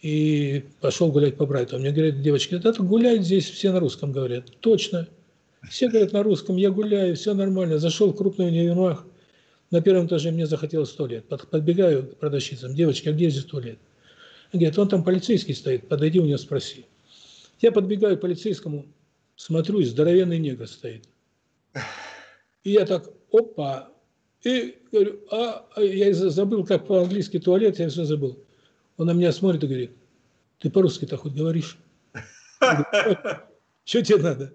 и 0.00 0.64
пошел 0.80 1.10
гулять 1.10 1.36
по 1.36 1.46
Брайту. 1.46 1.78
Мне 1.78 1.90
говорят, 1.90 2.22
девочки, 2.22 2.56
да 2.56 2.72
гуляют 2.72 3.24
здесь, 3.24 3.48
все 3.48 3.72
на 3.72 3.80
русском 3.80 4.12
говорят. 4.12 4.46
Точно. 4.60 5.08
Все 5.68 5.88
говорят 5.88 6.12
на 6.12 6.22
русском, 6.22 6.56
я 6.56 6.70
гуляю, 6.70 7.16
все 7.16 7.34
нормально. 7.34 7.78
Зашел 7.78 8.12
в 8.12 8.16
крупный 8.16 8.48
универмаг, 8.48 9.04
на 9.70 9.80
первом 9.80 10.06
этаже 10.06 10.30
мне 10.30 10.46
захотелось 10.46 10.90
туалет. 10.90 11.26
Подбегаю 11.28 12.06
к 12.06 12.16
продавщицам, 12.16 12.74
девочки, 12.74 13.08
а 13.08 13.12
где 13.12 13.30
здесь 13.30 13.44
туалет? 13.44 13.78
Говорит, 14.52 14.78
он 14.78 14.88
там 14.88 15.04
полицейский 15.04 15.54
стоит, 15.54 15.88
подойди 15.88 16.18
у 16.18 16.24
него 16.24 16.38
спроси. 16.38 16.86
Я 17.60 17.72
подбегаю 17.72 18.16
к 18.16 18.20
полицейскому, 18.20 18.86
смотрю, 19.36 19.82
здоровенный 19.82 20.38
негр 20.38 20.66
стоит. 20.66 21.08
И 22.64 22.72
я 22.72 22.84
так, 22.84 23.08
опа, 23.32 23.92
И 24.42 24.76
говорю, 24.90 25.20
а, 25.30 25.66
а 25.76 25.82
я 25.82 26.12
забыл, 26.12 26.64
как 26.64 26.86
по-английски 26.86 27.38
туалет, 27.38 27.78
я 27.78 27.88
все 27.88 28.04
забыл. 28.04 28.42
Он 28.96 29.06
на 29.06 29.12
меня 29.12 29.32
смотрит 29.32 29.62
и 29.64 29.66
говорит, 29.66 29.92
ты 30.58 30.70
по-русски-то 30.70 31.16
хоть 31.16 31.32
говоришь? 31.34 31.78
Что 33.84 34.02
тебе 34.02 34.18
надо? 34.18 34.52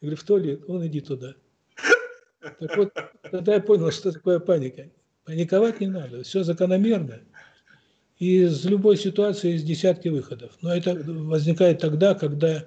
Я 0.00 0.06
говорю, 0.06 0.16
в 0.16 0.24
туалет. 0.24 0.64
Он 0.68 0.86
иди 0.86 1.00
туда. 1.00 1.34
Так 2.40 2.76
вот, 2.76 2.92
тогда 3.30 3.54
я 3.54 3.60
понял, 3.60 3.90
что 3.90 4.12
такое 4.12 4.38
паника. 4.38 4.88
Паниковать 5.24 5.80
не 5.80 5.88
надо, 5.88 6.22
все 6.22 6.42
закономерно. 6.42 7.20
Из 8.18 8.64
любой 8.64 8.96
ситуации 8.96 9.52
есть 9.52 9.64
десятки 9.64 10.08
выходов. 10.08 10.52
Но 10.60 10.74
это 10.74 10.94
возникает 10.94 11.78
тогда, 11.78 12.14
когда 12.14 12.66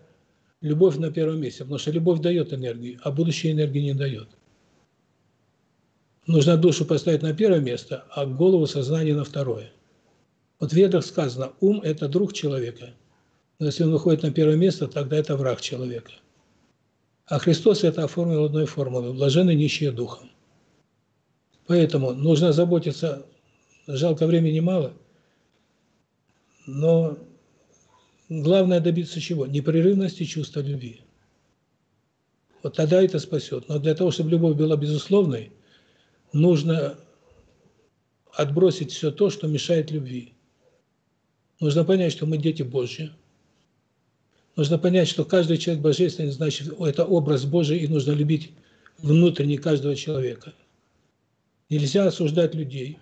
любовь 0.62 0.97
на 0.97 1.12
первом 1.12 1.41
месте. 1.41 1.64
Потому 1.64 1.80
что 1.80 1.91
любовь 1.91 2.22
дает 2.22 2.54
энергию, 2.54 2.99
а 3.04 3.12
будущее 3.12 3.52
энергии 3.52 3.82
не 3.82 3.93
дает. 3.93 4.30
Нужно 6.28 6.56
душу 6.56 6.86
поставить 6.86 7.22
на 7.22 7.34
первое 7.34 7.60
место, 7.60 8.06
а 8.12 8.26
голову 8.26 8.66
сознание 8.66 9.16
на 9.16 9.26
второе. 9.26 9.72
Вот 10.60 10.72
в 10.72 10.76
ведах 10.76 11.04
сказано, 11.04 11.52
ум– 11.60 11.82
это 11.84 12.08
друг 12.08 12.32
человека. 12.34 12.93
Но 13.60 13.66
если 13.66 13.84
он 13.84 13.91
выходит 13.91 14.24
на 14.24 14.32
первое 14.32 14.56
место, 14.56 14.88
тогда 14.88 15.18
это 15.18 15.36
враг 15.36 15.60
человека. 15.60 16.12
А 17.26 17.39
Христос 17.39 17.84
это 17.84 18.04
оформил 18.04 18.45
одной 18.45 18.68
формулой– 18.68 19.14
блаженны 19.14 19.56
нищие 19.56 19.91
духом. 19.91 20.30
Поэтому 21.66 22.14
нужно 22.14 22.54
заботиться, 22.54 23.26
жалко 23.88 24.28
времени 24.28 24.60
мало, 24.60 24.93
но 26.74 27.17
главное 28.30 28.80
добиться 28.80 29.19
чего? 29.19 29.45
Непрерывности 29.45 30.24
чувства 30.24 30.61
любви. 30.61 31.01
Вот 32.63 32.78
тогда 32.78 33.03
это 33.03 33.19
спасет. 33.19 33.67
Но 33.67 33.78
для 33.78 33.93
того, 33.93 34.11
чтобы 34.11 34.30
любовь 34.30 34.55
была 34.55 34.78
безусловной, 34.78 35.51
нужно 36.32 36.97
отбросить 38.32 38.91
все 38.91 39.11
то, 39.11 39.30
что 39.30 39.47
мешает 39.47 39.91
любви. 39.91 40.34
Нужно 41.59 41.84
понять, 41.84 42.13
что 42.13 42.26
мы 42.26 42.38
дети 42.38 42.63
Божьи. 42.63 43.11
Нужно 44.55 44.78
понять, 44.78 45.09
что 45.09 45.26
каждый 45.26 45.57
человек 45.57 45.84
божественный, 45.84 46.32
значит, 46.32 46.72
это 46.80 47.03
образ 47.03 47.43
Божий, 47.45 47.80
и 47.80 47.88
нужно 47.88 48.11
любить 48.13 48.51
внутренне 48.97 49.57
каждого 49.57 49.95
человека. 49.95 50.53
Нельзя 51.69 52.05
осуждать 52.05 52.55
людей. 52.55 52.97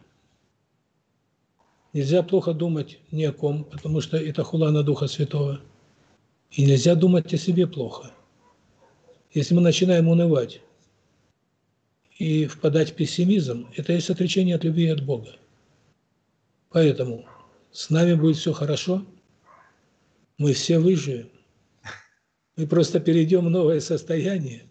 Нельзя 1.93 2.21
плохо 2.23 2.53
думать 2.53 2.99
ни 3.11 3.23
о 3.23 3.33
ком, 3.33 3.63
потому 3.63 4.01
что 4.01 4.17
это 4.17 4.43
хула 4.43 4.71
на 4.71 4.83
Духа 4.83 5.07
Святого. 5.07 5.61
И 6.51 6.65
нельзя 6.65 6.95
думать 6.95 7.33
о 7.33 7.37
себе 7.37 7.67
плохо. 7.67 8.11
Если 9.33 9.53
мы 9.53 9.61
начинаем 9.61 10.07
унывать, 10.07 10.61
и 12.19 12.45
впадать 12.45 12.91
в 12.91 12.95
пессимизм, 12.95 13.67
это 13.75 13.93
есть 13.93 14.09
отречение 14.09 14.55
от 14.55 14.65
любви 14.65 14.87
от 14.89 15.03
Бога. 15.03 15.37
Поэтому 16.69 17.25
с 17.71 17.89
нами 17.89 18.13
будет 18.13 18.37
все 18.37 18.51
хорошо, 18.51 19.05
мы 20.37 20.53
все 20.53 20.79
выживем, 20.79 21.29
мы 22.57 22.67
просто 22.67 22.99
перейдем 22.99 23.45
в 23.45 23.49
новое 23.49 23.79
состояние, 23.79 24.63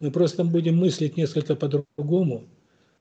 мы 0.00 0.10
просто 0.10 0.44
будем 0.44 0.76
мыслить 0.76 1.16
несколько 1.16 1.56
по-другому, 1.56 2.46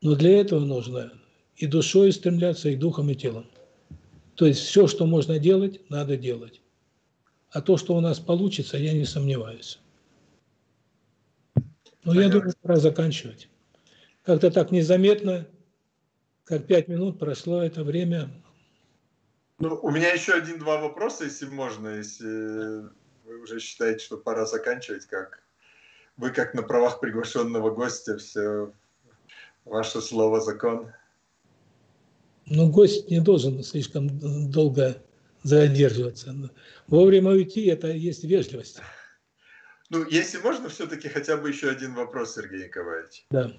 но 0.02 0.16
для 0.16 0.40
этого 0.40 0.62
нужно 0.62 1.12
и 1.60 1.68
душой 1.68 2.14
стремляться, 2.14 2.70
и 2.70 2.76
духом, 2.76 3.10
и 3.10 3.16
телом. 3.16 3.46
То 4.36 4.46
есть 4.46 4.62
все, 4.62 4.88
что 4.88 5.06
можно 5.06 5.38
делать, 5.40 5.82
надо 5.90 6.16
делать. 6.16 6.62
А 7.52 7.62
то, 7.62 7.76
что 7.76 7.96
у 7.96 8.00
нас 8.00 8.20
получится, 8.20 8.78
я 8.78 8.94
не 8.94 9.04
сомневаюсь. 9.04 9.80
Но 12.06 12.14
ну, 12.14 12.22
я 12.22 12.30
думаю, 12.30 12.54
пора 12.62 12.78
заканчивать. 12.78 13.50
Как-то 14.24 14.52
так 14.52 14.72
незаметно, 14.72 15.48
как 16.46 16.66
пять 16.66 16.88
минут 16.88 17.20
прошло 17.20 17.62
это 17.62 17.84
время. 17.84 18.30
Ну, 19.60 19.78
у 19.84 19.92
меня 19.92 20.14
еще 20.14 20.34
один-два 20.34 20.80
вопроса, 20.80 21.26
если 21.26 21.48
можно, 21.48 21.90
если 21.98 22.88
вы 23.26 23.42
уже 23.44 23.60
считаете, 23.60 24.06
что 24.06 24.16
пора 24.16 24.46
заканчивать, 24.46 25.06
как 25.08 25.44
вы 26.16 26.32
как 26.32 26.54
на 26.54 26.64
правах 26.64 27.02
приглашенного 27.02 27.70
гостя, 27.72 28.18
все 28.18 28.72
ваше 29.66 30.00
слово 30.00 30.40
закон. 30.40 30.94
Ну, 32.50 32.70
гость 32.70 33.10
не 33.10 33.20
должен 33.20 33.64
слишком 33.64 34.10
долго 34.50 35.02
задерживаться. 35.44 36.34
Вовремя 36.88 37.32
уйти– 37.32 37.66
это 37.68 37.88
есть 37.88 38.24
вежливость. 38.24 38.82
Ну, 39.90 40.06
если 40.08 40.38
можно, 40.40 40.70
все-таки 40.70 41.10
хотя 41.10 41.38
бы 41.38 41.50
еще 41.50 41.70
один 41.70 41.96
вопрос, 41.96 42.36
Сергей 42.36 42.66
Николаевич. 42.66 43.26
Да. 43.32 43.52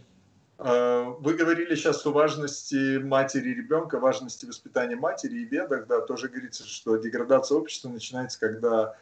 А, 0.58 1.04
вы 1.04 1.34
говорили 1.34 1.74
сейчас 1.74 2.04
о 2.06 2.10
важности 2.10 2.98
матери 2.98 3.50
и 3.50 3.54
ребенка, 3.54 3.98
важности 3.98 4.44
воспитания 4.44 4.96
матери 4.96 5.38
и 5.38 5.44
ведах, 5.44 5.86
да, 5.86 6.00
тоже 6.00 6.28
говорится, 6.28 6.66
что 6.66 6.96
деградация 6.96 7.56
общества 7.56 7.88
начинается, 7.88 8.38
когда 8.38 8.94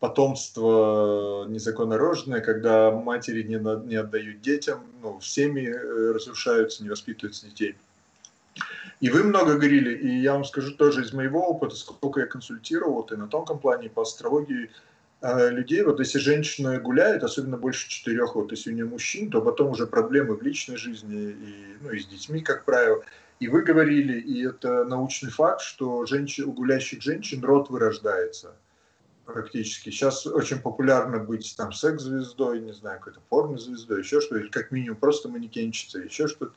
потомство 0.00 1.46
незаконно 1.48 1.96
рожденное, 1.96 2.40
когда 2.40 2.90
матери 2.90 3.42
не, 3.44 3.58
на, 3.58 3.76
не 3.76 3.96
отдают 3.96 4.40
детям, 4.40 4.84
ну, 5.00 5.20
семьи 5.20 5.68
э, 5.68 6.12
разрушаются, 6.12 6.82
не 6.82 6.90
воспитываются 6.90 7.46
детей. 7.46 7.76
И 9.00 9.10
вы 9.10 9.24
много 9.24 9.54
говорили, 9.54 9.96
и 9.96 10.20
я 10.20 10.34
вам 10.34 10.44
скажу 10.44 10.74
тоже 10.74 11.02
из 11.02 11.12
моего 11.12 11.46
опыта, 11.48 11.74
сколько 11.74 12.20
я 12.20 12.26
консультировал 12.26 12.94
вот 12.94 13.12
и 13.12 13.16
на 13.16 13.28
тонком 13.28 13.58
плане, 13.58 13.86
и 13.86 13.90
по 13.90 14.02
астрологии, 14.02 14.70
а, 15.20 15.48
людей, 15.48 15.82
вот 15.82 16.00
если 16.00 16.18
женщина 16.18 16.78
гуляет, 16.78 17.24
особенно 17.24 17.56
больше 17.56 17.88
четырех, 17.88 18.34
вот 18.34 18.50
если 18.52 18.70
у 18.70 18.74
нее 18.74 18.84
мужчин, 18.84 19.30
то 19.30 19.40
потом 19.40 19.70
уже 19.70 19.86
проблемы 19.86 20.36
в 20.36 20.42
личной 20.42 20.76
жизни 20.76 21.30
и, 21.30 21.76
ну, 21.80 21.90
и 21.90 21.98
с 21.98 22.06
детьми, 22.06 22.40
как 22.40 22.64
правило. 22.64 23.02
И 23.40 23.48
вы 23.48 23.62
говорили, 23.62 24.20
и 24.20 24.46
это 24.46 24.84
научный 24.84 25.30
факт, 25.30 25.60
что 25.60 26.06
женщин, 26.06 26.44
у 26.44 26.52
гулящих 26.52 27.02
женщин 27.02 27.42
род 27.42 27.68
вырождается 27.68 28.54
практически. 29.24 29.90
Сейчас 29.90 30.26
очень 30.26 30.60
популярно 30.60 31.18
быть 31.18 31.54
там 31.56 31.72
секс-звездой, 31.72 32.60
не 32.60 32.72
знаю, 32.72 32.98
какой-то 32.98 33.20
порно-звездой, 33.28 34.00
еще 34.00 34.20
что-то, 34.20 34.40
или 34.40 34.48
как 34.48 34.70
минимум 34.70 34.98
просто 34.98 35.28
манекенщица, 35.28 35.98
еще 35.98 36.28
что-то, 36.28 36.52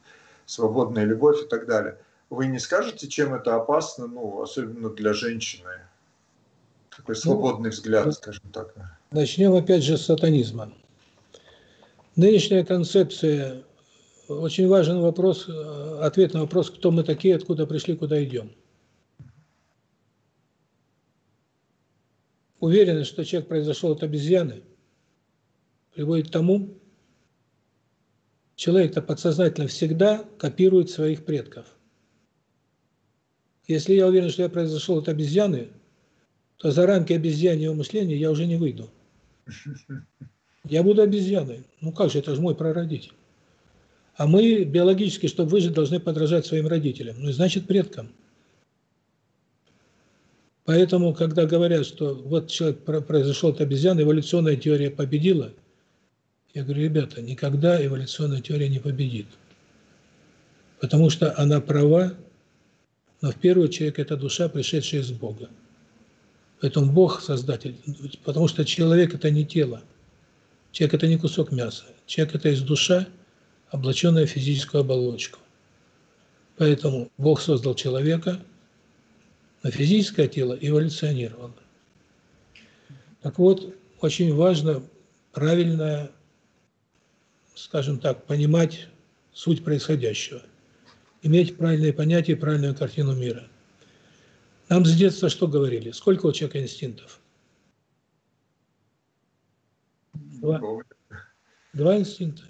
свободная 0.46 1.06
любовь 1.06 1.42
и 1.44 1.48
так 1.48 1.66
далее. 1.66 1.98
Вы 2.30 2.48
не 2.48 2.60
скажете, 2.60 3.08
чем 3.08 3.34
это 3.34 3.56
опасно, 3.56 4.08
ну, 4.08 4.42
особенно 4.42 4.90
для 4.90 5.14
женщины? 5.14 5.88
такой 6.98 7.16
ну, 7.16 7.22
свободный 7.22 7.70
ну, 7.70 7.76
взгляд, 7.76 8.14
скажем 8.14 8.44
так. 8.52 8.74
Начнем 9.12 9.54
опять 9.54 9.84
же 9.84 9.98
с 9.98 10.06
сатанизма. 10.06 10.74
Нынешняя 12.16 12.66
концепция, 12.66 13.64
очень 14.28 14.68
важен 14.68 15.00
вопрос, 15.00 15.48
ответ 16.02 16.34
на 16.34 16.42
вопрос, 16.42 16.72
кто 16.72 16.92
мы 16.92 17.04
такие, 17.04 17.36
откуда 17.36 17.68
пришли, 17.68 17.96
куда 17.96 18.22
идем. 18.24 18.52
Уверенность, 22.60 23.12
что 23.12 23.24
человек 23.24 23.48
произошел 23.48 23.92
от 23.92 24.02
обезьяны, 24.02 24.64
приводит 25.94 26.30
к 26.30 26.32
тому, 26.32 26.80
человек-то 28.56 29.04
подсознательно 29.04 29.68
всегда 29.68 30.26
копирует 30.40 30.90
своих 30.90 31.24
предков. 31.24 31.68
Если 33.68 33.94
я 33.94 34.08
уверен, 34.08 34.30
что 34.30 34.44
я 34.44 34.50
произошел 34.50 34.98
от 34.98 35.10
обезьяны, 35.10 35.68
то 36.58 36.72
за 36.72 36.88
рамки 36.88 37.14
обезьяньего 37.14 37.74
мышления 37.74 38.16
я 38.16 38.32
уже 38.32 38.46
не 38.46 38.56
выйду. 38.56 38.90
Я 40.70 40.84
буду 40.84 41.02
обезьяной. 41.02 41.64
Ну 41.80 41.94
как 41.94 42.12
же, 42.12 42.20
это 42.20 42.36
же 42.36 42.42
мой 42.42 42.54
прародитель. 42.54 43.14
А 44.18 44.28
мы 44.28 44.66
биологически, 44.66 45.28
чтобы 45.28 45.52
выжить, 45.52 45.72
должны 45.72 46.02
подражать 46.02 46.46
своим 46.46 46.68
родителям. 46.68 47.16
Ну 47.20 47.30
и 47.30 47.32
значит 47.32 47.68
предкам. 47.68 48.12
Поэтому, 50.66 51.14
когда 51.14 51.46
говорят, 51.46 51.86
что 51.86 52.14
вот 52.14 52.50
человек 52.50 52.80
произошел 52.84 53.52
от 53.52 53.62
обезьяны, 53.62 54.02
эволюционная 54.02 54.58
теория 54.58 54.90
победила, 54.90 55.54
я 56.54 56.64
говорю, 56.64 56.84
ребята, 56.84 57.22
никогда 57.22 57.82
эволюционная 57.86 58.42
теория 58.42 58.68
не 58.68 58.80
победит. 58.80 59.28
Потому 60.82 61.10
что 61.10 61.34
она 61.38 61.62
права, 61.62 62.14
но 63.22 63.32
в 63.32 63.36
первую 63.36 63.68
очередь 63.68 63.98
это 63.98 64.16
душа, 64.16 64.50
пришедшая 64.50 65.02
из 65.02 65.12
Бога. 65.12 65.50
Поэтому 66.60 66.92
Бог 66.92 67.22
создатель, 67.22 67.76
потому 68.24 68.48
что 68.48 68.66
человек 68.66 69.14
это 69.14 69.30
не 69.30 69.46
тело. 69.46 69.82
Человек 70.72 70.96
это 70.96 71.08
не 71.08 71.18
кусок 71.18 71.52
мяса. 71.52 71.86
Человек 72.06 72.36
это 72.36 72.50
из 72.50 72.62
душа, 72.62 73.08
облаченная 73.70 74.26
в 74.26 74.30
физическую 74.30 74.82
оболочку. 74.82 75.40
Поэтому 76.58 77.12
Бог 77.18 77.42
создал 77.42 77.76
человека, 77.76 78.40
но 79.64 79.72
физическое 79.72 80.28
тело 80.28 80.58
эволюционировало. 80.60 81.54
Так 83.22 83.38
вот, 83.38 83.76
очень 84.02 84.34
важно 84.34 84.84
правильно, 85.34 86.12
скажем 87.56 88.00
так, 88.00 88.26
понимать 88.26 88.88
суть 89.34 89.64
происходящего, 89.64 90.42
иметь 91.28 91.58
правильные 91.58 91.94
понятия, 91.94 92.36
правильную 92.36 92.76
картину 92.76 93.16
мира– 93.16 93.48
нам 94.70 94.86
с 94.86 94.94
детства 94.96 95.30
что 95.30 95.48
говорили? 95.48 95.92
Сколько 95.92 96.26
у 96.26 96.34
человека 96.34 96.62
инстинктов? 96.62 97.20
Два. 100.14 100.62
Два 101.74 101.98
инстинкта. 101.98 102.44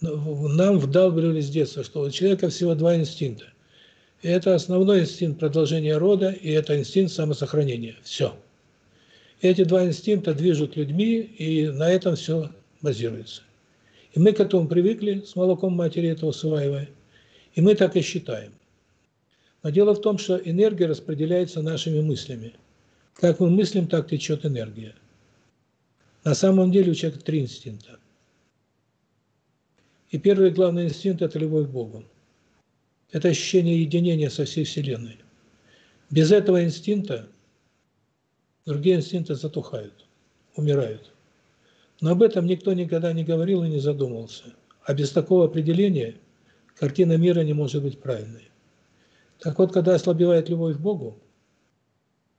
нам 0.00 0.78
вдалбливали 0.78 1.40
с 1.40 1.48
детства, 1.48 1.84
что 1.84 2.02
у 2.02 2.10
человека 2.10 2.48
всего 2.48 2.74
два 2.74 2.96
инстинкта. 2.96 3.46
И 4.22 4.28
это 4.28 4.54
основной 4.54 5.00
инстинкт 5.00 5.38
продолжения 5.38 5.96
рода, 5.96 6.30
и 6.30 6.50
это 6.50 6.78
инстинкт 6.78 7.12
самосохранения. 7.12 7.96
Все. 8.02 8.36
Эти 9.42 9.64
два 9.64 9.84
инстинкта 9.84 10.34
движут 10.34 10.76
людьми, 10.76 11.20
и 11.20 11.68
на 11.68 11.90
этом 11.90 12.16
все 12.16 12.50
базируется. 12.80 13.42
И 14.12 14.18
мы 14.18 14.32
к 14.32 14.40
этому 14.40 14.66
привыкли, 14.66 15.20
с 15.20 15.36
молоком 15.36 15.74
матери 15.74 16.08
это 16.08 16.26
усваивая, 16.26 16.88
и 17.56 17.62
мы 17.62 17.74
так 17.74 17.96
и 17.96 18.02
считаем. 18.02 18.52
Но 19.62 19.70
дело 19.70 19.94
в 19.94 20.00
том, 20.00 20.18
что 20.18 20.36
энергия 20.36 20.86
распределяется 20.86 21.62
нашими 21.62 22.00
мыслями. 22.00 22.54
Как 23.14 23.40
мы 23.40 23.50
мыслим, 23.50 23.88
так 23.88 24.08
течет 24.08 24.44
энергия. 24.44 24.94
На 26.22 26.34
самом 26.34 26.70
деле 26.70 26.92
у 26.92 26.94
человека 26.94 27.24
три 27.24 27.40
инстинкта. 27.40 27.98
И 30.10 30.18
первый 30.18 30.50
главный 30.50 30.84
инстинкт– 30.84 31.22
это 31.22 31.38
любовь 31.38 31.66
к 31.66 31.70
Богу. 31.70 32.04
Это 33.10 33.28
ощущение 33.28 33.80
единения 33.80 34.28
со 34.28 34.44
всей 34.44 34.64
Вселенной. 34.64 35.18
Без 36.10 36.30
этого 36.30 36.62
инстинкта 36.62 37.28
другие 38.66 38.96
инстинкты 38.96 39.34
затухают, 39.34 40.06
умирают. 40.56 41.10
Но 42.02 42.10
об 42.10 42.22
этом 42.22 42.46
никто 42.46 42.74
никогда 42.74 43.12
не 43.14 43.24
говорил 43.24 43.64
и 43.64 43.68
не 43.68 43.80
задумывался. 43.80 44.54
А 44.82 44.92
без 44.92 45.10
такого 45.10 45.46
определения 45.46 46.16
картина 46.78 47.16
мира 47.16 47.40
не 47.40 47.52
может 47.52 47.82
быть 47.82 48.00
правильной. 48.00 48.50
Так 49.38 49.58
вот, 49.58 49.72
когда 49.72 49.94
ослабевает 49.94 50.48
любовь 50.48 50.76
к 50.76 50.80
Богу, 50.80 51.18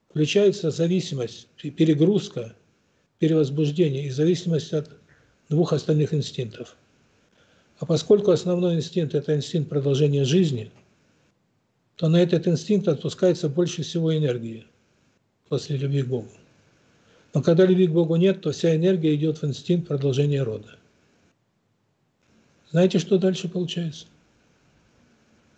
включается 0.10 0.72
зависимость, 0.72 1.48
перегрузка, 1.58 2.56
перевозбуждение 3.20 4.06
и 4.06 4.10
зависимость 4.10 4.74
от 4.74 4.90
двух 5.50 5.74
остальных 5.74 6.14
инстинктов– 6.14 6.76
а 7.80 7.86
поскольку 7.86 8.32
основной 8.32 8.76
инстинкт– 8.76 9.14
это 9.16 9.36
инстинкт 9.36 9.70
продолжения 9.70 10.26
жизни, 10.26 10.72
то 11.96 12.10
на 12.10 12.18
этот 12.18 12.48
инстинкт 12.48 12.88
отпускается 12.88 13.50
больше 13.50 13.84
всего 13.84 14.16
энергии 14.16 14.66
после 15.48 15.78
любви 15.78 16.02
к 16.02 16.08
Богу. 16.08 16.30
Но 17.34 17.44
когда 17.44 17.66
любви 17.66 17.88
к 17.88 17.92
Богу 17.92 18.16
нет, 18.16 18.42
то 18.42 18.52
вся 18.52 18.76
энергия 18.76 19.14
идет 19.14 19.42
в 19.42 19.46
инстинкт 19.46 19.88
продолжения 19.88 20.42
рода. 20.42 20.78
Знаете, 22.72 23.00
что 23.00 23.18
дальше 23.18 23.48
получается? 23.48 24.08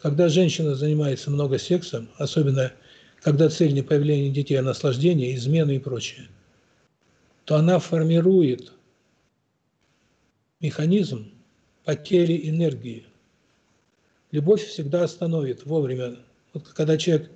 Когда 0.01 0.29
женщина 0.29 0.75
занимается 0.75 1.29
много 1.29 1.57
сексом, 1.57 2.09
особенно 2.17 2.71
когда 3.21 3.49
цель 3.49 3.73
не 3.73 3.81
появление 3.81 4.31
детей, 4.31 4.55
а 4.55 4.61
наслаждение, 4.61 5.35
измены 5.35 5.75
и 5.75 5.79
прочее, 5.79 6.29
то 7.43 7.57
она 7.57 7.79
формирует 7.79 8.71
механизм, 10.61 11.29
потери 11.83 12.49
энергии. 12.49 13.05
Любовь 14.31 14.63
всегда 14.63 15.03
остановит 15.03 15.65
вовремя. 15.65 16.17
Вот 16.53 16.67
когда 16.69 16.97
человек, 16.97 17.29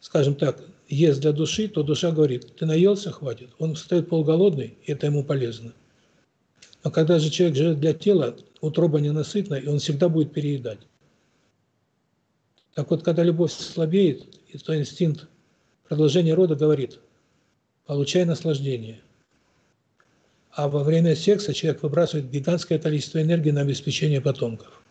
скажем 0.00 0.36
так, 0.36 0.62
ест 0.88 1.20
для 1.20 1.32
души, 1.32 1.66
то 1.66 1.82
душа 1.82 2.12
говорит, 2.12 2.54
ты 2.56 2.66
наелся, 2.66 3.10
хватит. 3.10 3.50
Он 3.58 3.74
встает 3.74 4.08
полголодный, 4.08 4.76
и 4.84 4.92
это 4.92 5.06
ему 5.06 5.24
полезно. 5.24 5.72
Но 6.84 6.92
когда 6.92 7.18
же 7.18 7.30
человек 7.30 7.56
живет 7.56 7.80
для 7.80 7.94
тела, 7.94 8.36
утроба 8.60 9.00
ненасытна, 9.00 9.56
и 9.56 9.66
он 9.66 9.80
всегда 9.80 10.08
будет 10.08 10.32
переедать. 10.32 10.78
Так 12.76 12.90
вот, 12.90 13.02
когда 13.02 13.22
любовь 13.22 13.52
слабеет, 13.52 14.26
и 14.52 14.58
то 14.58 14.78
инстинкт 14.78 15.28
продолжения 15.88 16.34
рода 16.34 16.56
говорит, 16.56 17.00
получай 17.86 18.26
наслаждение. 18.26 19.00
А 20.50 20.68
во 20.68 20.84
время 20.84 21.16
секса 21.16 21.54
человек 21.54 21.82
выбрасывает 21.82 22.30
гигантское 22.30 22.78
количество 22.78 23.22
энергии 23.22 23.50
на 23.50 23.62
обеспечение 23.62 24.20
потомков. 24.20 24.82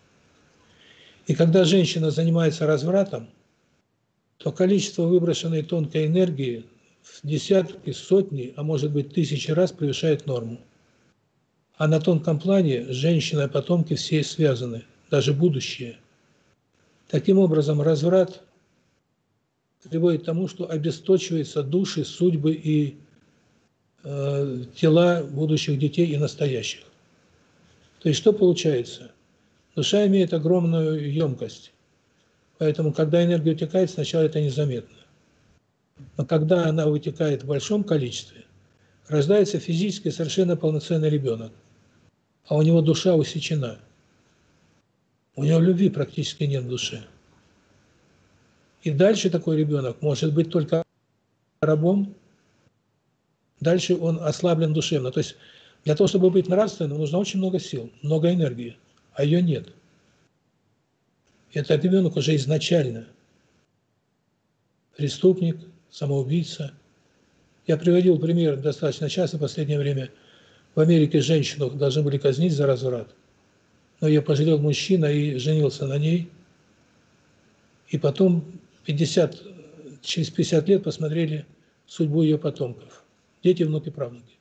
И 1.27 1.35
когда 1.35 1.63
женщина 1.63 2.09
занимается 2.09 2.65
развратом, 2.65 3.29
то 4.37 4.51
количество 4.51 5.03
выброшенной 5.03 5.61
тонкой 5.61 6.07
энергии 6.07 6.65
в 7.03 7.19
десятки, 7.21 7.91
сотни, 7.91 8.51
а 8.57 8.63
может 8.63 8.91
быть 8.91 9.13
тысячи 9.13 9.51
раз 9.51 9.71
превышает 9.71 10.25
норму. 10.25 10.59
А 11.77 11.87
на 11.87 11.99
тонком 11.99 12.39
плане 12.39 12.91
женщина 12.91 13.41
и 13.41 13.47
потомки 13.47 13.93
все 13.93 14.23
связаны, 14.23 14.85
даже 15.11 15.33
будущее. 15.35 15.99
Таким 17.07 17.39
образом, 17.39 17.81
разврат 17.81 18.41
приводит 19.89 20.23
к 20.23 20.25
тому, 20.25 20.47
что 20.47 20.69
обесточиваются 20.69 21.61
души, 21.61 22.03
судьбы 22.03 22.53
и 22.53 22.97
Э, 24.07 24.65
тела 24.75 25.23
будущих 25.23 25.79
детей 25.79 26.05
и 26.05 26.17
настоящих. 26.17 26.81
То 28.01 28.09
есть 28.09 28.21
что 28.21 28.33
получается? 28.33 29.11
Душа 29.75 30.05
имеет 30.05 30.31
огромную 30.31 31.11
емкость. 31.11 31.73
Поэтому, 32.59 32.93
когда 32.93 33.25
энергия 33.25 33.53
утекает, 33.53 33.89
сначала 33.89 34.21
это 34.21 34.39
незаметно. 34.39 34.95
Но 36.17 36.25
когда 36.25 36.67
она 36.67 36.85
вытекает 36.85 37.41
в 37.41 37.47
большом 37.47 37.83
количестве, 37.83 38.45
рождается 39.07 39.59
физически 39.59 40.09
совершенно 40.09 40.55
полноценный 40.55 41.09
ребенок. 41.09 41.51
А 42.45 42.57
у 42.57 42.61
него 42.61 42.81
душа 42.81 43.15
усечена. 43.15 43.79
У 45.35 45.43
него 45.43 45.59
любви 45.59 45.89
практически 45.89 46.43
нет 46.43 46.63
в 46.63 46.69
душе. 46.69 47.03
И 48.83 48.91
дальше 48.91 49.29
такой 49.29 49.57
ребенок 49.57 50.01
может 50.01 50.33
быть 50.33 50.51
только 50.51 50.83
рабом 51.61 52.15
дальше 53.59 53.95
он 53.95 54.19
ослаблен 54.19 54.73
душевно. 54.73 55.11
То 55.11 55.19
есть 55.19 55.35
для 55.83 55.95
того, 55.95 56.07
чтобы 56.07 56.29
быть 56.29 56.47
нравственным, 56.47 56.97
нужно 56.97 57.17
очень 57.17 57.39
много 57.39 57.59
сил, 57.59 57.91
много 58.01 58.33
энергии, 58.33 58.77
а 59.13 59.23
ее 59.23 59.41
нет. 59.41 59.69
Этот 61.53 61.83
ребенок 61.83 62.15
уже 62.15 62.35
изначально 62.35 63.07
преступник, 64.97 65.57
самоубийца. 65.89 66.73
Я 67.67 67.77
приводил 67.77 68.19
пример 68.19 68.57
достаточно 68.57 69.09
часто 69.09 69.37
в 69.37 69.41
последнее 69.41 69.79
время. 69.79 70.11
В 70.75 70.79
Америке 70.79 71.21
женщину 71.21 71.69
должны 71.69 72.03
были 72.03 72.17
казнить 72.17 72.53
за 72.53 72.67
разврат. 72.67 73.15
Но 74.05 74.09
ее 74.09 74.21
пожалел 74.21 74.59
мужчина 74.59 75.05
и 75.05 75.39
женился 75.39 75.87
на 75.87 75.97
ней. 75.97 76.29
И 77.87 77.97
потом 77.97 78.45
50, 78.85 79.41
через 80.03 80.29
50 80.29 80.69
лет 80.69 80.83
посмотрели 80.83 81.47
судьбу 81.87 82.21
ее 82.21 82.37
потомков 82.37 83.03
дети, 83.41 83.63
внуки, 83.63 83.89
правнуки. 83.89 84.35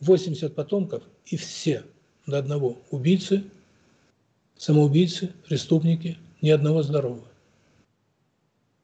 80 0.00 0.52
потомков 0.52 1.04
и 1.26 1.36
все 1.36 1.84
до 2.26 2.38
одного 2.38 2.76
убийцы, 2.90 3.44
самоубийцы, 4.56 5.30
преступники, 5.46 6.18
ни 6.42 6.50
одного 6.50 6.82
здорового. 6.82 7.28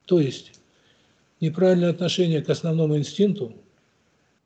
То 0.04 0.20
есть 0.20 0.60
неправильное 1.40 1.90
отношение 1.90 2.40
к 2.40 2.50
основному 2.50 2.96
инстинкту 2.96 3.52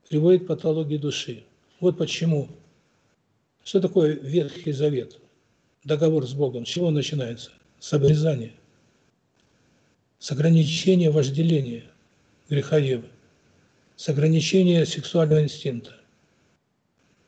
приводит 0.09 0.45
к 0.45 0.47
патологии 0.47 0.97
души. 0.97 1.45
Вот 1.79 1.99
почему. 1.99 2.49
Что 3.65 3.81
такое 3.81 4.15
Ветхий 4.15 4.73
Завет? 4.73 5.19
Договор 5.85 6.27
с 6.27 6.33
Богом. 6.33 6.67
С 6.67 6.69
чего 6.69 6.91
начинается? 6.91 7.51
С 7.79 7.93
обрезания. 7.93 8.53
С 10.19 10.33
ограничения 10.33 11.11
вожделения 11.11 11.85
греха 12.49 12.79
Евы 12.79 13.09
с 14.01 14.09
ограничения 14.09 14.87
сексуального 14.87 15.43
инстинкта. 15.43 15.95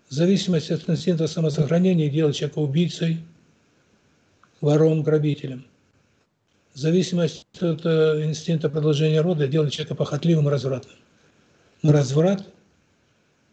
Зависимость 0.09 0.71
от 0.71 0.89
инстинкта 0.89 1.27
самосохранения 1.27 2.09
делает 2.09 2.35
человека 2.35 2.61
убийцей, 2.61 3.19
вором, 4.63 5.03
грабителем. 5.03 5.67
Зависимость 6.73 7.45
от 7.61 7.85
э, 7.85 8.25
инстинкта 8.25 8.71
продолжения 8.71 9.21
рода 9.21 9.47
делает 9.47 9.75
человека 9.75 9.95
похотливым 9.95 10.49
развратным. 10.49 10.97
Но 11.83 11.93
разврат 11.93 12.43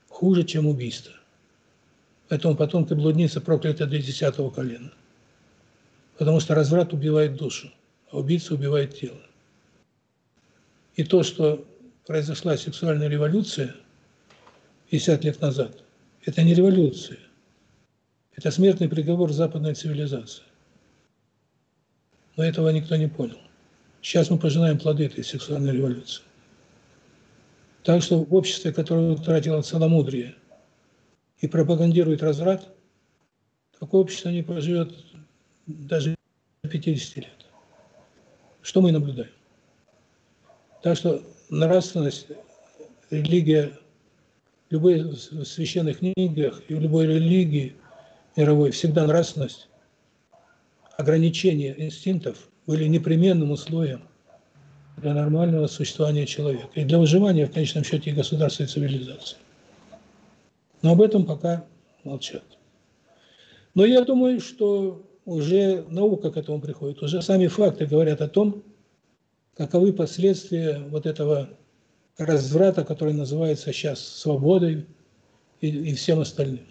хуже, 0.07 0.45
чем 0.45 0.65
убийство. 0.65 1.11
Поэтому 2.30 2.55
потомки 2.55 2.93
блудницы 2.93 3.41
прокляты 3.41 3.88
до 3.88 3.97
десятого 3.97 4.51
колена. 4.51 4.91
Потому 6.17 6.39
что 6.39 6.53
разврат 6.53 6.93
убивает 6.93 7.36
душу, 7.36 7.71
а 8.11 8.19
убийца 8.19 8.53
убивает 8.53 8.95
тело. 8.95 9.19
И 10.95 11.03
то, 11.03 11.23
что 11.23 11.65
произошла 12.05 12.55
сексуальная 12.55 13.07
революция 13.07 13.75
50 14.91 15.23
лет 15.23 15.41
назад, 15.41 15.84
это 16.23 16.43
не 16.43 16.53
революция. 16.53 17.17
Это 18.36 18.51
смертный 18.51 18.89
приговор 18.89 19.32
западной 19.32 19.73
цивилизации. 19.73 20.43
Но 22.36 22.43
этого 22.43 22.69
никто 22.69 22.95
не 22.95 23.07
понял. 23.07 23.39
Сейчас 24.01 24.30
мы 24.30 24.38
пожинаем 24.38 24.77
плоды 24.77 25.05
этой 25.05 25.23
сексуальной 25.23 25.73
революции. 25.73 26.21
Так 27.84 28.03
что 28.03 28.23
в 28.23 28.34
обществе, 28.36 28.71
которое 28.71 29.11
утратило 29.11 29.61
целомудрие 29.61 30.36
и 31.39 31.47
пропагандирует 31.47 32.21
разврат, 32.21 32.67
такое 33.79 34.01
общество 34.01 34.29
не 34.29 34.43
проживет 34.43 34.93
даже 35.67 36.15
50 36.63 37.17
лет. 37.17 37.45
Что 38.61 38.81
мы 38.81 38.91
наблюдаем? 38.91 39.31
Так 40.83 40.97
что 40.97 41.23
нравственность, 41.49 42.27
религия, 43.09 43.77
в 44.69 45.43
священных 45.45 45.99
книгах 45.99 46.61
и 46.67 46.75
в 46.75 46.79
любой 46.79 47.07
религии 47.07 47.75
мировой 48.35 48.71
всегда 48.71 49.07
нравственность, 49.07 49.67
ограничение 50.97 51.81
инстинктов 51.85 52.49
были 52.67 52.85
непременным 52.85 53.51
условием 53.51 54.03
для 54.97 55.13
нормального 55.13 55.67
существования 55.67 56.25
человека 56.25 56.69
и 56.75 56.83
для 56.83 56.99
выживания, 56.99 57.47
в 57.47 57.51
конечном 57.51 57.83
счете, 57.83 58.11
государства, 58.11 58.63
и 58.63 58.67
цивилизации. 58.67 59.37
Но 60.82 60.91
об 60.91 61.01
этом 61.01 61.25
пока 61.25 61.65
молчат. 62.03 62.43
Но 63.75 63.86
я 63.86 64.03
думаю, 64.03 64.39
что 64.39 65.05
уже 65.25 65.86
наука 65.89 66.32
к 66.32 66.38
этому 66.38 66.59
приходит, 66.59 67.01
уже 67.03 67.21
сами 67.21 67.47
факты 67.47 67.86
говорят 67.86 68.21
о 68.21 68.27
том, 68.27 68.63
каковы 69.55 69.93
последствия 69.93 70.80
вот 70.89 71.05
этого 71.05 71.49
разврата, 72.17 72.84
который 72.84 73.13
называется 73.13 73.71
сейчас 73.71 73.99
свободой 73.99 74.86
и, 75.61 75.67
и 75.67 75.93
всем 75.93 76.19
остальным. 76.19 76.65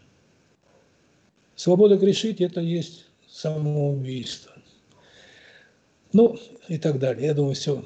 Свобода 1.54 1.96
грешить– 1.96 2.40
это 2.40 2.60
есть 2.60 3.06
самоубийство. 3.28 4.52
Ну, 6.12 6.38
и 6.68 6.78
так 6.78 6.98
далее. 6.98 7.26
Я 7.26 7.34
думаю, 7.34 7.54
все, 7.54 7.84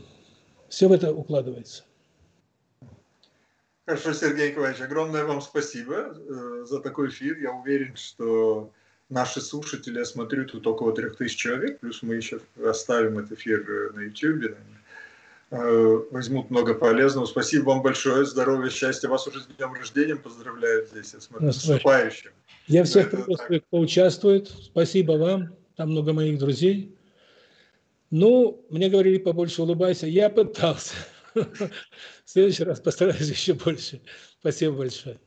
все 0.69 0.89
в 0.89 0.93
это 0.93 1.13
укладывается. 1.13 1.85
Хорошо, 3.93 4.15
Сергей 4.15 4.53
Николаевич, 4.53 4.81
огромное 4.81 5.27
вам 5.27 5.43
спасибо 5.43 6.17
э, 6.17 6.65
за 6.67 6.81
такой 6.81 7.11
эфир. 7.11 7.37
Я 7.37 7.53
уверен, 7.53 7.95
что 7.95 8.71
наши 9.11 9.43
слушатели, 9.43 9.99
я 9.99 10.07
смотрю, 10.07 10.47
тут 10.47 10.67
около 10.67 10.95
трех 10.95 11.19
тысяч 11.19 11.37
человек, 11.37 11.79
плюс 11.79 12.03
мы 12.03 12.15
еще 12.15 12.41
оставим 12.65 13.19
этот 13.19 13.33
эфир 13.33 13.61
э, 13.69 13.91
на 13.95 14.01
YouTube, 14.01 14.57
э, 15.51 16.01
возьмут 16.11 16.49
много 16.49 16.73
полезного. 16.73 17.27
Спасибо 17.27 17.65
вам 17.65 17.83
большое, 17.83 18.25
здоровья, 18.25 18.71
счастья. 18.71 19.09
Вас 19.09 19.27
уже 19.27 19.43
с 19.43 19.47
днем 19.47 19.75
рождения 19.75 20.17
поздравляю 20.17 20.87
здесь, 20.87 21.13
я 21.13 21.21
смотрю, 21.21 21.49
ну, 21.49 21.53
наступающим. 21.53 22.31
Я 22.69 22.85
всех 22.85 23.11
приветствую, 23.11 23.61
кто 23.61 23.79
участвует. 23.79 24.49
Спасибо 24.49 25.13
вам, 25.13 25.55
там 25.77 25.91
много 25.91 26.15
моих 26.15 26.39
друзей. 26.39 26.97
Ну, 28.11 28.65
мне 28.71 28.89
говорили, 28.89 29.19
побольше 29.19 29.61
улыбайся. 29.61 30.07
Я 30.07 30.31
пытался. 30.31 30.95
В 31.35 31.71
следующий 32.25 32.65
раз 32.65 32.81
постараюсь 32.81 33.29
еще 33.29 33.55
больше. 33.55 34.03
Спасибо 34.41 34.77
большое. 34.77 35.21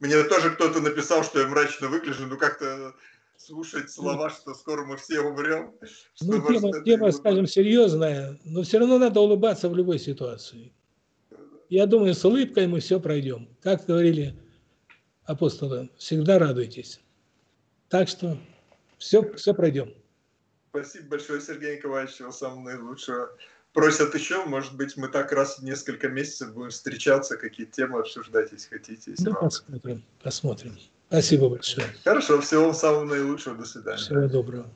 Мне 0.00 0.22
тоже 0.24 0.50
кто-то 0.50 0.80
написал, 0.80 1.24
что 1.24 1.40
я 1.40 1.48
мрачно 1.48 1.88
выгляжу, 1.88 2.26
но 2.26 2.36
как-то 2.36 2.94
слушать 3.36 3.90
слова, 3.90 4.30
что 4.30 4.54
скоро 4.54 4.84
мы 4.84 4.96
все 4.96 5.20
умрем. 5.20 5.74
Ну, 6.20 6.46
тема, 6.46 6.84
тема 6.84 7.12
скажем, 7.12 7.46
серьезная, 7.46 8.38
но 8.44 8.62
все 8.62 8.78
равно 8.78 8.98
надо 8.98 9.20
улыбаться 9.20 9.68
в 9.68 9.76
любой 9.76 9.98
ситуации. 9.98 10.72
Я 11.68 11.86
думаю, 11.86 12.14
с 12.14 12.24
улыбкой 12.24 12.66
мы 12.66 12.80
все 12.80 13.00
пройдем. 13.00 13.48
Как 13.62 13.86
говорили 13.86 14.34
апостолы, 15.24 15.90
всегда 15.96 16.38
радуйтесь. 16.38 17.00
Так 17.88 18.08
что 18.08 18.38
все, 18.98 19.32
все 19.34 19.54
пройдем. 19.54 19.94
Спасибо 20.70 21.08
большое, 21.08 21.40
Сергей 21.40 21.76
Николаевич, 21.76 22.14
всего 22.14 22.32
самого 22.32 22.60
наилучшего 22.60 23.36
просят 23.74 24.14
еще, 24.14 24.44
может 24.46 24.74
быть, 24.74 24.96
мы 24.96 25.08
так 25.08 25.32
раз 25.32 25.58
в 25.58 25.64
несколько 25.64 26.08
месяцев 26.08 26.54
будем 26.54 26.70
встречаться, 26.70 27.36
какие 27.36 27.66
темы 27.66 27.98
обсуждать, 27.98 28.52
если 28.52 28.68
хотите. 28.70 29.10
Если 29.10 29.24
ну, 29.24 29.32
вам... 29.32 29.42
посмотрим, 29.42 30.04
посмотрим. 30.22 30.78
Спасибо 31.08 31.50
большое. 31.50 31.86
Хорошо, 32.02 32.40
всего 32.40 32.72
самого 32.72 33.04
наилучшего, 33.04 33.56
до 33.56 33.64
свидания. 33.66 33.98
Всего 33.98 34.26
доброго. 34.26 34.66